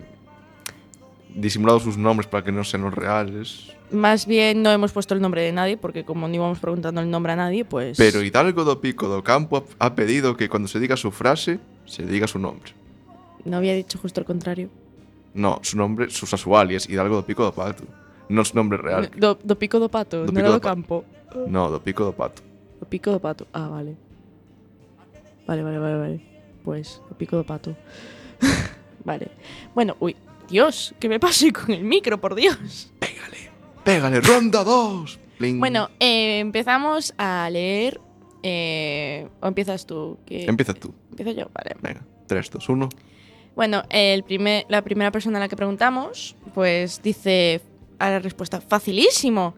disimulado 1.33 1.79
sus 1.79 1.97
nombres 1.97 2.27
para 2.27 2.43
que 2.43 2.51
no 2.51 2.63
sean 2.63 2.83
los 2.83 2.93
reales. 2.93 3.71
Más 3.91 4.27
bien 4.27 4.61
no 4.61 4.71
hemos 4.71 4.91
puesto 4.91 5.15
el 5.15 5.21
nombre 5.21 5.41
de 5.41 5.51
nadie, 5.51 5.77
porque 5.77 6.03
como 6.03 6.27
no 6.27 6.35
íbamos 6.35 6.59
preguntando 6.59 7.01
el 7.01 7.09
nombre 7.09 7.33
a 7.33 7.35
nadie, 7.35 7.65
pues... 7.65 7.97
Pero 7.97 8.21
Hidalgo 8.21 8.63
do 8.63 8.79
Pico 8.81 9.07
do 9.07 9.23
Campo 9.23 9.65
ha 9.79 9.95
pedido 9.95 10.37
que 10.37 10.47
cuando 10.47 10.67
se 10.67 10.79
diga 10.79 10.95
su 10.95 11.11
frase, 11.11 11.59
se 11.85 12.05
diga 12.05 12.27
su 12.27 12.37
nombre. 12.37 12.73
No 13.45 13.57
había 13.57 13.73
dicho 13.73 13.97
justo 13.97 14.19
el 14.19 14.27
contrario. 14.27 14.69
No, 15.33 15.59
su 15.63 15.77
nombre, 15.77 16.09
sus 16.11 16.29
su 16.29 16.55
alias, 16.55 16.87
Hidalgo 16.87 17.15
do 17.15 17.25
Pico 17.25 17.43
do 17.43 17.51
Pato. 17.51 17.83
No 18.29 18.45
su 18.45 18.55
nombre 18.55 18.77
real. 18.77 19.09
Do, 19.17 19.35
do 19.43 19.57
pico 19.57 19.79
do 19.79 19.89
pato, 19.89 20.25
Do 20.25 20.31
no 20.31 20.39
era 20.39 20.49
do 20.49 20.61
pa- 20.61 20.69
campo. 20.69 21.03
No, 21.47 21.69
do 21.69 21.79
Pico 21.81 22.03
do 22.05 22.13
Pato. 22.13 22.41
Do 22.79 22.85
pico 22.87 23.11
do 23.11 23.19
pato. 23.19 23.45
Ah, 23.53 23.67
vale. 23.67 23.95
Vale, 25.45 25.61
vale, 25.63 25.77
vale, 25.79 25.97
vale. 25.97 26.19
Pues, 26.63 27.01
do 27.09 27.15
pico 27.17 27.35
do 27.37 27.43
pato. 27.43 27.75
vale. 29.05 29.29
Bueno, 29.75 29.95
uy, 29.99 30.15
Dios, 30.49 30.93
¿qué 30.99 31.09
me 31.09 31.19
pasa 31.19 31.45
con 31.51 31.71
el 31.71 31.83
micro, 31.83 32.19
por 32.19 32.35
Dios? 32.35 32.91
Pégale, 33.83 34.21
ronda 34.21 34.63
2. 34.63 35.19
Bueno, 35.57 35.89
eh, 35.99 36.39
empezamos 36.39 37.13
a 37.17 37.49
leer 37.49 37.99
Eh, 38.41 39.27
¿O 39.41 39.47
empiezas 39.47 39.85
tú? 39.85 40.17
Que- 40.25 40.45
Empieza 40.45 40.73
tú. 40.73 40.93
Empiezo 41.11 41.31
yo, 41.31 41.49
vale. 41.53 41.75
Venga, 41.81 42.01
3, 42.27 42.49
2, 42.51 42.69
1. 42.69 42.89
Bueno, 43.55 43.83
el 43.89 44.23
primer, 44.23 44.65
la 44.69 44.81
primera 44.81 45.11
persona 45.11 45.37
a 45.37 45.41
la 45.41 45.47
que 45.49 45.57
preguntamos, 45.57 46.35
pues 46.53 47.01
dice 47.03 47.61
a 47.99 48.09
la 48.09 48.19
respuesta, 48.19 48.61
facilísimo, 48.61 49.55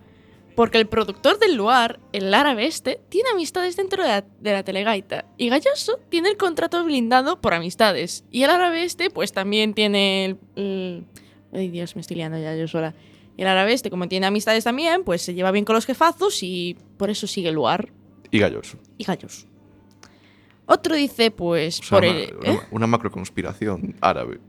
porque 0.56 0.78
el 0.78 0.88
productor 0.88 1.40
del 1.40 1.56
lugar, 1.56 2.00
el 2.12 2.34
árabe 2.34 2.66
este, 2.66 3.00
tiene 3.10 3.30
amistades 3.30 3.76
dentro 3.78 4.04
de 4.04 4.10
la, 4.10 4.22
de 4.22 4.52
la 4.52 4.64
telegaita, 4.64 5.26
y 5.38 5.50
Galloso 5.50 6.00
tiene 6.10 6.30
el 6.30 6.38
contrato 6.38 6.84
blindado 6.84 7.40
por 7.40 7.54
amistades, 7.54 8.26
y 8.32 8.44
el 8.44 8.50
árabe 8.50 8.84
este, 8.84 9.10
pues 9.10 9.32
también 9.32 9.74
tiene 9.74 10.26
el... 10.26 10.38
el- 10.56 11.06
ay 11.54 11.70
Dios, 11.70 11.96
me 11.96 12.02
estoy 12.02 12.18
liando 12.18 12.38
ya 12.38 12.56
yo 12.56 12.68
sola. 12.68 12.94
Y 13.38 13.42
el 13.44 13.48
árabe 13.48 13.74
este, 13.74 13.90
como 13.90 14.08
tiene 14.08 14.26
amistades 14.28 14.64
también, 14.66 15.04
pues 15.04 15.22
se 15.22 15.34
lleva 15.34 15.52
bien 15.52 15.64
con 15.66 15.74
los 15.76 15.86
jefazos 15.86 16.44
y 16.44 16.78
por 16.98 17.10
eso 17.10 17.28
sigue 17.28 17.50
el 17.50 17.56
lugar, 17.56 17.92
Y 18.30 18.40
Galloso. 18.40 18.78
y 18.98 19.04
Galloso. 19.06 19.48
Otro 20.66 20.96
dice, 20.96 21.32
pues, 21.32 21.80
O 21.80 21.84
sea, 21.84 21.98
por 22.00 22.08
una, 22.08 22.18
el... 22.20 22.30
¿eh? 22.44 22.60
una 22.72 22.88
macroconspiración 22.88 23.96
árabe. 24.02 24.40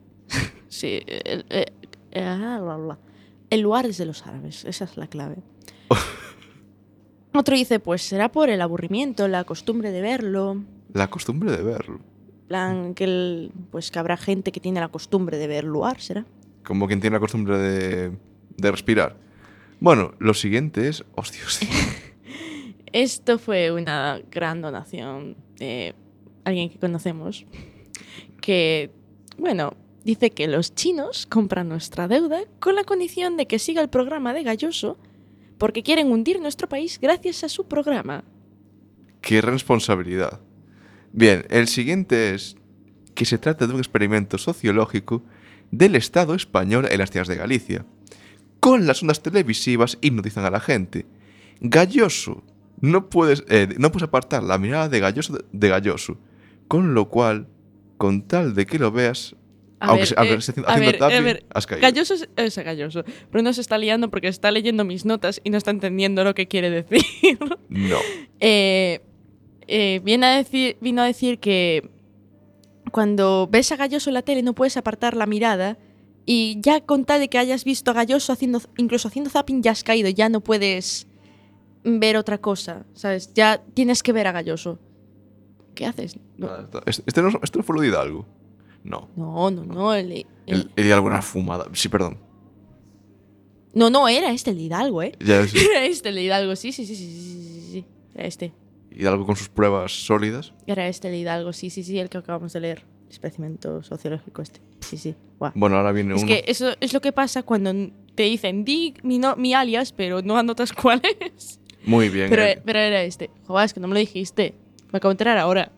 Sí, 0.69 1.01
el, 1.07 1.45
eh, 1.51 1.67
ah, 2.17 2.59
bla, 2.63 2.77
bla. 2.77 2.99
El 3.53 3.61
lugar 3.61 3.85
es 3.85 3.99
de 3.99 4.07
los 4.07 4.27
árabes, 4.27 4.65
esa 4.65 4.85
es 4.87 4.97
la 4.97 5.07
clave. 5.09 5.37
Otro 7.35 7.55
dice, 7.57 7.79
pues 7.81 8.03
será 8.03 8.31
por 8.33 8.49
el 8.49 8.61
aburrimiento, 8.63 9.29
la 9.29 9.45
costumbre 9.45 9.91
de 9.91 10.01
verlo, 10.01 10.63
La 10.95 11.09
costumbre 11.11 11.51
de 11.55 11.63
verlo. 11.63 12.01
plan 12.49 12.95
que 12.95 13.05
el- 13.05 13.53
pues 13.71 13.91
que 13.91 13.99
habrá 13.99 14.17
gente 14.17 14.53
que 14.53 14.61
tiene 14.61 14.81
la 14.81 14.89
costumbre 14.89 15.37
de 15.37 15.47
ver 15.47 15.65
lugar, 15.65 16.01
será. 16.01 16.25
Como 16.65 16.87
quien 16.87 17.01
tiene 17.01 17.15
la 17.17 17.21
costumbre 17.21 17.59
de, 17.59 18.13
de 18.57 18.71
respirar. 18.71 19.17
Bueno, 19.81 20.15
lo 20.19 20.33
siguiente 20.33 20.89
es. 20.89 21.05
Esto 22.93 23.39
fue 23.39 23.71
una 23.73 24.21
gran 24.31 24.61
donación 24.63 25.37
de 25.59 25.95
alguien 26.45 26.69
que 26.71 26.79
conocemos, 26.79 27.45
que, 28.41 28.91
bueno, 29.39 29.75
dice 30.05 30.31
que 30.31 30.49
los 30.49 30.75
chinos 30.75 31.27
compran 31.27 31.69
nuestra 31.69 32.09
deuda 32.09 32.41
con 32.61 32.75
la 32.75 32.85
condición 32.85 33.37
de 33.37 33.47
que 33.47 33.59
siga 33.59 33.83
el 33.83 33.89
programa 33.89 34.35
de 34.35 34.43
Galloso 34.43 34.99
porque 35.59 35.83
quieren 35.83 36.11
hundir 36.11 36.41
nuestro 36.41 36.69
país 36.69 36.99
gracias 37.01 37.45
a 37.45 37.49
su 37.49 37.67
programa. 37.67 38.25
Qué 39.21 39.41
responsabilidad. 39.41 40.41
Bien, 41.13 41.45
el 41.51 41.69
siguiente 41.69 42.35
es 42.35 42.57
que 43.15 43.25
se 43.25 43.39
trata 43.39 43.67
de 43.67 43.75
un 43.75 43.79
experimento 43.79 44.39
sociológico 44.39 45.23
del 45.71 45.95
Estado 45.95 46.35
español 46.35 46.89
en 46.91 46.99
las 46.99 47.11
tierras 47.11 47.29
de 47.29 47.37
Galicia. 47.37 47.87
Con 48.61 48.87
las 48.87 49.03
ondas 49.03 49.23
televisivas 49.23 49.99
hipnotizan 50.01 50.45
a 50.45 50.51
la 50.51 50.61
gente. 50.61 51.07
Galloso. 51.61 52.43
No 52.81 53.09
puedes, 53.09 53.45
eh, 53.49 53.69
no 53.79 53.93
puedes 53.93 54.09
apartar 54.09 54.43
la 54.43 54.59
mirada 54.59 54.89
de 54.89 55.01
Galloso 55.01 55.39
de, 55.53 55.69
Galloso. 55.69 56.19
Con 56.67 56.95
lo 56.95 57.09
cual, 57.09 57.49
con 57.99 58.23
tal 58.23 58.55
de 58.55 58.67
que 58.67 58.79
lo 58.79 58.91
veas, 58.91 59.37
A 59.83 59.87
aunque, 59.87 60.01
ver, 60.01 60.07
se- 60.09 60.15
eh, 60.15 60.37
haciendo 60.37 60.69
a 60.71 60.77
ver, 60.79 60.99
tapping, 60.99 61.17
a 61.17 61.21
ver, 61.21 61.45
has 61.53 61.67
caído. 61.67 61.83
Galloso 61.83 62.15
es, 62.15 62.29
es 62.37 62.57
Galloso, 62.59 63.05
pero 63.31 63.43
no 63.43 63.53
se 63.53 63.61
está 63.61 63.79
liando 63.79 64.11
porque 64.11 64.29
está 64.29 64.51
leyendo 64.51 64.85
mis 64.85 65.05
notas 65.05 65.41
y 65.45 65.51
no 65.51 65.59
está 65.59 65.71
entendiendo 65.73 66.23
lo 66.25 66.35
que 66.35 66.47
quiere 66.49 66.71
decir. 66.71 67.03
No. 67.69 67.97
Eh, 68.41 69.01
eh, 69.69 70.01
viene 70.05 70.27
a 70.27 70.37
decir, 70.37 70.77
vino 70.81 71.03
a 71.03 71.07
decir 71.07 71.39
que 71.39 71.89
cuando 72.91 73.49
ves 73.51 73.73
a 73.73 73.77
Galloso 73.77 74.11
en 74.11 74.15
la 74.15 74.23
tele 74.23 74.43
no 74.43 74.55
puedes 74.55 74.77
apartar 74.77 75.17
la 75.17 75.27
mirada 75.27 75.79
y 76.27 76.59
ya 76.61 76.81
con 76.81 77.05
tal 77.05 77.21
de 77.21 77.29
que 77.29 77.39
hayas 77.39 77.65
visto 77.65 77.91
a 77.91 77.95
Galloso 77.95 78.33
haciendo, 78.33 78.61
incluso 78.77 79.09
haciendo 79.09 79.31
zapping 79.31 79.63
ya 79.63 79.71
has 79.73 79.83
caído, 79.85 80.09
ya 80.11 80.29
no 80.29 80.41
puedes 80.41 81.07
ver 81.85 82.17
otra 82.17 82.39
cosa, 82.39 82.85
¿sabes? 82.95 83.33
Ya 83.35 83.63
tienes 83.75 84.03
que 84.03 84.13
ver 84.13 84.27
a 84.27 84.33
Galloso. 84.33 84.79
¿Qué 85.75 85.87
haces? 85.87 86.19
No, 86.37 86.49
este 86.87 87.23
no, 87.23 87.31
este 87.43 87.59
no 87.59 87.65
fue 87.65 87.77
lo 87.77 87.83
de 87.83 87.89
Hidalgo. 87.89 88.27
No. 88.85 89.09
no, 89.17 89.51
no, 89.51 89.65
no, 89.65 89.95
el- 89.95 90.13
el- 90.13 90.27
El, 90.47 90.71
el 90.77 90.87
Hidalgo 90.87 91.09
era 91.09 91.23
fumada. 91.23 91.67
Sí, 91.73 91.89
perdón. 91.89 92.19
no, 93.75 93.89
no, 93.91 94.09
era 94.09 94.31
este 94.33 94.51
el 94.51 94.61
Hidalgo, 94.61 95.03
¿eh? 95.03 95.13
Ya 95.21 95.41
es- 95.41 95.55
Era 95.71 95.85
este 95.85 96.09
el 96.11 96.19
Hidalgo, 96.19 96.57
sí, 96.57 96.73
sí, 96.73 96.85
sí, 96.85 96.95
sí, 96.97 97.07
sí, 97.07 97.43
sí, 97.43 97.69
sí, 97.73 97.85
era 98.15 98.27
este. 98.27 98.53
Hidalgo 98.91 99.25
con 99.25 99.37
sus 99.37 99.49
pruebas 99.49 99.93
sólidas. 100.05 100.53
Era 100.67 100.87
este 100.89 101.09
el 101.09 101.15
Hidalgo, 101.15 101.53
sí, 101.53 101.71
sí, 101.71 101.83
sí, 101.83 101.99
el 101.99 102.09
que 102.11 102.19
acabamos 102.19 102.53
de 102.53 102.61
leer. 102.61 102.85
Experimento 103.09 103.83
sociológico 103.83 104.43
este. 104.43 104.61
Sí, 104.81 104.97
sí. 104.99 105.15
Bueno, 105.55 105.77
ahora 105.77 105.93
viene 105.93 106.15
Es 106.15 106.23
uno. 106.23 106.29
que 106.29 106.45
eso 106.47 106.73
es 106.81 106.93
lo 106.93 107.01
que 107.01 107.13
pasa 107.13 107.43
cuando 107.43 107.73
te 108.15 108.23
dicen 108.25 108.65
di 108.65 108.95
mi, 109.03 109.19
no- 109.19 109.37
mi 109.37 109.55
alias, 109.55 109.93
pero 109.93 110.23
no 110.23 110.37
anotas 110.37 110.73
cuál 110.83 111.01
es. 111.21 111.61
Muy 111.85 112.09
bien. 112.11 112.29
Pero, 112.31 112.43
Eli. 112.43 112.61
pero 112.65 112.79
era 112.79 113.03
este. 113.03 113.31
Joder, 113.47 113.65
es 113.67 113.75
que 113.75 113.81
no 113.81 113.89
me 113.89 113.95
lo 113.95 114.01
dijiste. 114.01 114.55
Me 114.93 114.99
acabo 114.99 115.11
de 115.11 115.15
enterar 115.15 115.39
ahora. 115.39 115.73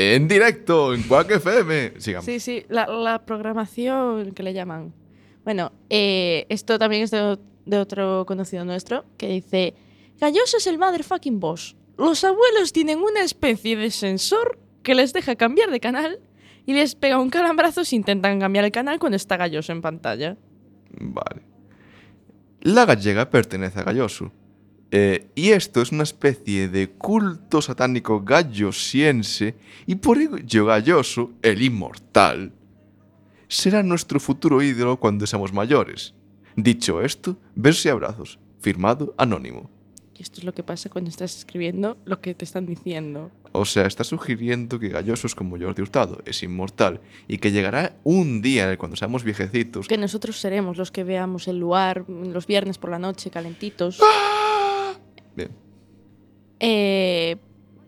En 0.00 0.28
directo, 0.28 0.94
en 0.94 1.02
Quack 1.02 1.32
FM. 1.32 1.94
Sigamos. 1.98 2.24
Sí, 2.24 2.38
sí, 2.38 2.64
la, 2.68 2.86
la 2.86 3.26
programación 3.26 4.30
que 4.30 4.44
le 4.44 4.52
llaman. 4.52 4.94
Bueno, 5.42 5.72
eh, 5.90 6.46
esto 6.50 6.78
también 6.78 7.02
es 7.02 7.10
de, 7.10 7.36
de 7.66 7.78
otro 7.78 8.24
conocido 8.24 8.64
nuestro 8.64 9.06
que 9.16 9.26
dice: 9.26 9.74
Galloso 10.20 10.58
es 10.58 10.68
el 10.68 10.78
motherfucking 10.78 11.40
boss. 11.40 11.74
Los 11.96 12.22
abuelos 12.22 12.72
tienen 12.72 13.00
una 13.00 13.22
especie 13.22 13.76
de 13.76 13.90
sensor 13.90 14.60
que 14.84 14.94
les 14.94 15.12
deja 15.12 15.34
cambiar 15.34 15.72
de 15.72 15.80
canal 15.80 16.20
y 16.64 16.74
les 16.74 16.94
pega 16.94 17.18
un 17.18 17.28
calambrazo 17.28 17.84
si 17.84 17.96
intentan 17.96 18.38
cambiar 18.38 18.66
el 18.66 18.70
canal 18.70 19.00
cuando 19.00 19.16
está 19.16 19.36
Galloso 19.36 19.72
en 19.72 19.82
pantalla. 19.82 20.36
Vale. 20.92 21.42
La 22.60 22.84
gallega 22.84 23.28
pertenece 23.30 23.80
a 23.80 23.82
Galloso. 23.82 24.30
Eh, 24.90 25.28
y 25.34 25.50
esto 25.50 25.82
es 25.82 25.92
una 25.92 26.02
especie 26.02 26.68
de 26.68 26.88
culto 26.90 27.60
satánico 27.60 28.22
gallosiense 28.22 29.54
y 29.86 29.96
por 29.96 30.16
ello 30.18 30.64
Galloso, 30.64 31.32
el 31.42 31.60
inmortal, 31.60 32.52
será 33.48 33.82
nuestro 33.82 34.18
futuro 34.18 34.62
ídolo 34.62 34.98
cuando 34.98 35.26
seamos 35.26 35.52
mayores. 35.52 36.14
Dicho 36.56 37.02
esto, 37.02 37.36
besos 37.54 37.84
y 37.86 37.88
abrazos. 37.90 38.38
Firmado 38.60 39.14
Anónimo. 39.18 39.70
Y 40.16 40.22
esto 40.22 40.40
es 40.40 40.44
lo 40.44 40.52
que 40.52 40.64
pasa 40.64 40.88
cuando 40.88 41.10
estás 41.10 41.36
escribiendo 41.36 41.96
lo 42.04 42.20
que 42.20 42.34
te 42.34 42.44
están 42.44 42.66
diciendo. 42.66 43.30
O 43.52 43.64
sea, 43.64 43.86
está 43.86 44.02
sugiriendo 44.02 44.78
que 44.80 44.88
Galloso 44.88 45.26
es 45.28 45.34
como 45.34 45.56
Jordi 45.58 45.82
Hurtado, 45.82 46.20
es 46.24 46.42
inmortal 46.42 47.00
y 47.28 47.38
que 47.38 47.52
llegará 47.52 47.96
un 48.02 48.42
día 48.42 48.64
en 48.64 48.70
el 48.70 48.78
cuando 48.78 48.96
seamos 48.96 49.22
viejecitos. 49.22 49.86
Que 49.86 49.96
nosotros 49.96 50.40
seremos 50.40 50.76
los 50.76 50.90
que 50.90 51.04
veamos 51.04 51.46
el 51.46 51.58
lugar 51.58 52.04
los 52.08 52.46
viernes 52.46 52.78
por 52.78 52.90
la 52.90 52.98
noche 52.98 53.30
calentitos. 53.30 53.98
Bien. 53.98 54.47
Eh, 56.60 57.36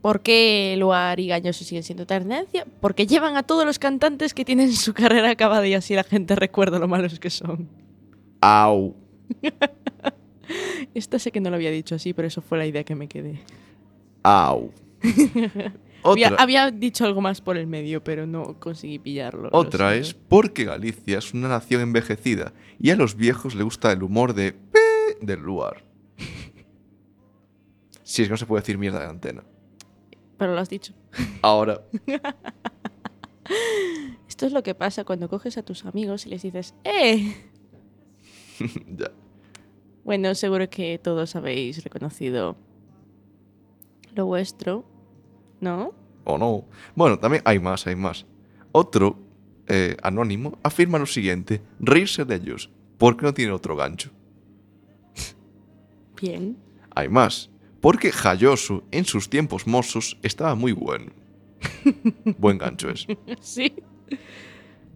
¿Por 0.03 0.23
qué 0.23 0.77
Luar 0.79 1.21
y 1.21 1.29
Galloso 1.29 1.65
siguen 1.65 1.83
siendo 1.83 2.07
tendencia? 2.07 2.67
Porque 2.81 3.07
llevan 3.07 3.37
a 3.37 3.43
todos 3.43 3.67
los 3.67 3.79
cantantes 3.79 4.33
que 4.33 4.45
tienen 4.45 4.73
su 4.73 4.95
carrera 4.95 5.31
acabada 5.31 5.67
y 5.67 5.75
así 5.75 5.95
la 5.95 6.05
gente 6.05 6.35
recuerda 6.37 6.79
lo 6.79 6.89
malos 6.89 7.21
que 7.21 7.29
son. 7.29 7.69
Au. 8.41 8.97
Esta 10.95 11.19
sé 11.19 11.31
que 11.31 11.41
no 11.41 11.51
lo 11.51 11.57
había 11.57 11.71
dicho 11.71 11.95
así, 11.95 12.15
pero 12.15 12.27
eso 12.29 12.41
fue 12.41 12.59
la 12.59 12.67
idea 12.67 12.83
que 12.83 12.95
me 12.95 13.09
quedé. 13.09 13.41
Au. 14.23 14.71
Había, 16.03 16.29
había 16.39 16.71
dicho 16.71 17.05
algo 17.05 17.21
más 17.21 17.43
por 17.43 17.59
el 17.59 17.67
medio, 17.67 18.03
pero 18.03 18.27
no 18.27 18.59
conseguí 18.59 18.99
pillarlo. 18.99 19.51
lo 19.51 19.51
otra 19.53 19.95
es 19.95 20.15
porque 20.15 20.65
Galicia 20.65 21.19
es 21.19 21.35
una 21.35 21.47
nación 21.49 21.83
envejecida 21.83 22.55
y 22.79 22.89
a 22.89 22.97
los 22.97 23.17
viejos 23.17 23.55
le 23.55 23.65
gusta 23.65 23.93
el 23.93 24.03
humor 24.03 24.33
de 24.33 24.53
"Pe" 24.53 24.79
del 25.21 25.41
lugar. 25.41 25.85
Si 28.11 28.23
es 28.23 28.29
que 28.29 28.33
no 28.33 28.37
se 28.37 28.47
puede 28.47 28.63
decir 28.63 28.77
mierda 28.77 28.99
de 28.99 29.07
antena. 29.07 29.45
Pero 30.37 30.53
lo 30.53 30.61
has 30.61 30.69
dicho. 30.69 30.93
Ahora, 31.43 31.81
Esto 34.29 34.47
es 34.47 34.53
lo 34.53 34.65
que 34.65 34.75
pasa 34.75 35.05
cuando 35.05 35.29
coges 35.29 35.57
a 35.59 35.63
tus 35.63 35.85
amigos 35.85 36.27
y 36.27 36.31
les 36.31 36.43
dices, 36.43 36.75
¡eh! 36.83 37.37
ya. 38.99 39.13
Bueno, 40.03 40.35
seguro 40.35 40.69
que 40.69 40.99
todos 40.99 41.37
habéis 41.37 41.85
reconocido 41.85 42.57
lo 44.17 44.27
vuestro, 44.27 44.85
¿no? 45.61 45.95
O 46.25 46.37
no. 46.37 46.65
Bueno, 46.97 47.17
también 47.21 47.45
hay 47.47 47.61
más, 47.61 47.87
hay 47.87 47.95
más. 47.95 48.27
Otro, 48.73 49.21
eh, 49.69 49.97
anónimo, 50.03 50.59
afirma 50.65 50.99
lo 50.99 51.07
siguiente: 51.07 51.63
reírse 51.79 52.25
de 52.25 52.35
ellos, 52.35 52.71
porque 52.99 53.25
no 53.25 53.33
tiene 53.33 53.53
otro 53.53 53.77
gancho. 53.77 54.11
Bien. 56.21 56.57
Hay 56.97 57.09
más, 57.09 57.51
porque 57.81 58.13
Jayoso 58.13 58.85
en 58.91 59.05
sus 59.05 59.31
tiempos 59.31 59.67
mozos 59.67 60.19
estaba 60.23 60.55
muy 60.55 60.73
bueno. 60.73 61.13
Buen 62.39 62.59
gancho 62.59 62.91
es. 62.91 63.07
Sí. 63.41 63.73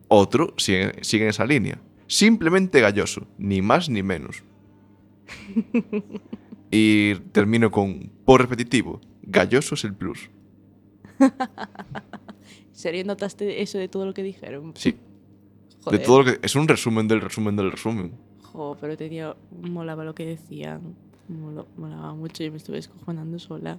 Otro 0.08 0.54
sigue, 0.56 1.02
sigue 1.02 1.24
en 1.24 1.30
esa 1.30 1.46
línea. 1.46 1.80
Simplemente 2.06 2.80
galloso, 2.80 3.26
ni 3.38 3.62
más 3.62 3.88
ni 3.88 4.02
menos. 4.02 4.42
Y 6.76 7.14
termino 7.30 7.70
con, 7.70 8.10
por 8.24 8.40
repetitivo, 8.40 9.00
galloso 9.22 9.76
es 9.76 9.84
el 9.84 9.94
plus. 9.94 10.28
¿En 11.20 11.30
serio 12.72 13.04
notaste 13.04 13.62
eso 13.62 13.78
de 13.78 13.86
todo 13.86 14.04
lo 14.06 14.12
que 14.12 14.24
dijeron? 14.24 14.72
Sí, 14.74 14.96
Joder. 15.84 16.00
de 16.00 16.04
todo 16.04 16.18
lo 16.18 16.24
que... 16.24 16.40
Es 16.42 16.56
un 16.56 16.66
resumen 16.66 17.06
del 17.06 17.20
resumen 17.20 17.54
del 17.54 17.70
resumen. 17.70 18.14
Jo, 18.42 18.76
pero 18.80 18.96
tenía... 18.96 19.36
Molaba 19.52 20.02
lo 20.02 20.16
que 20.16 20.26
decían. 20.26 20.96
Molo- 21.28 21.66
molaba 21.76 22.14
mucho 22.14 22.44
y 22.44 22.50
me 22.50 22.56
estuve 22.58 22.78
escojonando 22.78 23.38
sola. 23.38 23.78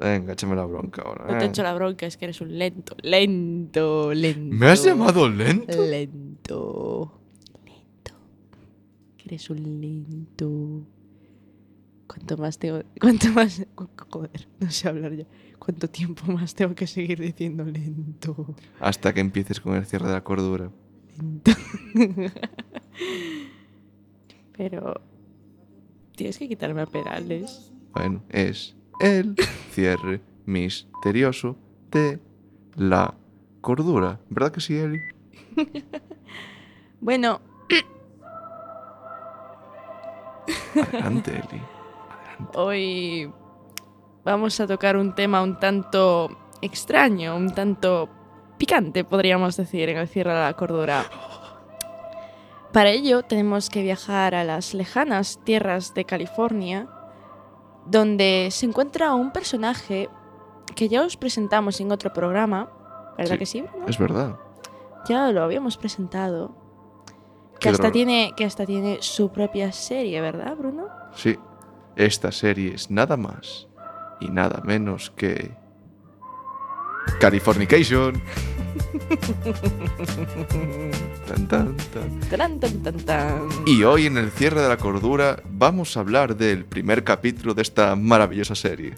Venga, 0.00 0.32
échame 0.34 0.54
la 0.54 0.64
bronca 0.64 1.02
ahora. 1.02 1.26
No 1.26 1.38
te 1.38 1.44
eh. 1.44 1.48
echo 1.48 1.62
la 1.62 1.74
bronca, 1.74 2.06
es 2.06 2.16
que 2.16 2.26
eres 2.26 2.40
un 2.40 2.56
lento. 2.56 2.96
Lento, 3.02 4.14
lento. 4.14 4.56
¿Me 4.56 4.66
has 4.68 4.84
llamado 4.84 5.28
lento? 5.28 5.84
Lento. 5.84 7.20
Lento. 7.66 8.14
Que 9.16 9.24
eres 9.28 9.50
un 9.50 9.80
lento. 9.80 10.86
Cuanto 12.06 12.36
más 12.36 12.58
tengo. 12.58 12.80
Cuanto 13.00 13.28
más. 13.30 13.66
Joder, 14.10 14.48
no 14.60 14.70
sé 14.70 14.88
hablar 14.88 15.14
ya. 15.16 15.24
¿Cuánto 15.58 15.90
tiempo 15.90 16.30
más 16.32 16.54
tengo 16.54 16.74
que 16.76 16.86
seguir 16.86 17.18
diciendo 17.18 17.64
lento? 17.64 18.54
Hasta 18.78 19.12
que 19.12 19.20
empieces 19.20 19.60
con 19.60 19.74
el 19.74 19.84
cierre 19.84 20.06
de 20.06 20.12
la 20.12 20.22
cordura. 20.22 20.70
Lento. 21.18 21.50
Pero. 24.56 25.00
Tienes 26.18 26.36
que 26.36 26.48
quitarme 26.48 26.82
a 26.82 26.86
Perales. 26.86 27.70
Bueno, 27.94 28.24
es 28.28 28.74
el 28.98 29.36
cierre 29.70 30.20
misterioso 30.46 31.56
de 31.92 32.18
la 32.74 33.14
cordura. 33.60 34.18
¿Verdad 34.28 34.50
que 34.50 34.60
sí, 34.60 34.76
Eli? 34.76 35.00
Bueno, 37.00 37.40
Adelante, 40.74 41.30
Eli. 41.52 41.62
hoy 42.54 43.30
vamos 44.24 44.58
a 44.58 44.66
tocar 44.66 44.96
un 44.96 45.14
tema 45.14 45.40
un 45.40 45.60
tanto 45.60 46.28
extraño, 46.60 47.36
un 47.36 47.54
tanto 47.54 48.08
picante, 48.58 49.04
podríamos 49.04 49.56
decir, 49.56 49.88
en 49.90 49.98
el 49.98 50.08
cierre 50.08 50.32
de 50.34 50.40
la 50.40 50.54
cordura. 50.54 51.04
Para 52.72 52.90
ello 52.90 53.22
tenemos 53.22 53.70
que 53.70 53.82
viajar 53.82 54.34
a 54.34 54.44
las 54.44 54.74
lejanas 54.74 55.40
tierras 55.44 55.94
de 55.94 56.04
California, 56.04 56.86
donde 57.86 58.48
se 58.50 58.66
encuentra 58.66 59.14
un 59.14 59.32
personaje 59.32 60.08
que 60.76 60.88
ya 60.88 61.02
os 61.02 61.16
presentamos 61.16 61.80
en 61.80 61.90
otro 61.90 62.12
programa, 62.12 62.68
¿verdad 63.16 63.32
Sí. 63.34 63.38
que 63.38 63.46
sí? 63.46 63.64
Es 63.86 63.98
verdad. 63.98 64.36
Ya 65.08 65.30
lo 65.32 65.42
habíamos 65.42 65.76
presentado. 65.78 66.54
Que 67.58 67.70
hasta, 67.70 67.90
tiene, 67.90 68.34
que 68.36 68.44
hasta 68.44 68.64
tiene 68.66 68.98
su 69.00 69.30
propia 69.32 69.72
serie, 69.72 70.20
¿verdad, 70.20 70.54
Bruno? 70.56 70.86
Sí, 71.14 71.36
esta 71.96 72.30
serie 72.30 72.74
es 72.74 72.88
nada 72.90 73.16
más 73.16 73.66
y 74.20 74.28
nada 74.28 74.60
menos 74.64 75.10
que. 75.10 75.56
Californication. 77.20 78.22
Tan, 81.26 81.46
tan, 81.48 81.76
tan. 81.76 82.20
Tan, 82.30 82.60
tan, 82.60 82.82
tan, 82.82 82.96
tan. 83.04 83.48
Y 83.66 83.82
hoy 83.82 84.06
en 84.06 84.16
el 84.16 84.30
cierre 84.30 84.60
de 84.62 84.68
la 84.68 84.76
cordura 84.76 85.42
vamos 85.50 85.96
a 85.96 86.00
hablar 86.00 86.36
del 86.36 86.64
primer 86.64 87.04
capítulo 87.04 87.54
de 87.54 87.62
esta 87.62 87.94
maravillosa 87.96 88.54
serie. 88.54 88.94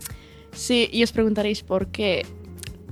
Sí, 0.52 0.88
y 0.92 1.02
os 1.02 1.12
preguntaréis 1.12 1.62
por 1.62 1.88
qué. 1.88 2.24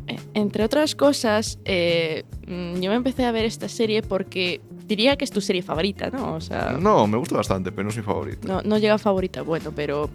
Eh, 0.07 0.19
Entre 0.35 0.65
otras 0.65 0.95
cosas, 0.95 1.59
eh, 1.65 2.25
mm, 2.47 2.81
yo 2.81 2.91
me 2.91 2.97
empecé 2.97 3.25
a 3.27 3.33
ver 3.33 3.45
esta 3.45 3.69
serie 3.69 4.03
porque 4.03 4.61
diría 4.87 5.17
que 5.17 5.25
es 5.25 5.31
tu 5.31 5.41
serie 5.41 5.63
favorita, 5.63 6.11
¿no? 6.11 6.35
O 6.35 6.41
sea, 6.41 6.77
No, 6.81 7.07
me 7.07 7.19
gusta 7.19 7.37
bastante, 7.37 7.71
pero 7.73 7.85
no 7.85 7.91
es 7.91 7.97
mi 7.97 8.03
favorita. 8.03 8.47
no, 8.49 8.63
no 8.63 8.79
llega 8.79 8.95
a 8.95 8.99
favorita, 8.99 9.43
bueno, 9.43 9.73
pero 9.77 10.09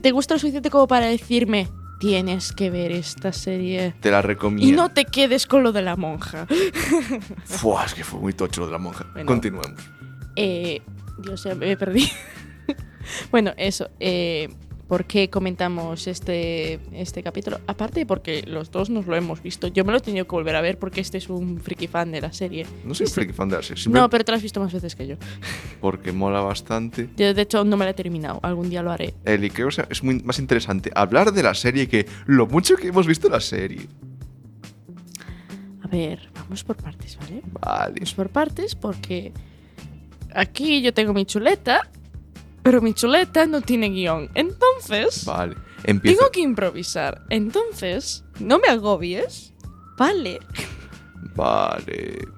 ¿te 0.00 0.10
gusta 0.12 0.34
lo 0.34 0.38
suficiente 0.40 0.70
como 0.70 0.86
para 0.86 1.06
decirme 1.06 1.68
tienes 2.02 2.50
que 2.50 2.68
ver 2.68 2.90
esta 2.90 3.32
serie? 3.32 3.94
Te 4.00 4.10
la 4.10 4.22
recomiendo. 4.22 4.66
Y 4.66 4.72
no 4.74 4.88
te 4.88 5.04
quedes 5.04 5.46
con 5.46 5.62
lo 5.62 5.70
de 5.70 5.82
la 5.82 5.94
monja. 5.94 6.48
Fua, 7.44 7.84
es 7.84 7.94
que 7.94 8.02
fue 8.02 8.18
muy 8.18 8.32
tocho 8.32 8.62
lo 8.62 8.66
de 8.66 8.72
la 8.72 8.78
monja. 8.78 9.06
Bueno. 9.12 9.28
Continuemos. 9.28 9.80
Eh, 10.34 10.82
Dios, 11.18 11.44
ya 11.44 11.54
me 11.54 11.76
perdí. 11.76 12.10
bueno, 13.30 13.52
eso. 13.56 13.88
Eh, 14.00 14.48
¿Por 14.92 15.06
qué 15.06 15.30
comentamos 15.30 16.06
este, 16.06 16.78
este 16.92 17.22
capítulo? 17.22 17.60
Aparte 17.66 18.04
porque 18.04 18.42
los 18.46 18.70
dos 18.70 18.90
nos 18.90 19.06
lo 19.06 19.16
hemos 19.16 19.42
visto. 19.42 19.68
Yo 19.68 19.86
me 19.86 19.92
lo 19.92 19.96
he 19.96 20.00
tenido 20.02 20.26
que 20.26 20.32
volver 20.32 20.54
a 20.54 20.60
ver 20.60 20.78
porque 20.78 21.00
este 21.00 21.16
es 21.16 21.30
un 21.30 21.58
friki 21.60 21.86
fan 21.86 22.12
de 22.12 22.20
la 22.20 22.30
serie. 22.30 22.66
No 22.84 22.92
soy 22.94 23.06
Sí. 23.06 23.14
friki 23.14 23.32
fan 23.32 23.48
de 23.48 23.56
la 23.56 23.62
serie, 23.62 23.84
No, 23.88 24.10
pero 24.10 24.22
te 24.22 24.32
lo 24.32 24.36
has 24.36 24.42
visto 24.42 24.60
más 24.60 24.70
veces 24.70 24.94
que 24.94 25.06
yo. 25.06 25.16
porque 25.80 26.12
mola 26.12 26.40
bastante. 26.42 27.08
Yo, 27.16 27.32
de 27.32 27.40
hecho, 27.40 27.64
no 27.64 27.78
me 27.78 27.86
la 27.86 27.92
he 27.92 27.94
terminado. 27.94 28.38
Algún 28.42 28.68
día 28.68 28.82
lo 28.82 28.90
haré. 28.90 29.14
Eli, 29.24 29.48
creo 29.48 29.70
que 29.70 29.86
es 29.88 30.02
muy 30.02 30.20
más 30.24 30.38
interesante 30.38 30.90
hablar 30.94 31.32
de 31.32 31.42
la 31.42 31.54
serie 31.54 31.88
que 31.88 32.06
lo 32.26 32.46
mucho 32.46 32.76
que 32.76 32.88
hemos 32.88 33.06
visto 33.06 33.30
la 33.30 33.40
serie. 33.40 33.86
A 35.84 35.88
ver, 35.88 36.28
vamos 36.34 36.64
por 36.64 36.76
partes, 36.76 37.16
¿vale? 37.18 37.40
Vale. 37.62 37.94
Vamos 37.94 38.12
por 38.12 38.28
partes 38.28 38.74
porque 38.74 39.32
aquí 40.34 40.82
yo 40.82 40.92
tengo 40.92 41.14
mi 41.14 41.24
chuleta, 41.24 41.88
pero 42.62 42.80
mi 42.80 42.94
chuleta 42.94 43.46
no 43.46 43.60
tiene 43.60 43.88
guion. 43.90 44.30
Entonces... 44.34 45.24
Vale. 45.24 45.56
Empieza. 45.84 46.18
Tengo 46.18 46.30
que 46.30 46.40
improvisar. 46.40 47.22
Entonces, 47.28 48.24
no 48.38 48.58
me 48.58 48.68
agobies. 48.68 49.52
Vale. 49.98 50.38
Vale. 51.34 52.28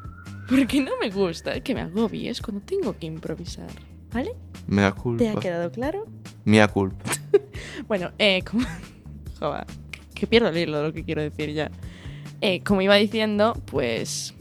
Porque 0.49 0.81
no 0.81 0.93
me 1.01 1.11
gusta 1.11 1.61
que 1.61 1.75
me 1.75 1.83
agobies 1.83 2.41
cuando 2.41 2.62
tengo 2.64 2.97
que 2.99 3.07
improvisar. 3.07 3.68
¿Vale? 4.12 4.35
Mea 4.66 4.93
¿Te 4.93 4.99
ha 4.99 5.03
culpa. 5.03 5.41
quedado 5.41 5.70
claro? 5.70 6.07
Mea 6.45 6.68
culpa. 6.68 7.05
Bueno, 7.89 8.12
eh, 8.18 8.43
como. 8.49 8.64
Joder, 9.41 9.64
que 10.14 10.27
pierdo 10.27 10.49
el 10.49 10.57
hilo 10.57 10.79
de 10.79 10.85
lo 10.85 10.93
que 10.93 11.05
quiero 11.05 11.20
decir 11.22 11.53
ya. 11.53 11.70
Eh, 12.41 12.62
como 12.62 12.81
iba 12.83 12.95
diciendo, 12.95 13.61
pues. 13.66 14.35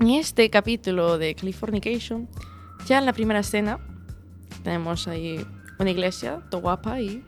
En 0.00 0.10
este 0.10 0.48
capítulo 0.50 1.18
de 1.18 1.34
Californication, 1.34 2.28
ya 2.86 2.98
en 2.98 3.06
la 3.06 3.12
primera 3.12 3.40
escena, 3.40 3.78
tenemos 4.62 5.08
ahí 5.08 5.44
una 5.78 5.90
iglesia, 5.90 6.40
todo 6.50 6.60
guapa 6.62 7.00
y 7.00 7.24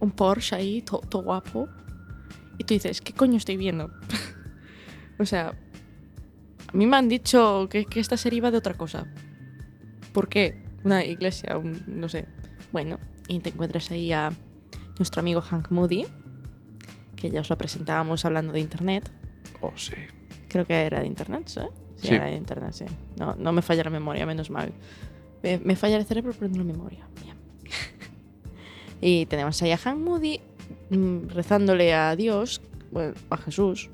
un 0.00 0.10
Porsche 0.10 0.56
ahí, 0.56 0.82
todo, 0.82 1.00
todo 1.00 1.22
guapo. 1.22 1.68
Y 2.58 2.64
tú 2.64 2.74
dices, 2.74 3.00
¿qué 3.00 3.12
coño 3.12 3.36
estoy 3.36 3.56
viendo? 3.56 3.90
o 5.18 5.24
sea, 5.26 5.54
a 6.68 6.76
mí 6.76 6.86
me 6.86 6.96
han 6.96 7.08
dicho 7.08 7.68
que, 7.70 7.84
que 7.86 8.00
esta 8.00 8.16
serie 8.16 8.38
iba 8.38 8.50
de 8.50 8.58
otra 8.58 8.74
cosa. 8.74 9.06
¿Por 10.12 10.28
qué? 10.28 10.62
Una 10.84 11.04
iglesia, 11.04 11.56
un- 11.58 11.82
no 11.86 12.08
sé. 12.08 12.26
Bueno, 12.72 12.98
y 13.28 13.38
te 13.40 13.50
encuentras 13.50 13.90
ahí 13.90 14.12
a 14.12 14.32
nuestro 14.98 15.20
amigo 15.20 15.40
Hank 15.40 15.70
Moody, 15.70 16.06
que 17.16 17.30
ya 17.30 17.40
os 17.40 17.50
lo 17.50 17.58
presentábamos 17.58 18.24
hablando 18.24 18.52
de 18.52 18.60
internet. 18.60 19.10
Oh, 19.60 19.72
sí. 19.76 19.94
Creo 20.48 20.66
que 20.66 20.74
era 20.74 21.00
de 21.00 21.06
internet, 21.06 21.42
¿sí? 21.46 21.60
Sí, 21.96 22.08
Sí. 22.08 22.14
era 22.14 22.26
de 22.26 22.36
internet, 22.36 22.72
sí. 22.72 22.84
No, 23.18 23.34
no 23.36 23.52
me 23.52 23.60
falla 23.62 23.82
la 23.84 23.90
memoria, 23.90 24.24
menos 24.24 24.50
mal. 24.50 24.72
Me, 25.42 25.58
me 25.58 25.76
falla 25.76 25.96
el 25.96 26.04
cerebro, 26.06 26.32
pero 26.38 26.50
no 26.50 26.58
la 26.58 26.64
memoria. 26.64 27.06
Bien. 27.22 27.36
y 29.00 29.26
tenemos 29.26 29.60
ahí 29.62 29.72
a 29.72 29.78
Hank 29.78 29.98
Moody 29.98 30.40
mm, 30.90 31.28
rezándole 31.28 31.94
a 31.94 32.14
Dios, 32.16 32.60
bueno, 32.90 33.14
a 33.30 33.36
Jesús. 33.36 33.90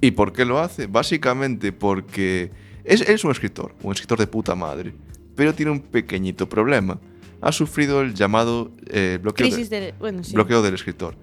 ¿Y 0.00 0.10
por 0.12 0.32
qué 0.32 0.44
lo 0.44 0.58
hace? 0.58 0.86
Básicamente 0.86 1.72
porque 1.72 2.50
es, 2.84 3.02
es 3.02 3.24
un 3.24 3.30
escritor, 3.30 3.74
un 3.82 3.92
escritor 3.92 4.18
de 4.18 4.26
puta 4.26 4.54
madre, 4.54 4.92
pero 5.36 5.54
tiene 5.54 5.70
un 5.70 5.80
pequeñito 5.80 6.48
problema. 6.48 6.98
Ha 7.40 7.52
sufrido 7.52 8.00
el 8.00 8.14
llamado 8.14 8.70
eh, 8.86 9.18
bloqueo, 9.20 9.46
de- 9.46 9.52
Crisis 9.52 9.70
de... 9.70 9.94
Bueno, 9.98 10.22
sí. 10.24 10.34
bloqueo 10.34 10.62
del 10.62 10.74
escritor. 10.74 11.14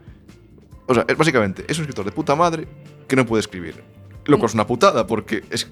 O 0.86 0.94
sea, 0.94 1.06
es, 1.08 1.18
básicamente 1.18 1.66
es 1.68 1.78
un 1.78 1.84
escritor 1.84 2.06
de 2.06 2.12
puta 2.12 2.36
madre 2.36 2.68
que 3.08 3.16
no 3.16 3.26
puede 3.26 3.42
escribir. 3.42 3.84
Lo 4.26 4.38
cual 4.38 4.50
es 4.50 4.54
una 4.54 4.68
putada 4.68 5.08
porque 5.08 5.44
es, 5.50 5.70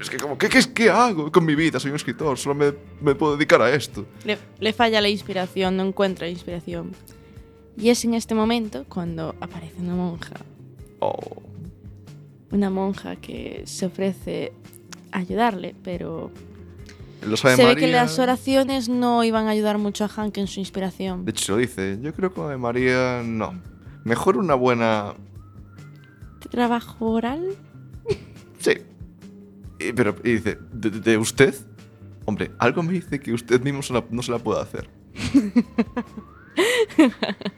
es 0.00 0.10
que 0.10 0.16
como, 0.18 0.38
¿qué, 0.38 0.48
qué, 0.48 0.60
qué 0.74 0.90
hago 0.90 1.30
con 1.32 1.44
mi 1.44 1.54
vida? 1.54 1.80
Soy 1.80 1.90
un 1.90 1.96
escritor, 1.96 2.38
solo 2.38 2.54
me, 2.54 2.72
me 3.00 3.14
puedo 3.14 3.36
dedicar 3.36 3.60
a 3.62 3.70
esto. 3.70 4.06
Le, 4.24 4.38
le 4.60 4.72
falla 4.72 5.00
la 5.00 5.08
inspiración, 5.08 5.76
no 5.76 5.84
encuentra 5.84 6.28
inspiración. 6.28 6.92
Y 7.76 7.90
es 7.90 8.04
en 8.04 8.14
este 8.14 8.34
momento 8.34 8.84
cuando 8.88 9.34
aparece 9.40 9.80
una 9.80 9.94
monja. 9.94 10.34
Oh, 11.00 11.42
Una 12.50 12.70
monja 12.70 13.16
que 13.16 13.62
se 13.66 13.86
ofrece 13.86 14.52
a 15.12 15.18
ayudarle, 15.18 15.74
pero 15.84 16.30
lo 17.22 17.36
sabe 17.36 17.56
se 17.56 17.62
ve 17.62 17.68
María. 17.74 17.86
que 17.86 17.92
las 17.92 18.18
oraciones 18.18 18.88
no 18.88 19.22
iban 19.24 19.46
a 19.46 19.50
ayudar 19.50 19.78
mucho 19.78 20.04
a 20.04 20.08
Hank 20.08 20.36
en 20.38 20.46
su 20.48 20.58
inspiración. 20.60 21.24
De 21.24 21.30
hecho, 21.30 21.44
se 21.44 21.52
lo 21.52 21.58
dice. 21.58 21.98
Yo 22.02 22.12
creo 22.14 22.32
que 22.34 22.40
María 22.56 23.22
no. 23.24 23.60
Mejor 24.04 24.36
una 24.36 24.54
buena 24.54 25.14
¿Trabajo 26.50 27.10
oral? 27.10 27.56
Sí. 28.58 28.72
Y, 29.78 29.92
pero 29.92 30.14
y 30.24 30.32
dice, 30.32 30.58
¿de, 30.72 31.16
usted? 31.16 31.54
Hombre, 32.24 32.50
algo 32.58 32.82
me 32.82 32.92
dice 32.92 33.18
que 33.20 33.32
usted 33.32 33.60
mismo 33.62 33.82
se 33.82 33.92
la- 33.92 34.04
no 34.10 34.22
se 34.22 34.30
la 34.32 34.38
puede 34.38 34.60
hacer. 34.60 34.88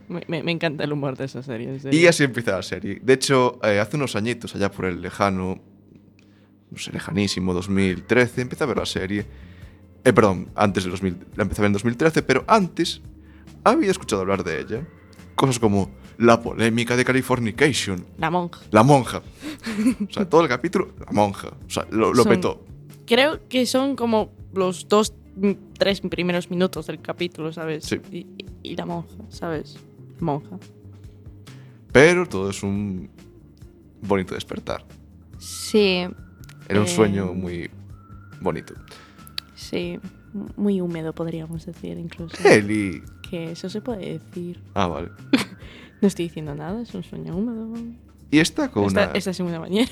Me, 0.08 0.22
me- 0.28 0.42
me 0.42 0.52
encanta 0.52 0.84
el 0.84 0.92
humor 0.92 1.16
de 1.16 1.24
esa 1.24 1.42
serie. 1.42 1.78
Y 1.90 2.06
así 2.06 2.24
empieza 2.24 2.52
la 2.52 2.62
serie. 2.62 3.00
De 3.02 3.14
hecho, 3.14 3.58
eh, 3.62 3.78
hace 3.80 3.96
unos 3.96 4.14
añitos, 4.16 4.54
allá 4.54 4.70
por 4.70 4.84
el 4.86 5.00
lejano, 5.00 5.62
no 6.70 6.78
sé, 6.78 6.92
lejanísimo 6.92 7.54
2013, 7.54 8.42
empecé 8.42 8.64
a 8.64 8.66
ver 8.66 8.76
la 8.76 8.86
serie. 8.86 9.24
Eh, 10.04 10.12
perdón, 10.12 10.50
antes 10.54 10.84
del 10.84 10.90
2000, 10.90 11.16
la 11.36 11.42
empecé 11.44 11.60
a 11.60 11.62
ver 11.62 11.68
en 11.68 11.72
2013, 11.74 12.22
pero 12.22 12.44
antes 12.46 13.00
había 13.64 13.90
escuchado 13.90 14.20
hablar 14.22 14.44
de 14.44 14.60
ella. 14.60 14.86
Cosas 15.34 15.58
como 15.58 15.90
la 16.20 16.40
polémica 16.40 16.96
de 16.96 17.04
Californication, 17.04 18.04
La 18.18 18.30
monja. 18.30 18.60
la 18.70 18.82
monja. 18.82 19.22
O 20.08 20.12
sea, 20.12 20.28
todo 20.28 20.42
el 20.42 20.48
capítulo, 20.48 20.92
la 21.04 21.12
monja. 21.12 21.48
O 21.66 21.70
sea, 21.70 21.86
lo, 21.90 22.12
lo 22.14 22.22
Son- 22.22 22.32
petó. 22.32 22.64
Creo 23.06 23.40
que 23.48 23.66
son 23.66 23.96
como 23.96 24.30
los 24.54 24.88
dos, 24.88 25.14
tres 25.78 26.00
primeros 26.02 26.50
minutos 26.50 26.86
del 26.86 27.00
capítulo, 27.00 27.52
¿sabes? 27.52 27.84
Sí. 27.84 28.00
Y, 28.12 28.18
y- 28.18 28.46
y 28.62 28.76
la 28.76 28.86
monja, 28.86 29.14
¿sabes? 29.30 29.78
monja. 30.20 30.58
Pero 31.92 32.26
todo 32.26 32.50
es 32.50 32.62
un 32.62 33.08
bonito 34.02 34.34
despertar. 34.34 34.84
Sí, 35.38 36.06
Era 36.68 36.80
un 36.80 36.86
Eh. 36.86 36.88
sueño 36.88 37.32
muy 37.34 37.68
bonito. 38.40 38.74
sí, 39.56 39.98
muy 40.56 40.80
húmedo 40.80 41.12
podríamos 41.12 41.66
decir 41.66 41.98
incluso. 41.98 42.36
Eli. 42.48 43.02
Que 43.28 43.52
eso 43.52 43.68
se 43.68 43.80
puede 43.80 44.18
decir. 44.20 44.60
Ah, 44.74 44.86
vale. 44.86 45.08
No 46.00 46.08
estoy 46.08 46.26
diciendo 46.26 46.54
nada, 46.54 46.80
es 46.82 46.94
un 46.94 47.02
sueño 47.02 47.36
húmedo. 47.36 47.76
Y 48.30 48.38
está 48.38 48.70
con 48.70 48.86
Esta, 48.86 49.04
una... 49.08 49.12
esta 49.12 49.30
es 49.30 49.40
una 49.40 49.58
bañera. 49.58 49.90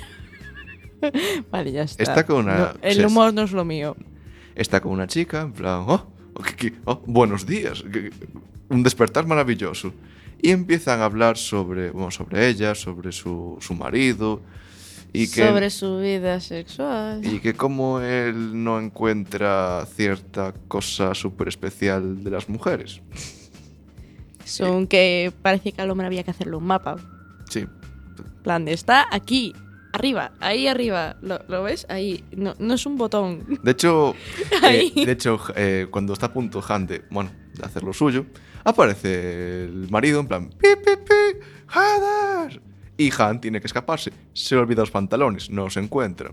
vale, 1.51 1.73
ya 1.73 1.83
está. 1.83 2.03
Está 2.03 2.27
con 2.27 2.45
una- 2.45 2.59
No, 2.59 2.73
el 2.83 3.05
humor 3.07 3.33
no 3.35 3.43
es 3.43 3.53
lo 3.53 3.65
mío. 3.65 3.97
Está 4.55 4.81
con 4.81 4.93
una 4.93 5.07
chica, 5.07 5.43
en 5.43 5.53
plan, 5.53 5.85
oh, 5.87 6.07
oh, 6.35 6.43
oh, 6.87 7.03
buenos 7.07 7.47
días, 7.47 7.85
un 8.69 8.83
despertar 8.83 9.27
maravilloso. 9.27 9.93
Y 10.41 10.51
empiezan 10.51 11.01
a 11.01 11.05
hablar 11.05 11.37
sobre, 11.37 11.91
bueno, 11.91 12.11
sobre 12.11 12.49
ella, 12.49 12.75
sobre 12.75 13.13
su, 13.13 13.57
su 13.61 13.75
marido, 13.75 14.41
y 15.13 15.27
que, 15.29 15.47
Sobre 15.47 15.71
su 15.71 15.99
vida 15.99 16.39
sexual. 16.41 17.25
y 17.25 17.41
que 17.41 17.55
como 17.55 18.01
él 18.01 18.63
no 18.63 18.79
encuentra 18.79 19.87
cierta 19.95 20.53
cosa 20.69 21.15
súper 21.15 21.49
especial 21.49 22.23
de 22.23 22.31
las 22.31 22.49
mujeres. 22.49 23.01
Son 24.49 24.87
que 24.87 25.33
parece 25.43 25.73
que 25.73 25.81
al 25.81 25.91
hombre 25.91 26.07
había 26.07 26.23
que 26.23 26.31
hacerle 26.31 26.57
un 26.57 26.65
mapa. 26.65 26.97
Sí, 27.49 27.61
En 27.61 28.43
plan 28.43 28.65
de 28.65 28.73
está 28.73 29.07
aquí, 29.11 29.55
arriba, 29.93 30.33
ahí 30.41 30.67
arriba. 30.67 31.17
¿Lo, 31.23 31.41
lo 31.49 31.63
ves? 31.63 31.87
Ahí. 31.89 32.25
No, 32.37 32.55
no 32.59 32.75
es 32.75 32.87
un 32.87 32.97
botón. 32.97 33.45
De 33.63 33.71
hecho, 33.73 34.15
eh, 34.65 34.91
de 34.95 35.13
hecho 35.13 35.39
eh, 35.55 35.87
cuando 35.91 36.13
está 36.13 36.27
a 36.27 36.33
punto 36.33 36.63
Han 36.69 36.87
de, 36.87 37.03
bueno, 37.11 37.31
de 37.55 37.65
hacer 37.65 37.83
lo 37.83 37.93
suyo, 37.93 38.27
aparece 38.65 39.65
el 39.65 39.89
marido 39.91 40.21
en 40.21 40.27
plan, 40.27 40.49
pi, 40.51 40.69
pi, 40.85 40.93
pi, 40.97 41.39
joder. 41.67 42.61
Y 42.97 43.11
Han 43.19 43.41
tiene 43.41 43.61
que 43.61 43.67
escaparse. 43.67 44.13
Se 44.33 44.57
olvida 44.57 44.81
los 44.83 44.91
pantalones, 44.91 45.51
no 45.51 45.65
los 45.65 45.77
encuentra. 45.77 46.33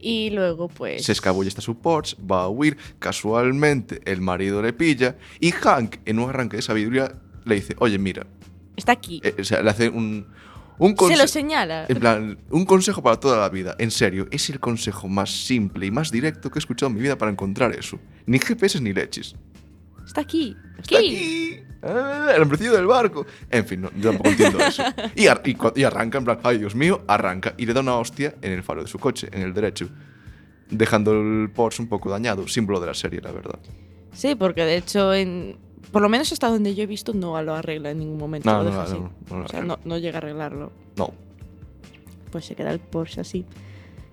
Y 0.00 0.30
luego, 0.30 0.68
pues. 0.68 1.04
Se 1.04 1.12
escabulle 1.12 1.48
hasta 1.48 1.60
su 1.60 1.78
Porsche, 1.78 2.16
va 2.20 2.42
a 2.44 2.48
huir. 2.48 2.76
Casualmente, 2.98 4.00
el 4.04 4.20
marido 4.20 4.62
le 4.62 4.72
pilla. 4.72 5.16
Y 5.40 5.50
Hank, 5.50 5.96
en 6.04 6.18
un 6.18 6.30
arranque 6.30 6.56
de 6.56 6.62
sabiduría, 6.62 7.12
le 7.44 7.56
dice: 7.56 7.74
Oye, 7.78 7.98
mira. 7.98 8.26
Está 8.76 8.92
aquí. 8.92 9.20
eh, 9.24 9.34
o 9.40 9.44
sea, 9.44 9.60
le 9.62 9.70
hace 9.70 9.88
un. 9.88 10.26
un 10.78 10.96
Se 10.96 11.16
lo 11.16 11.26
señala. 11.26 11.86
En 11.88 11.98
plan, 11.98 12.38
un 12.50 12.64
consejo 12.64 13.02
para 13.02 13.18
toda 13.18 13.38
la 13.40 13.48
vida. 13.48 13.74
En 13.78 13.90
serio, 13.90 14.28
es 14.30 14.48
el 14.50 14.60
consejo 14.60 15.08
más 15.08 15.30
simple 15.30 15.86
y 15.86 15.90
más 15.90 16.12
directo 16.12 16.50
que 16.50 16.58
he 16.58 16.60
escuchado 16.60 16.90
en 16.90 16.96
mi 16.96 17.02
vida 17.02 17.18
para 17.18 17.30
encontrar 17.32 17.74
eso. 17.74 17.98
Ni 18.26 18.38
GPS 18.38 18.80
ni 18.80 18.92
leches. 18.92 19.34
Está 20.06 20.20
aquí. 20.20 20.56
Aquí. 20.78 20.94
¡Está 20.94 20.98
aquí! 20.98 21.62
Ah, 21.82 22.32
el 22.34 22.42
hombrecillo 22.42 22.72
del 22.74 22.86
barco. 22.86 23.24
En 23.50 23.64
fin, 23.66 23.80
no, 23.82 23.90
yo 23.96 24.10
tampoco 24.10 24.30
entiendo 24.30 24.58
eso. 24.60 24.82
Y, 25.14 25.26
ar- 25.28 25.42
y 25.44 25.54
cu- 25.54 25.72
y 25.76 25.84
arranca, 25.84 26.18
en 26.18 26.24
plan, 26.24 26.38
ay 26.42 26.58
Dios 26.58 26.74
mío, 26.74 27.02
arranca 27.06 27.54
y 27.56 27.66
le 27.66 27.72
da 27.72 27.80
una 27.80 27.96
hostia 27.96 28.34
en 28.42 28.52
el 28.52 28.62
faro 28.62 28.82
de 28.82 28.88
su 28.88 28.98
coche, 28.98 29.28
en 29.32 29.42
el 29.42 29.54
derecho. 29.54 29.88
Dejando 30.70 31.12
el 31.12 31.50
Porsche 31.50 31.82
un 31.82 31.88
poco 31.88 32.10
dañado, 32.10 32.46
símbolo 32.48 32.80
de 32.80 32.86
la 32.88 32.94
serie, 32.94 33.20
la 33.20 33.32
verdad. 33.32 33.58
Sí, 34.12 34.34
porque 34.34 34.64
de 34.64 34.76
hecho, 34.76 35.14
en, 35.14 35.56
por 35.92 36.02
lo 36.02 36.08
menos 36.08 36.30
hasta 36.32 36.48
donde 36.48 36.74
yo 36.74 36.82
he 36.82 36.86
visto, 36.86 37.14
no 37.14 37.40
lo 37.42 37.54
arregla 37.54 37.90
en 37.92 38.00
ningún 38.00 38.18
momento. 38.18 38.50
No, 38.50 38.58
lo 38.62 38.64
no, 38.64 38.70
deja 38.70 38.94
no, 38.94 39.06
así. 39.06 39.34
o 39.44 39.48
sea, 39.48 39.78
no, 39.84 39.98
llega 39.98 40.16
a 40.16 40.20
arreglarlo. 40.20 40.72
No. 40.96 41.14
Pues 42.32 42.44
se 42.44 42.54
queda 42.54 42.70
el 42.72 42.80
Porsche 42.80 43.20
así. 43.22 43.46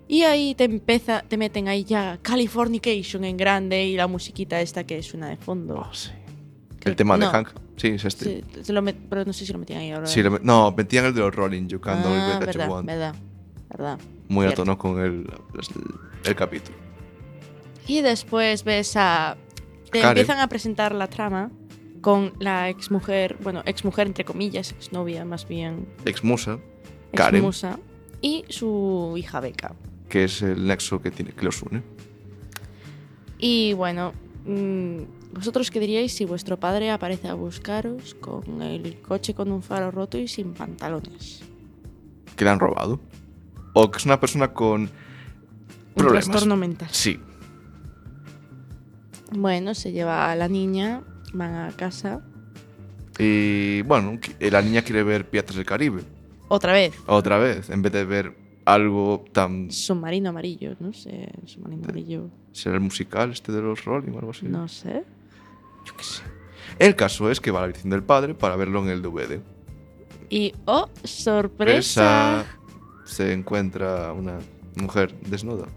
Y 0.07 0.21
ahí 0.21 0.53
te 0.55 0.65
empieza, 0.65 1.23
te 1.27 1.35
meten 1.35 1.67
ahí 1.67 1.83
ya 1.83 2.19
Californication 2.21 3.25
en 3.25 3.35
grande 3.37 3.83
y 3.85 3.95
la 3.97 4.07
musiquita 4.07 4.61
esta 4.61 4.83
que 4.85 5.01
suena 5.01 5.27
de 5.29 5.35
fondo. 5.37 5.75
Oh, 5.89 5.93
sí. 5.93 6.11
El 6.85 6.95
tema 6.95 7.17
de 7.17 7.25
no, 7.25 7.31
Hank. 7.31 7.49
Sí, 7.77 7.87
es 7.89 8.05
este. 8.05 8.25
sí, 8.25 8.63
se 8.63 8.71
lo 8.73 8.81
met- 8.81 8.95
pero 9.09 9.25
no 9.25 9.33
sé 9.33 9.45
si 9.45 9.51
lo 9.51 9.59
metían 9.59 9.79
ahí 9.79 9.91
ahora. 9.91 10.07
Sí, 10.07 10.23
le 10.23 10.31
met- 10.31 10.41
no, 10.41 10.71
metían 10.71 11.05
el 11.05 11.13
de 11.13 11.19
los 11.19 11.35
Rolling, 11.35 11.67
You 11.67 11.79
Can 11.81 12.01
Do 12.03 12.09
It 12.09 12.21
ah, 12.21 12.39
That 12.39 12.51
You 12.53 12.59
verdad, 12.59 12.83
verdad, 12.83 13.15
verdad. 13.69 13.99
Muy 14.29 14.45
a 14.45 14.49
cierto. 14.49 14.63
tono 14.63 14.77
con 14.77 14.99
el, 14.99 15.27
el 16.23 16.35
capítulo. 16.35 16.77
Y 17.87 18.01
después 18.01 18.63
ves 18.63 18.93
a... 18.95 19.35
Te 19.91 19.99
Karen. 20.01 20.09
empiezan 20.17 20.39
a 20.39 20.47
presentar 20.47 20.93
la 20.95 21.07
trama 21.07 21.51
con 22.01 22.33
la 22.39 22.69
exmujer, 22.69 23.37
bueno, 23.41 23.61
exmujer 23.65 24.07
entre 24.07 24.25
comillas, 24.25 24.71
exnovia 24.71 25.25
más 25.25 25.47
bien, 25.47 25.87
Ex 26.05 26.23
Musa, 26.23 26.59
Karen, 27.13 27.35
exmusa, 27.37 27.79
y 28.21 28.45
su 28.49 29.15
hija 29.17 29.39
Beca. 29.39 29.73
que 30.09 30.25
es 30.25 30.41
el 30.43 30.67
nexo 30.67 31.01
que, 31.01 31.09
tiene, 31.11 31.31
que 31.31 31.45
los 31.45 31.61
une. 31.63 31.81
Y 33.39 33.73
bueno, 33.73 34.13
mm, 34.45 35.01
¿vosotros 35.33 35.69
qué 35.71 35.79
diríais 35.79 36.13
si 36.13 36.25
vuestro 36.25 36.59
padre 36.59 36.91
aparece 36.91 37.27
a 37.27 37.33
buscaros 37.33 38.15
con 38.15 38.61
el 38.61 39.01
coche 39.01 39.33
con 39.33 39.51
un 39.51 39.61
faro 39.61 39.91
roto 39.91 40.17
y 40.17 40.27
sin 40.27 40.53
pantalones? 40.53 41.41
Que 42.35 42.43
le 42.45 42.51
han 42.51 42.59
robado. 42.59 42.99
O 43.73 43.91
que 43.91 43.97
es 43.97 44.05
una 44.05 44.19
persona 44.19 44.53
con 44.53 44.81
Un 44.83 44.89
problemas. 45.95 46.25
trastorno 46.25 46.55
mental. 46.55 46.89
Sí. 46.91 47.19
Bueno, 49.31 49.73
se 49.73 49.91
lleva 49.91 50.31
a 50.31 50.35
la 50.35 50.47
niña, 50.47 51.01
van 51.33 51.55
a 51.55 51.71
casa, 51.71 52.21
Y 53.17 53.81
bueno, 53.83 54.11
qui- 54.19 54.49
la 54.51 54.61
niña 54.61 54.81
quiere 54.81 55.01
ver 55.03 55.29
Piratas 55.29 55.55
del 55.55 55.65
Caribe. 55.65 56.01
otra 56.49 56.73
vez. 56.73 56.93
Otra 57.07 57.37
vez, 57.37 57.69
en 57.69 57.81
vez 57.81 57.93
de 57.93 58.03
ver 58.03 58.35
algo 58.65 59.23
tan... 59.31 59.71
Submarino 59.71 60.29
amarillo, 60.31 60.75
no 60.81 60.91
sé, 60.91 61.29
submarino 61.45 61.83
amarillo, 61.85 62.29
¿Será 62.51 62.75
el 62.75 62.81
musical 62.81 63.31
este 63.31 63.51
de 63.53 63.61
los 63.61 63.83
Rolling 63.85 64.11
o 64.13 64.19
algo 64.19 64.31
así? 64.31 64.45
no 64.47 64.67
sé. 64.67 65.03
Yo 65.85 65.95
qué 65.95 66.03
sé. 66.03 66.23
El 66.79 66.95
caso 66.95 67.31
es 67.31 67.39
que 67.39 67.51
va 67.51 67.59
a 67.59 67.61
la 67.61 67.65
habitación 67.65 67.91
del 67.91 68.03
padre 68.03 68.33
para 68.33 68.55
verlo 68.55 68.81
en 68.83 68.89
el 68.89 69.01
DVD. 69.01 69.39
Y, 70.29 70.53
oh, 70.65 70.89
sorpresa. 71.03 72.41
Esa 72.41 72.45
se 73.05 73.31
encuentra 73.33 74.11
una 74.11 74.39
mujer 74.75 75.15
desnuda. 75.21 75.67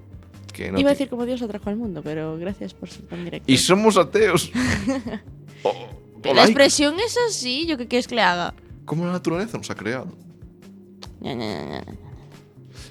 Que 0.53 0.73
no 0.73 0.81
Iba 0.81 0.91
a 0.91 0.93
decir 0.95 1.09
como 1.09 1.25
Dios 1.25 1.41
la 1.41 1.47
trajo 1.49 1.71
al 1.71 1.77
mundo, 1.77 2.01
pero 2.03 2.37
gracias 2.39 2.75
por 2.75 2.89
ser 2.89 3.07
tan 3.07 3.25
directo. 3.25 3.51
Y 3.51 3.59
somos 3.59 3.97
ateos. 3.97 4.51
O- 5.63 5.69
o 6.29 6.35
la 6.35 6.45
expresión 6.45 6.99
es 6.99 7.17
así, 7.29 7.67
¿yo 7.67 7.77
qué 7.79 7.87
quieres 7.87 8.09
que 8.09 8.17
le 8.17 8.23
haga? 8.23 8.55
¿Cómo 8.85 9.05
la 9.05 9.13
naturaleza 9.13 9.57
nos 9.59 9.71
ha 9.71 9.75
creado? 9.77 10.09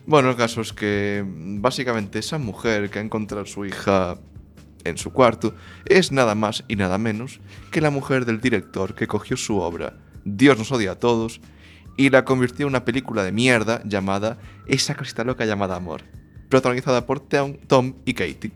Bueno, 0.05 0.29
el 0.29 0.35
caso 0.35 0.61
es 0.61 0.71
que 0.71 1.23
básicamente 1.25 2.19
esa 2.19 2.37
mujer 2.37 2.89
que 2.89 2.99
ha 2.99 3.01
encontrado 3.01 3.43
a 3.43 3.47
su 3.47 3.65
hija 3.65 4.17
en 4.89 4.97
su 4.97 5.11
cuarto 5.11 5.53
es 5.85 6.11
nada 6.11 6.35
más 6.35 6.63
y 6.67 6.75
nada 6.75 6.97
menos 6.97 7.39
que 7.71 7.81
la 7.81 7.89
mujer 7.89 8.25
del 8.25 8.41
director 8.41 8.95
que 8.95 9.07
cogió 9.07 9.37
su 9.37 9.57
obra 9.59 9.93
Dios 10.25 10.57
nos 10.57 10.71
odia 10.71 10.91
a 10.91 10.99
todos 10.99 11.39
y 11.95 12.09
la 12.09 12.25
convirtió 12.25 12.65
en 12.65 12.69
una 12.69 12.85
película 12.85 13.23
de 13.23 13.31
mierda 13.31 13.81
llamada 13.85 14.37
Esa 14.67 14.95
cosita 14.95 15.23
loca 15.23 15.45
llamada 15.45 15.75
Amor, 15.75 16.03
protagonizada 16.49 17.05
por 17.05 17.19
Tom, 17.19 17.55
Tom 17.67 17.95
y 18.05 18.13
Katie. 18.13 18.51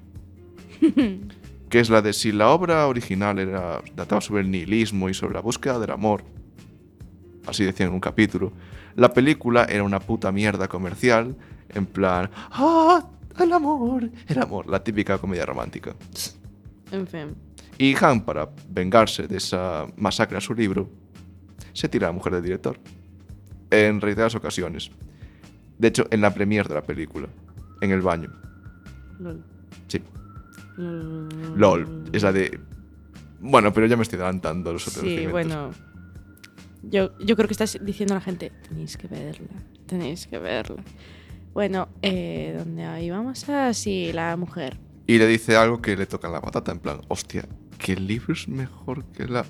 que 1.70 1.80
es 1.80 1.90
la 1.90 2.02
de 2.02 2.12
si 2.14 2.32
la 2.32 2.50
obra 2.50 2.88
original 2.88 3.40
era 3.40 3.82
trataba 3.96 4.22
sobre 4.22 4.42
el 4.42 4.52
nihilismo 4.52 5.10
y 5.10 5.14
sobre 5.14 5.36
la 5.36 5.40
búsqueda 5.40 5.80
del 5.80 5.92
amor, 5.92 6.24
así 7.48 7.64
decían 7.64 7.90
en 7.90 7.96
un 7.96 8.02
capítulo, 8.02 8.52
la 8.96 9.14
película 9.14 9.64
era 9.64 9.84
una 9.84 10.02
puta 10.02 10.32
mierda 10.32 10.68
comercial, 10.68 11.36
en 11.70 11.86
plan, 11.86 12.30
¡ah! 12.52 13.08
El 13.40 13.54
amor, 13.54 14.10
el 14.28 14.40
amor, 14.40 14.68
la 14.68 14.84
típica 14.84 15.18
comedia 15.18 15.46
romántica. 15.46 15.96
En 16.92 17.08
fin. 17.08 17.36
Y 17.78 17.96
Han, 18.04 18.22
para 18.26 18.50
vengarse 18.70 19.28
de 19.28 19.38
esa 19.38 19.88
masacre 19.96 20.38
a 20.38 20.42
su 20.42 20.54
libro, 20.54 20.90
se 21.74 21.90
tira 21.90 22.08
a 22.08 22.10
la 22.10 22.14
mujer 22.14 22.34
del 22.34 22.44
director. 22.44 22.78
En 23.70 24.02
reiteradas 24.02 24.36
ocasiones. 24.36 24.92
De 25.78 25.88
hecho, 25.88 26.06
en 26.12 26.22
la 26.22 26.34
premiere 26.34 26.68
de 26.68 26.76
la 26.76 26.84
película. 26.84 27.28
En 27.82 27.92
el 27.92 28.02
baño. 28.02 28.30
Lol. 29.20 29.44
Sí. 29.88 30.02
Lol. 30.78 31.30
LOL. 31.56 32.04
Es 32.14 32.24
la 32.24 32.32
de. 32.32 32.60
Bueno, 33.40 33.74
pero 33.74 33.88
ya 33.88 33.96
me 33.96 34.04
estoy 34.04 34.20
adelantando 34.20 34.74
los 34.74 34.88
otros 34.88 35.04
Sí, 35.04 35.26
bueno. 35.26 35.72
Yo, 36.84 37.18
yo 37.20 37.36
creo 37.36 37.48
que 37.48 37.54
estás 37.54 37.80
diciendo 37.82 38.14
a 38.14 38.18
la 38.18 38.22
gente, 38.22 38.52
tenéis 38.68 38.98
que 38.98 39.08
verla, 39.08 39.50
tenéis 39.86 40.28
que 40.28 40.40
verla. 40.40 40.84
Bueno, 41.54 41.90
eh, 42.02 42.56
¿dónde 42.58 42.86
ahí 42.86 43.10
vamos? 43.10 43.48
a 43.50 43.74
sí, 43.74 44.12
la 44.14 44.38
mujer. 44.38 44.78
Y 45.06 45.18
le 45.18 45.28
dice 45.28 45.58
algo 45.58 45.82
que 45.82 45.98
le 45.98 46.06
toca 46.06 46.30
la 46.30 46.42
patata, 46.42 46.72
en 46.72 46.80
plan, 46.80 47.02
hostia, 47.10 47.46
¿qué 47.78 47.96
libro 47.96 48.34
es 48.34 48.48
mejor 48.48 49.06
que 49.06 49.28
la...? 49.28 49.46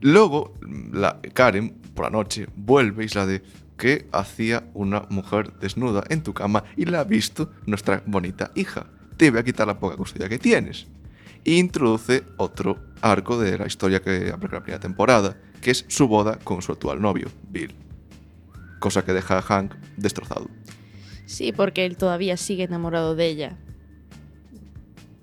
Luego, 0.00 0.54
la 0.92 1.20
Karen, 1.32 1.74
por 1.94 2.04
la 2.04 2.10
noche, 2.10 2.46
vuelve 2.54 3.02
y 3.02 3.06
es 3.06 3.14
la 3.14 3.26
de 3.26 3.42
¿qué 3.76 4.06
hacía 4.12 4.70
una 4.74 5.06
mujer 5.08 5.52
desnuda 5.58 6.04
en 6.08 6.22
tu 6.22 6.34
cama 6.34 6.64
y 6.76 6.84
la 6.84 7.00
ha 7.00 7.04
visto 7.04 7.50
nuestra 7.66 8.02
bonita 8.06 8.50
hija? 8.54 8.86
Te 9.16 9.30
voy 9.30 9.40
a 9.40 9.44
quitar 9.44 9.66
la 9.66 9.78
poca 9.78 9.96
custodia 9.96 10.28
que 10.28 10.38
tienes. 10.38 10.86
E 11.44 11.54
introduce 11.54 12.24
otro 12.36 12.78
arco 13.00 13.38
de 13.38 13.58
la 13.58 13.66
historia 13.66 14.00
que 14.00 14.30
abarca 14.32 14.56
la 14.56 14.62
primera 14.62 14.80
temporada, 14.80 15.36
que 15.60 15.70
es 15.72 15.84
su 15.88 16.06
boda 16.06 16.38
con 16.42 16.62
su 16.62 16.72
actual 16.72 17.00
novio, 17.00 17.28
Bill. 17.50 17.74
Cosa 18.78 19.04
que 19.04 19.12
deja 19.12 19.38
a 19.38 19.42
Hank 19.42 19.74
destrozado. 19.96 20.48
Sí, 21.26 21.52
porque 21.52 21.86
él 21.86 21.96
todavía 21.96 22.36
sigue 22.36 22.64
enamorado 22.64 23.14
de 23.14 23.26
ella. 23.26 23.58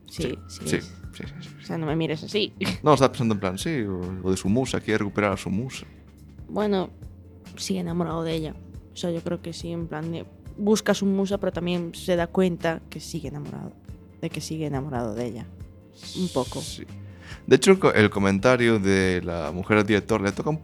Sí, 0.07 0.37
sí. 0.47 0.59
sí, 0.65 0.81
sí, 0.81 0.81
sí, 0.81 1.23
sí. 1.41 1.49
O 1.61 1.65
sea, 1.65 1.77
no 1.77 1.85
me 1.85 1.95
mires 1.95 2.23
así. 2.23 2.53
No, 2.83 2.93
está 2.93 3.09
pensando 3.11 3.33
en 3.33 3.39
plan, 3.39 3.57
sí, 3.57 3.81
o, 3.81 4.01
o 4.23 4.31
de 4.31 4.37
su 4.37 4.49
musa, 4.49 4.79
quiere 4.79 4.99
recuperar 4.99 5.33
a 5.33 5.37
su 5.37 5.49
musa. 5.49 5.85
Bueno, 6.49 6.89
sigue 7.55 7.79
enamorado 7.79 8.23
de 8.23 8.33
ella. 8.33 8.55
O 8.93 8.97
sea, 8.97 9.11
yo 9.11 9.21
creo 9.21 9.41
que 9.41 9.53
sí, 9.53 9.71
en 9.71 9.87
plan 9.87 10.11
de 10.11 10.25
busca 10.57 10.91
a 10.91 10.95
su 10.95 11.05
musa, 11.05 11.39
pero 11.39 11.51
también 11.51 11.93
se 11.95 12.15
da 12.15 12.27
cuenta 12.27 12.81
que 12.89 12.99
sigue 12.99 13.29
enamorado. 13.29 13.73
De 14.21 14.29
que 14.29 14.41
sigue 14.41 14.65
enamorado 14.67 15.15
de 15.15 15.25
ella. 15.25 15.45
Un 16.17 16.27
poco. 16.29 16.61
Sí. 16.61 16.83
De 17.47 17.55
hecho, 17.55 17.93
el 17.93 18.09
comentario 18.09 18.79
de 18.79 19.21
la 19.23 19.51
mujer 19.51 19.77
del 19.77 19.87
director 19.87 20.21
le 20.21 20.31
toca 20.31 20.51
un 20.51 20.59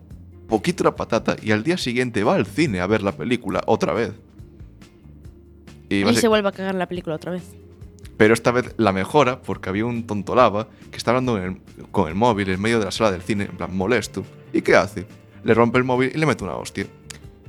poquito 0.48 0.84
la 0.84 0.96
patata 0.96 1.36
y 1.42 1.52
al 1.52 1.64
día 1.64 1.78
siguiente 1.78 2.24
va 2.24 2.36
al 2.36 2.46
cine 2.46 2.80
a 2.80 2.88
ver 2.88 3.02
la 3.02 3.14
película 3.14 3.62
otra 3.66 3.94
vez. 3.94 4.12
Y 5.90 6.04
se 6.16 6.28
vuelve 6.28 6.50
a 6.50 6.52
cagar 6.52 6.76
la 6.76 6.88
película 6.88 7.16
otra 7.16 7.32
vez. 7.32 7.44
Pero 8.18 8.34
esta 8.34 8.52
vez 8.52 8.74
la 8.78 8.92
mejora 8.92 9.42
porque 9.42 9.70
había 9.70 9.86
un 9.86 10.06
tontolaba 10.08 10.68
que 10.92 10.98
está 10.98 11.12
hablando 11.12 11.38
el- 11.38 11.58
con 11.92 12.08
el 12.10 12.16
móvil 12.16 12.50
en 12.50 12.60
medio 12.62 12.80
de 12.80 12.86
la 12.86 12.92
sala 12.92 13.12
del 13.12 13.22
cine, 13.22 13.46
en 13.46 13.58
plan 13.58 13.76
molesto. 13.76 14.24
¿Y 14.54 14.62
qué 14.62 14.76
hace? 14.76 15.06
Le 15.44 15.54
rompe 15.54 15.78
el 15.78 15.84
móvil 15.84 16.12
y 16.14 16.18
le 16.18 16.26
mete 16.26 16.44
una 16.44 16.56
hostia. 16.56 16.88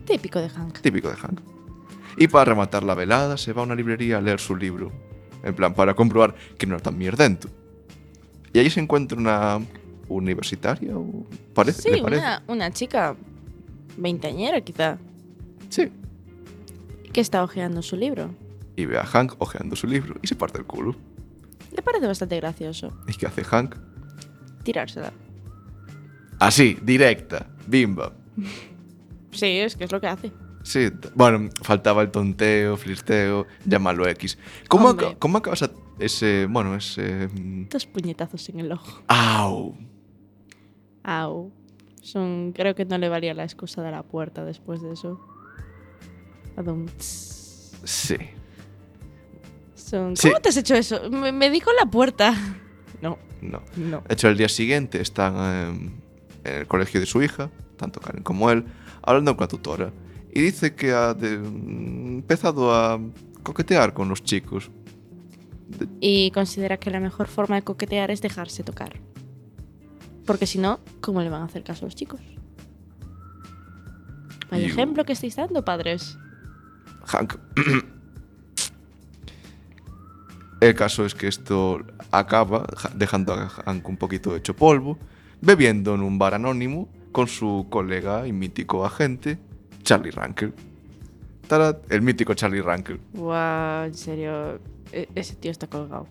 Típico 0.05 0.39
de 0.41 0.49
Hank. 0.51 0.79
Típico 0.81 1.09
de 1.09 1.17
Hank. 1.17 1.41
Y 2.17 2.29
para 2.29 2.45
rematar 2.47 2.83
la 2.83 2.95
velada 2.95 3.37
se 3.37 3.53
va 3.53 3.63
a 3.63 3.65
una 3.65 3.75
librería 3.75 4.19
a 4.19 4.21
leer 4.21 4.41
su 4.41 4.55
libro. 4.57 4.93
En 5.43 5.55
plan, 5.55 5.73
para 5.75 5.95
comprobar 5.95 6.35
que 6.59 6.67
no 6.67 6.75
era 6.75 6.83
tan 6.83 6.99
mierdento. 6.99 7.49
Y 8.53 8.59
allí 8.59 8.71
se 8.71 8.81
encuentra 8.81 9.17
una 9.19 9.61
universitaria, 10.09 10.97
o 10.97 11.27
parece, 11.55 11.83
Sí, 11.83 12.01
parece. 12.03 12.23
una, 12.23 12.43
una 12.49 12.71
chica 12.73 13.15
veinteañera 13.97 14.61
quizá, 14.61 14.99
Sí. 15.69 15.89
Que 17.13 17.21
está 17.21 17.43
hojeando 17.43 17.83
su 17.83 17.97
libro. 17.97 18.35
Y 18.77 18.87
ve 18.87 18.99
a 18.99 19.05
Hank 19.05 19.35
hojeando 19.39 19.75
su 19.77 19.87
libro 19.87 20.17
y 20.23 20.27
se 20.27 20.35
parte 20.37 20.59
el 20.59 20.65
culo. 20.65 20.95
Le 21.75 21.83
parece 21.83 22.07
bastante 22.07 22.37
gracioso. 22.37 22.93
¿Y 23.09 23.13
qué 23.15 23.27
hace 23.27 23.45
Hank? 23.45 23.75
Tirársela. 24.63 25.13
Así, 26.39 26.79
directa, 26.83 27.47
bimba. 27.67 28.13
Sí, 29.33 29.47
es 29.59 29.77
que 29.77 29.85
es 29.85 29.93
lo 29.93 30.01
que 30.01 30.07
hace. 30.07 30.33
Sí, 30.63 30.89
bueno, 31.15 31.49
faltaba 31.63 32.03
el 32.03 32.11
tonteo, 32.11 32.77
flirteo, 32.77 33.47
llámalo 33.65 34.07
X. 34.09 34.39
¿Cómo, 34.69 34.89
aca- 34.91 35.15
cómo 35.19 35.39
acabas 35.39 35.63
a- 35.63 35.71
ese, 35.99 36.47
bueno, 36.49 36.75
ese... 36.77 37.29
mm, 37.29 37.69
Dos 37.71 37.87
puñetazos 37.87 38.49
en 38.51 38.61
el 38.61 38.71
ojo. 38.73 39.03
¡Au! 39.09 39.75
Au. 41.03 41.51
Son, 42.03 42.53
creo 42.53 42.75
que 42.75 42.85
no 42.85 42.99
le 42.99 43.09
valía 43.09 43.35
la 43.35 43.45
excusa 43.45 43.83
de 43.83 43.91
la 43.91 44.03
puerta 44.03 44.45
después 44.45 44.81
de 44.83 44.93
eso. 44.93 45.21
Sí. 47.85 48.17
Son, 49.75 50.17
Sí. 50.17 50.29
¿Cómo 50.29 50.41
te 50.41 50.49
has 50.51 50.57
hecho 50.57 50.75
eso? 50.75 51.11
Me, 51.11 51.33
me 51.33 51.51
di 51.51 51.61
con 51.61 51.75
la 51.77 51.87
puerta. 51.91 52.35
No, 53.01 53.19
No. 53.41 53.63
no. 53.77 54.03
De 54.07 54.15
hecho, 54.15 54.29
el 54.29 54.37
día 54.37 54.49
siguiente 54.49 55.01
están 55.01 55.35
em, 55.37 55.91
en 56.45 56.55
el 56.61 56.67
colegio 56.67 57.01
de 57.01 57.07
su 57.07 57.23
hija, 57.23 57.51
tanto 57.77 58.01
Karen 58.01 58.23
como 58.23 58.51
él, 58.51 58.65
hablando 59.03 59.37
con 59.37 59.45
la 59.45 59.49
tutora. 59.49 59.93
Y 60.35 60.41
dice 60.43 60.75
que 60.75 60.93
ha 60.93 61.15
de- 61.15 61.39
mm, 61.39 62.17
empezado 62.19 62.75
a 62.75 63.01
coquetear 63.43 63.95
con 63.95 64.09
los 64.09 64.23
chicos. 64.23 64.71
Y 66.01 66.31
considera 66.33 66.77
que 66.79 66.91
la 66.91 67.01
mejor 67.01 67.29
forma 67.29 67.57
de 67.57 67.63
coquetear 67.63 68.11
es 68.11 68.21
dejarse 68.21 68.63
tocar. 68.65 69.01
Porque 70.27 70.47
si 70.47 70.59
no, 70.59 70.81
¿cómo 71.01 71.23
le 71.23 71.31
van 71.31 71.43
a 71.43 71.45
hacer 71.47 71.63
caso 71.63 71.85
a 71.85 71.89
los 71.89 71.95
chicos? 71.95 72.21
Vaya 74.51 74.67
ejemplo 74.67 75.05
que 75.05 75.13
estáis 75.13 75.37
dando, 75.37 75.65
padres. 75.65 76.19
Hank. 77.09 77.35
El 80.61 80.75
caso 80.75 81.05
es 81.07 81.15
que 81.15 81.29
esto 81.29 81.81
acaba 82.11 82.67
ja- 82.77 82.91
dejando 82.95 83.33
a 83.33 83.49
Hank 83.49 83.89
un 83.89 83.97
poquito 83.97 84.35
hecho 84.35 84.55
polvo, 84.57 84.99
bebiendo 85.41 85.95
en 85.95 86.03
un 86.03 86.19
bar 86.19 86.35
anónimo 86.35 86.89
con 87.13 87.29
su 87.29 87.67
colega 87.71 88.27
y 88.27 88.33
mítico 88.33 88.85
agente, 88.85 89.39
Charlie. 89.85 90.11
Tarad, 91.47 91.77
el 91.91 92.03
mítico 92.03 92.35
Charlie 92.35 92.61
Rankel. 92.61 93.01
Guau, 93.15 93.85
en 93.87 93.95
serio. 93.95 94.59
e- 94.93 95.09
ese 95.15 95.37
tío 95.37 95.51
está 95.51 95.67
colgado. 95.69 96.07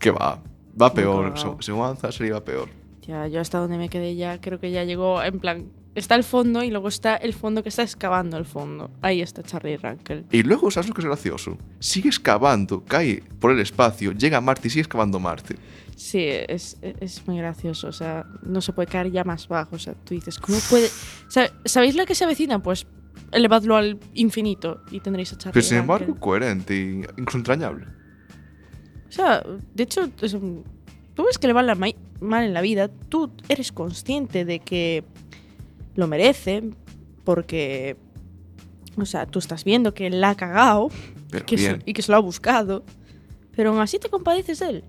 Que 0.00 0.10
va, 0.10 0.40
va 0.80 0.92
peor. 0.92 1.38
Según 1.38 1.62
según 1.62 1.82
avanza, 1.84 2.10
sería 2.10 2.44
peor. 2.44 2.68
Ya, 3.06 3.26
yo 3.28 3.40
hasta 3.40 3.58
donde 3.58 3.78
me 3.78 3.88
quedé 3.88 4.16
ya, 4.16 4.40
creo 4.40 4.58
que 4.58 4.70
ya 4.70 4.84
llegó, 4.84 5.22
en 5.22 5.38
plan, 5.38 5.66
está 5.94 6.14
el 6.14 6.24
fondo 6.24 6.62
y 6.62 6.70
luego 6.70 6.88
está 6.88 7.16
el 7.16 7.32
fondo 7.34 7.62
que 7.62 7.68
está 7.68 7.82
excavando 7.82 8.36
el 8.36 8.44
fondo. 8.44 8.90
Ahí 9.02 9.20
está 9.20 9.42
Charlie 9.42 9.76
Rankel. 9.76 10.24
Y 10.30 10.42
luego, 10.42 10.70
¿sabes 10.70 10.88
lo 10.88 10.94
que 10.94 11.00
es 11.02 11.06
gracioso? 11.06 11.58
Sigue 11.78 12.08
excavando, 12.08 12.84
cae 12.84 13.22
por 13.40 13.50
el 13.52 13.60
espacio, 13.60 14.12
llega 14.12 14.38
a 14.38 14.40
Marte 14.40 14.68
y 14.68 14.70
sigue 14.70 14.82
excavando 14.82 15.18
Marte. 15.20 15.56
Sí, 15.96 16.24
es, 16.26 16.78
es 16.82 17.26
muy 17.28 17.36
gracioso, 17.36 17.88
o 17.88 17.92
sea, 17.92 18.24
no 18.42 18.60
se 18.60 18.72
puede 18.72 18.88
caer 18.88 19.12
ya 19.12 19.24
más 19.24 19.46
bajo, 19.46 19.76
o 19.76 19.78
sea, 19.78 19.94
tú 19.94 20.14
dices, 20.14 20.38
¿cómo 20.38 20.58
puede...? 20.70 20.88
Sa- 21.28 21.52
¿Sabéis 21.64 21.94
lo 21.94 22.06
que 22.06 22.14
se 22.14 22.24
avecina? 22.24 22.62
Pues 22.62 22.86
elevadlo 23.30 23.76
al 23.76 23.98
infinito 24.14 24.82
y 24.90 25.00
tendréis 25.00 25.32
a 25.34 25.38
Charlie 25.38 25.52
Pero 25.52 25.62
sin 25.66 25.78
Rankel. 25.78 25.92
embargo, 26.08 26.20
coherente 26.20 26.74
e 26.74 26.88
incluso 27.18 27.38
entrañable. 27.38 27.86
O 29.08 29.12
sea, 29.12 29.42
de 29.74 29.82
hecho, 29.82 30.08
es 30.22 30.32
un- 30.34 30.64
tú 31.14 31.24
ves 31.24 31.38
que 31.38 31.46
le 31.46 31.52
va 31.52 31.62
la 31.62 31.74
mal 31.74 31.94
en 32.44 32.54
la 32.54 32.62
vida, 32.62 32.88
tú 33.08 33.30
eres 33.48 33.70
consciente 33.72 34.44
de 34.44 34.60
que 34.60 35.04
lo 35.94 36.06
merece, 36.08 36.62
porque, 37.24 37.96
o 38.96 39.04
sea, 39.06 39.26
tú 39.26 39.38
estás 39.38 39.64
viendo 39.64 39.94
que 39.94 40.10
la 40.10 40.30
ha 40.30 40.34
cagado 40.34 40.88
que 41.46 41.56
se- 41.58 41.82
y 41.86 41.92
que 41.92 42.02
se 42.02 42.10
lo 42.12 42.16
ha 42.18 42.20
buscado, 42.20 42.84
pero 43.54 43.70
aún 43.70 43.80
así 43.80 43.98
te 43.98 44.08
compadeces 44.08 44.58
de 44.60 44.68
él. 44.68 44.84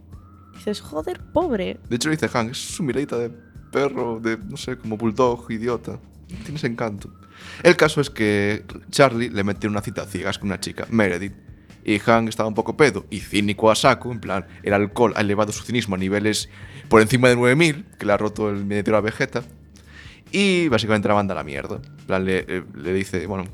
Dices, 0.56 0.82
joder, 0.82 1.20
pobre. 1.34 1.80
De 1.90 1.96
hecho, 1.96 2.10
dice 2.10 2.28
Hank, 2.30 2.52
es 2.52 2.58
su 2.58 2.84
miradita 2.84 3.18
de 3.18 3.30
perro, 3.72 4.20
de, 4.20 4.38
no 4.38 4.56
sé, 4.58 4.78
como 4.78 4.98
bulldog, 4.98 5.50
idiota. 5.52 6.00
Tienes 6.44 6.64
encanto. 6.64 7.10
El 7.64 7.76
caso 7.76 8.02
es 8.02 8.10
que 8.10 8.64
Charlie 8.90 9.30
le 9.30 9.44
mete 9.44 9.68
una 9.68 9.82
cita 9.82 10.04
a 10.04 10.06
ciegas 10.06 10.38
con 10.40 10.48
una 10.50 10.60
chica, 10.60 10.86
Meredith. 10.90 11.34
Y 11.86 12.00
Hank 12.00 12.30
estaba 12.30 12.48
un 12.48 12.56
poco 12.56 12.78
pedo 12.78 13.06
y 13.10 13.20
cínico 13.20 13.70
a 13.70 13.76
saco, 13.76 14.12
en 14.12 14.22
plan, 14.22 14.46
el 14.64 14.74
alcohol 14.74 15.12
ha 15.18 15.22
elevado 15.22 15.52
su 15.52 15.64
cinismo 15.64 15.96
a 15.96 15.98
niveles 15.98 16.50
por 16.88 17.02
encima 17.02 17.28
de 17.28 17.36
9000, 17.36 17.86
que 18.00 18.06
le 18.06 18.14
ha 18.14 18.18
roto 18.18 18.50
el 18.50 18.64
medio 18.66 18.84
de 18.84 18.92
la 18.92 19.02
vegeta. 19.02 19.44
Y 20.34 20.68
básicamente 20.68 21.08
la 21.08 21.14
manda 21.14 21.34
a 21.34 21.38
la 21.38 21.44
mierda. 21.44 21.80
Plan, 22.08 22.26
le, 22.26 22.40
eh, 22.48 22.64
le 22.76 22.92
dice, 22.94 23.26
bueno, 23.28 23.46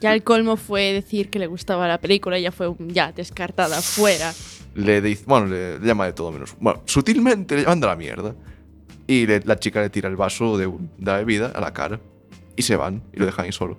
Ya 0.00 0.12
el 0.12 0.22
colmo 0.24 0.56
fue 0.56 0.92
decir 0.92 1.30
que 1.30 1.38
le 1.38 1.46
gustaba 1.46 1.86
la 1.88 1.98
película 1.98 2.38
y 2.38 2.42
ya 2.42 2.50
fue 2.52 2.74
ya 2.88 3.12
descartada, 3.12 3.80
fuera. 3.80 4.32
le 4.74 5.00
dice, 5.00 5.24
bueno, 5.26 5.46
le, 5.46 5.78
le 5.78 5.86
llama 5.86 6.06
de 6.06 6.12
todo 6.12 6.32
menos. 6.32 6.56
Bueno, 6.60 6.82
sutilmente 6.84 7.56
le 7.56 7.64
manda 7.64 7.86
a 7.86 7.90
la 7.92 7.96
mierda. 7.96 8.34
Y 9.06 9.26
le- 9.26 9.40
la 9.44 9.58
chica 9.58 9.80
le 9.80 9.88
tira 9.90 10.08
el 10.08 10.16
vaso 10.16 10.58
de, 10.58 10.66
de 10.66 10.72
la 10.98 11.16
bebida 11.18 11.52
a 11.54 11.60
la 11.60 11.72
cara. 11.72 12.00
Y 12.56 12.62
se 12.62 12.74
van 12.76 13.02
y 13.12 13.18
lo 13.20 13.26
dejan 13.26 13.44
ahí 13.46 13.52
solo. 13.52 13.78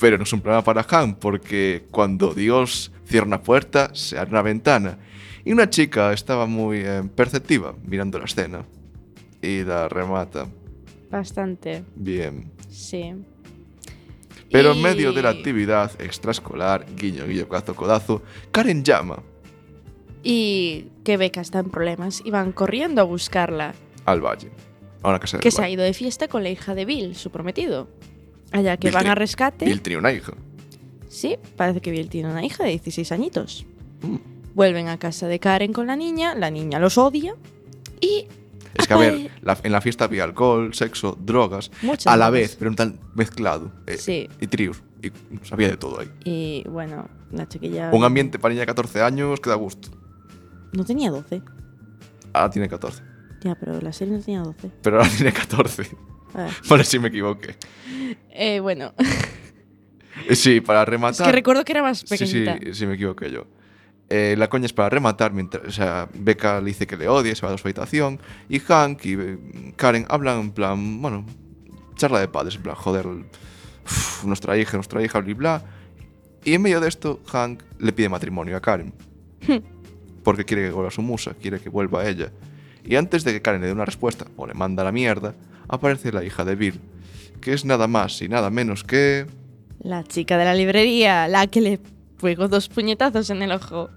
Pero 0.00 0.16
no 0.18 0.24
es 0.24 0.32
un 0.32 0.40
problema 0.40 0.62
para 0.64 0.86
Han, 0.90 1.14
porque 1.16 1.84
cuando 1.90 2.32
Dios 2.34 2.92
cierra 3.06 3.26
una 3.26 3.42
puerta, 3.42 3.90
se 3.94 4.18
abre 4.18 4.30
una 4.32 4.42
ventana. 4.42 4.98
Y 5.44 5.52
una 5.52 5.68
chica 5.70 6.12
estaba 6.12 6.44
muy 6.46 6.78
eh, 6.78 7.02
perceptiva 7.14 7.74
mirando 7.86 8.18
la 8.18 8.24
escena. 8.26 8.64
Y 9.42 9.62
la 9.64 9.88
remata. 9.88 10.46
Bastante, 11.10 11.84
Bien. 11.96 12.50
sí. 12.68 13.12
Pero 14.52 14.72
Y- 14.74 14.76
en 14.76 14.82
medio 14.82 15.12
de 15.12 15.22
la 15.22 15.30
actividad 15.30 15.92
extraescolar, 16.00 16.86
guiño, 16.96 17.26
guiño, 17.26 17.46
codazo, 17.48 17.74
codazo, 17.76 18.22
Karen 18.50 18.82
llama 18.84 19.22
Y 20.22 20.86
que 21.04 21.16
Beca 21.16 21.40
está 21.40 21.60
en 21.60 21.70
problemas 21.70 22.20
y 22.24 22.30
van 22.30 22.52
corriendo 22.52 23.00
a 23.00 23.04
buscarla. 23.04 23.74
al 24.06 24.20
valle. 24.20 24.50
A 25.02 25.08
una 25.08 25.18
casa 25.18 25.36
del 25.38 25.42
que 25.42 25.50
se 25.50 25.58
ha 25.60 25.62
valle. 25.64 25.74
ido 25.74 25.82
de 25.84 25.94
fiesta 25.94 26.28
con 26.28 26.42
la 26.42 26.50
hija 26.50 26.74
de 26.74 26.84
Bill, 26.84 27.14
su 27.16 27.30
prometido. 27.30 27.88
Allá 28.52 28.76
que 28.76 28.88
Bill 28.88 28.94
van 28.94 29.02
tiene- 29.04 29.12
a 29.12 29.14
rescate. 29.14 29.64
Bill 29.64 29.80
tenía 29.80 29.98
una 29.98 30.12
hija. 30.12 30.32
Sí, 31.08 31.36
parece 31.56 31.80
que 31.80 31.90
Bill 31.90 32.08
tiene 32.08 32.30
una 32.30 32.44
hija 32.44 32.64
de 32.64 32.70
16 32.70 33.10
añitos. 33.12 33.64
Mm. 34.02 34.16
Vuelven 34.54 34.88
a 34.88 34.98
casa 34.98 35.26
de 35.28 35.38
Karen 35.38 35.72
con 35.72 35.86
la 35.86 35.96
niña, 35.96 36.34
la 36.34 36.50
niña 36.50 36.78
los 36.80 36.98
odia 36.98 37.34
y... 38.00 38.26
Es 38.74 38.86
que, 38.86 38.94
a 38.94 38.96
ver, 38.96 39.30
la- 39.42 39.58
en 39.62 39.72
la 39.72 39.80
fiesta 39.80 40.04
había 40.04 40.24
alcohol, 40.24 40.72
sexo, 40.74 41.18
drogas, 41.20 41.70
Muchas 41.82 42.06
a 42.06 42.16
la 42.16 42.26
drogas. 42.26 42.32
vez, 42.42 42.56
pero 42.56 42.70
un 42.70 42.76
tal 42.76 42.98
mezclado. 43.14 43.72
eh, 43.86 43.96
Sí. 43.98 44.28
Y 44.40 44.46
tríos. 44.46 44.82
Y 45.02 45.10
sabía 45.46 45.68
de 45.68 45.76
todo 45.76 46.00
ahí. 46.00 46.10
Y 46.24 46.64
bueno, 46.68 47.08
la 47.32 47.48
chiquilla... 47.48 47.90
Un 47.92 48.04
ambiente 48.04 48.38
para 48.38 48.52
niña 48.52 48.62
de 48.62 48.66
14 48.66 49.02
años 49.02 49.40
que 49.40 49.48
da 49.50 49.56
gusto. 49.56 49.88
No 50.72 50.84
tenía 50.84 51.10
12. 51.10 51.42
Ahora 52.32 52.50
tiene 52.50 52.68
14. 52.68 53.02
Ya, 53.42 53.54
pero 53.54 53.80
la 53.80 53.92
serie 53.92 54.14
no 54.16 54.22
tenía 54.22 54.40
12. 54.40 54.70
Pero 54.82 54.98
ahora 54.98 55.08
tiene 55.16 55.32
14. 55.32 55.84
Ah. 56.34 56.48
Vale, 56.68 56.84
sí 56.84 56.98
me 56.98 57.08
equivoqué. 57.08 57.56
Eh, 58.30 58.60
bueno, 58.60 58.92
Sí, 60.32 60.60
para 60.60 60.82
es 60.82 60.88
rematar. 60.88 61.26
que 61.26 61.32
recuerdo 61.32 61.64
que 61.64 61.72
era 61.72 61.82
más 61.82 62.00
Sí, 62.00 62.16
sí, 62.18 62.40
pequeñita. 62.44 62.74
sí, 62.74 62.86
me 62.86 62.94
equivoqué 62.94 63.30
yo. 63.30 63.46
Eh, 64.10 64.34
la 64.36 64.48
coña 64.48 64.66
es 64.66 64.72
para 64.72 64.88
rematar, 64.88 65.32
mientras, 65.32 65.64
o 65.64 65.70
sea, 65.70 66.08
Becca 66.12 66.60
le 66.60 66.66
dice 66.66 66.86
que 66.86 66.96
le 66.96 67.08
odia, 67.08 67.34
se 67.34 67.46
va 67.46 67.54
a 67.54 67.58
su 67.58 67.68
habitación, 67.68 68.18
y 68.48 68.58
Hank 68.58 69.04
y 69.04 69.12
eh, 69.14 69.38
Karen 69.76 70.04
hablan 70.08 70.40
en 70.40 70.50
plan, 70.50 71.00
bueno, 71.00 71.24
charla 71.94 72.18
de 72.18 72.26
padres, 72.26 72.56
en 72.56 72.62
plan, 72.62 72.74
joder, 72.74 73.06
uf, 73.06 74.24
nuestra 74.24 74.58
hija, 74.58 74.76
nuestra 74.76 75.02
hija, 75.02 75.20
bla, 75.20 75.34
bla. 75.34 75.64
Y 76.44 76.54
en 76.54 76.62
medio 76.62 76.80
de 76.80 76.88
esto, 76.88 77.20
Hank 77.26 77.62
le 77.78 77.92
pide 77.92 78.08
matrimonio 78.08 78.56
a 78.56 78.60
Karen. 78.60 78.92
porque 80.24 80.44
quiere 80.44 80.64
que 80.64 80.70
vuelva 80.70 80.88
a 80.88 80.92
su 80.92 81.02
musa, 81.02 81.34
quiere 81.40 81.60
que 81.60 81.68
vuelva 81.68 82.02
a 82.02 82.08
ella. 82.08 82.30
Y 82.84 82.96
antes 82.96 83.24
de 83.24 83.32
que 83.32 83.42
Karen 83.42 83.60
le 83.60 83.68
dé 83.68 83.72
una 83.72 83.84
respuesta 83.84 84.26
o 84.36 84.46
le 84.46 84.54
manda 84.54 84.82
a 84.82 84.84
la 84.84 84.92
mierda, 84.92 85.34
aparece 85.68 86.12
la 86.12 86.24
hija 86.24 86.44
de 86.44 86.56
Bill, 86.56 86.80
que 87.40 87.52
es 87.52 87.64
nada 87.64 87.86
más 87.86 88.20
y 88.22 88.28
nada 88.28 88.50
menos 88.50 88.84
que... 88.84 89.26
La 89.82 90.04
chica 90.04 90.36
de 90.36 90.44
la 90.44 90.54
librería, 90.54 91.28
la 91.28 91.46
que 91.46 91.60
le 91.60 91.80
pegó 92.20 92.48
dos 92.48 92.68
puñetazos 92.68 93.30
en 93.30 93.42
el 93.42 93.52
ojo. 93.52 93.90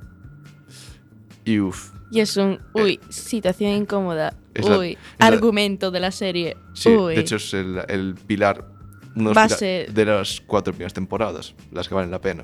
Y 1.45 1.59
uff. 1.59 1.91
Y 2.11 2.19
es 2.19 2.37
un, 2.37 2.59
uy, 2.73 2.99
situación 3.09 3.71
incómoda. 3.71 4.33
Es 4.53 4.67
la- 4.67 4.77
uy, 4.77 4.91
es 4.91 4.97
la- 5.19 5.25
argumento 5.27 5.89
de 5.91 5.99
la 5.99 6.11
serie. 6.11 6.57
Sí, 6.73 6.89
uy. 6.89 7.15
de 7.15 7.21
hecho 7.21 7.37
es 7.37 7.53
el, 7.53 7.81
el 7.87 8.15
pilar, 8.27 8.67
uno 9.15 9.33
Base- 9.33 9.87
de 9.91 10.05
las 10.05 10.41
cuatro 10.41 10.73
primeras 10.73 10.93
temporadas, 10.93 11.55
las 11.71 11.87
que 11.87 11.95
valen 11.95 12.11
la 12.11 12.21
pena. 12.21 12.43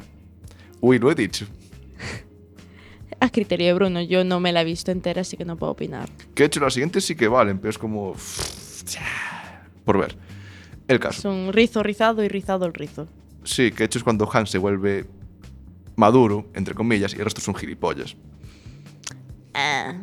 Uy, 0.81 0.97
lo 0.99 1.11
he 1.11 1.15
dicho. 1.15 1.45
A 3.21 3.29
criterio 3.29 3.67
de 3.67 3.73
Bruno, 3.73 4.01
yo 4.01 4.23
no 4.23 4.39
me 4.39 4.51
la 4.53 4.61
he 4.61 4.65
visto 4.65 4.91
entera, 4.91 5.21
así 5.21 5.35
que 5.37 5.43
no 5.45 5.57
puedo 5.57 5.73
opinar. 5.73 6.09
Que 6.33 6.43
de 6.43 6.47
hecho 6.47 6.59
las 6.61 6.73
siguientes 6.73 7.03
sí 7.05 7.15
que 7.15 7.27
valen, 7.27 7.59
pero 7.59 7.69
es 7.69 7.77
como... 7.77 8.15
Por 9.85 9.97
ver. 9.99 10.15
El 10.87 10.95
Es 10.95 11.01
caso. 11.01 11.29
un 11.29 11.51
rizo 11.53 11.83
rizado 11.83 12.23
y 12.23 12.27
rizado 12.29 12.65
el 12.65 12.73
rizo. 12.73 13.07
Sí, 13.43 13.71
que 13.71 13.79
de 13.79 13.85
hecho 13.85 13.99
es 13.99 14.03
cuando 14.03 14.29
Han 14.31 14.47
se 14.47 14.57
vuelve 14.57 15.05
maduro, 15.99 16.47
entre 16.53 16.73
comillas, 16.73 17.13
y 17.13 17.17
el 17.17 17.25
resto 17.25 17.41
son 17.41 17.53
gilipollas. 17.55 18.15
Ah. 19.53 19.93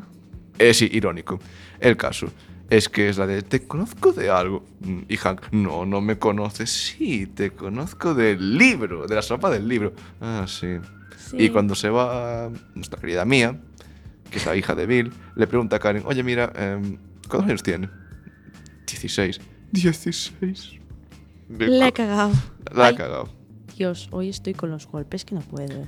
Es 0.58 0.78
sí, 0.78 0.88
irónico. 0.92 1.40
El 1.80 1.96
caso 1.96 2.28
es 2.68 2.88
que 2.88 3.08
es 3.08 3.16
la 3.18 3.26
de 3.26 3.42
te 3.42 3.66
conozco 3.66 4.12
de 4.12 4.28
algo. 4.30 4.64
Mm, 4.80 5.00
Y 5.08 5.16
Hank, 5.16 5.52
no, 5.52 5.86
no 5.86 6.00
me 6.00 6.18
conoces. 6.18 6.70
Sí, 6.70 7.26
te 7.26 7.50
conozco 7.50 8.14
del 8.14 8.58
libro, 8.58 9.06
de 9.06 9.14
la 9.14 9.22
sopa 9.22 9.50
del 9.50 9.66
libro. 9.68 9.92
Ah, 10.20 10.44
sí. 10.46 10.76
Sí. 11.30 11.36
Y 11.38 11.48
cuando 11.50 11.74
se 11.74 11.88
va 11.88 12.50
nuestra 12.74 13.00
querida 13.00 13.24
Mía, 13.24 13.58
que 14.30 14.38
es 14.38 14.46
la 14.46 14.54
hija 14.54 14.74
de 14.74 14.86
Bill, 14.86 15.12
le 15.34 15.46
pregunta 15.46 15.76
a 15.76 15.78
Karen, 15.78 16.02
oye, 16.06 16.22
mira, 16.22 16.52
em, 16.56 16.98
¿cuántos 17.28 17.48
años 17.48 17.62
tiene? 17.62 17.88
16. 18.86 19.40
16. 19.72 20.72
Le 21.48 21.86
he 21.88 21.92
cagado. 21.92 22.32
La 22.72 22.84
ha 22.84 22.88
Ay, 22.88 22.96
cagado. 22.96 23.28
Dios, 23.76 24.08
hoy 24.10 24.28
estoy 24.28 24.54
con 24.54 24.70
los 24.70 24.86
golpes 24.86 25.24
que 25.24 25.34
no 25.34 25.40
puedo. 25.42 25.86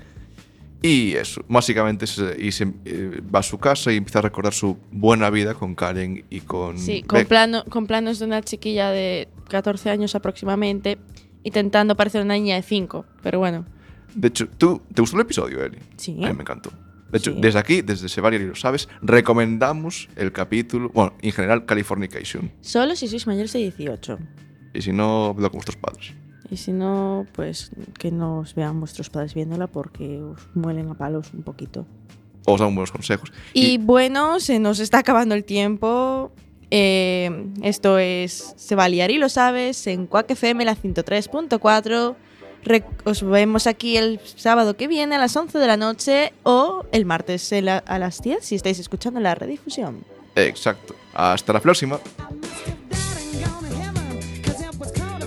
Y 0.80 1.14
eso, 1.14 1.45
básicamente 1.49 2.07
se, 2.07 2.36
y 2.41 2.53
se, 2.53 2.72
eh, 2.84 3.20
va 3.34 3.41
a 3.41 3.43
su 3.43 3.59
casa 3.59 3.93
y 3.93 3.97
empieza 3.97 4.20
a 4.20 4.22
recordar 4.22 4.53
su 4.55 4.76
buena 4.93 5.28
vida 5.28 5.55
con 5.55 5.74
Karen 5.74 6.24
y 6.30 6.41
con... 6.41 6.78
Sí, 6.78 7.03
con, 7.03 7.18
Beck. 7.18 7.28
plano, 7.28 7.64
con 7.68 7.86
planos 7.89 8.20
de 8.20 8.26
una 8.26 8.43
chiquilla 8.43 8.91
de 8.91 9.28
14 9.49 9.91
años 9.91 10.14
aproximadamente, 10.14 10.99
intentando 11.43 11.97
parecer 11.97 12.22
una 12.22 12.34
niña 12.34 12.55
de 12.55 12.62
5. 12.62 13.05
Pero 13.22 13.41
bueno, 13.41 13.66
De 14.14 14.28
hecho, 14.28 14.49
¿tú, 14.49 14.80
¿te 14.95 15.01
gustó 15.03 15.16
el 15.16 15.22
episodio, 15.22 15.64
Eli? 15.64 15.78
Sí. 15.97 16.12
A 16.22 16.28
mí 16.28 16.34
me 16.34 16.43
encantó. 16.43 16.70
De 17.11 17.18
hecho, 17.18 17.32
Sí. 17.32 17.39
desde 17.41 17.59
aquí, 17.59 17.82
desde 17.82 18.09
Sevalia 18.09 18.39
y 18.39 18.45
lo 18.47 18.55
sabes, 18.55 18.89
recomendamos 19.03 20.09
el 20.14 20.30
capítulo, 20.30 20.91
bueno, 20.91 21.14
en 21.22 21.32
general, 21.32 21.64
Californication. 21.66 22.53
solo 22.61 22.95
si 22.95 23.09
sois 23.09 23.26
mayores 23.26 23.53
de 23.53 23.59
18. 23.61 24.18
Y 24.74 24.82
si 24.82 24.93
no, 24.93 25.34
vedlo 25.34 25.51
con 25.51 25.59
vuestros 25.59 25.76
padres. 25.76 26.12
Y 26.51 26.57
si 26.57 26.72
no, 26.72 27.26
pues 27.32 27.70
que 27.99 28.11
no 28.11 28.38
os 28.38 28.55
vean 28.55 28.80
vuestros 28.80 29.11
padres 29.11 29.34
viéndola 29.34 29.66
porque 29.66 30.22
os 30.22 30.40
muelen 30.55 30.88
a 30.88 30.94
palos 30.94 31.32
un 31.34 31.42
poquito. 31.42 31.86
Os 32.46 32.61
dan 32.61 32.74
buenos 32.74 32.90
consejos. 32.90 33.30
Y, 33.53 33.76
bueno, 33.78 34.40
se 34.40 34.59
nos 34.59 34.78
está 34.80 34.99
acabando 35.01 35.34
el 35.34 35.44
tiempo. 35.44 36.32
Eh, 36.70 37.46
esto 37.62 37.99
es 37.99 38.53
Se 38.57 38.74
va 38.74 38.84
a 38.84 38.88
liar 38.88 39.11
y 39.11 39.18
lo 39.18 39.28
sabes 39.28 39.86
en 39.86 40.07
Quack 40.07 40.30
FM, 40.30 40.64
la 40.64 40.74
103.4. 40.76 42.14
Re- 42.64 42.84
Os 43.05 43.22
vemos 43.22 43.66
aquí 43.66 43.96
el 43.99 44.18
sábado 44.24 44.76
que 44.76 44.88
viene 44.88 45.14
a 45.16 45.18
las 45.18 45.36
11 45.36 45.59
de 45.59 45.66
la 45.66 45.76
noche 45.76 46.32
o 46.42 46.84
el 46.92 47.05
martes 47.05 47.53
a 47.53 47.99
las 47.99 48.20
10 48.22 48.44
si 48.44 48.55
estáis 48.55 48.78
escuchando 48.78 49.20
la 49.20 49.34
redifusión. 49.34 50.05
Exacto. 50.34 50.94
Hasta 51.14 51.53
la 51.53 51.61
próxima. 51.61 51.99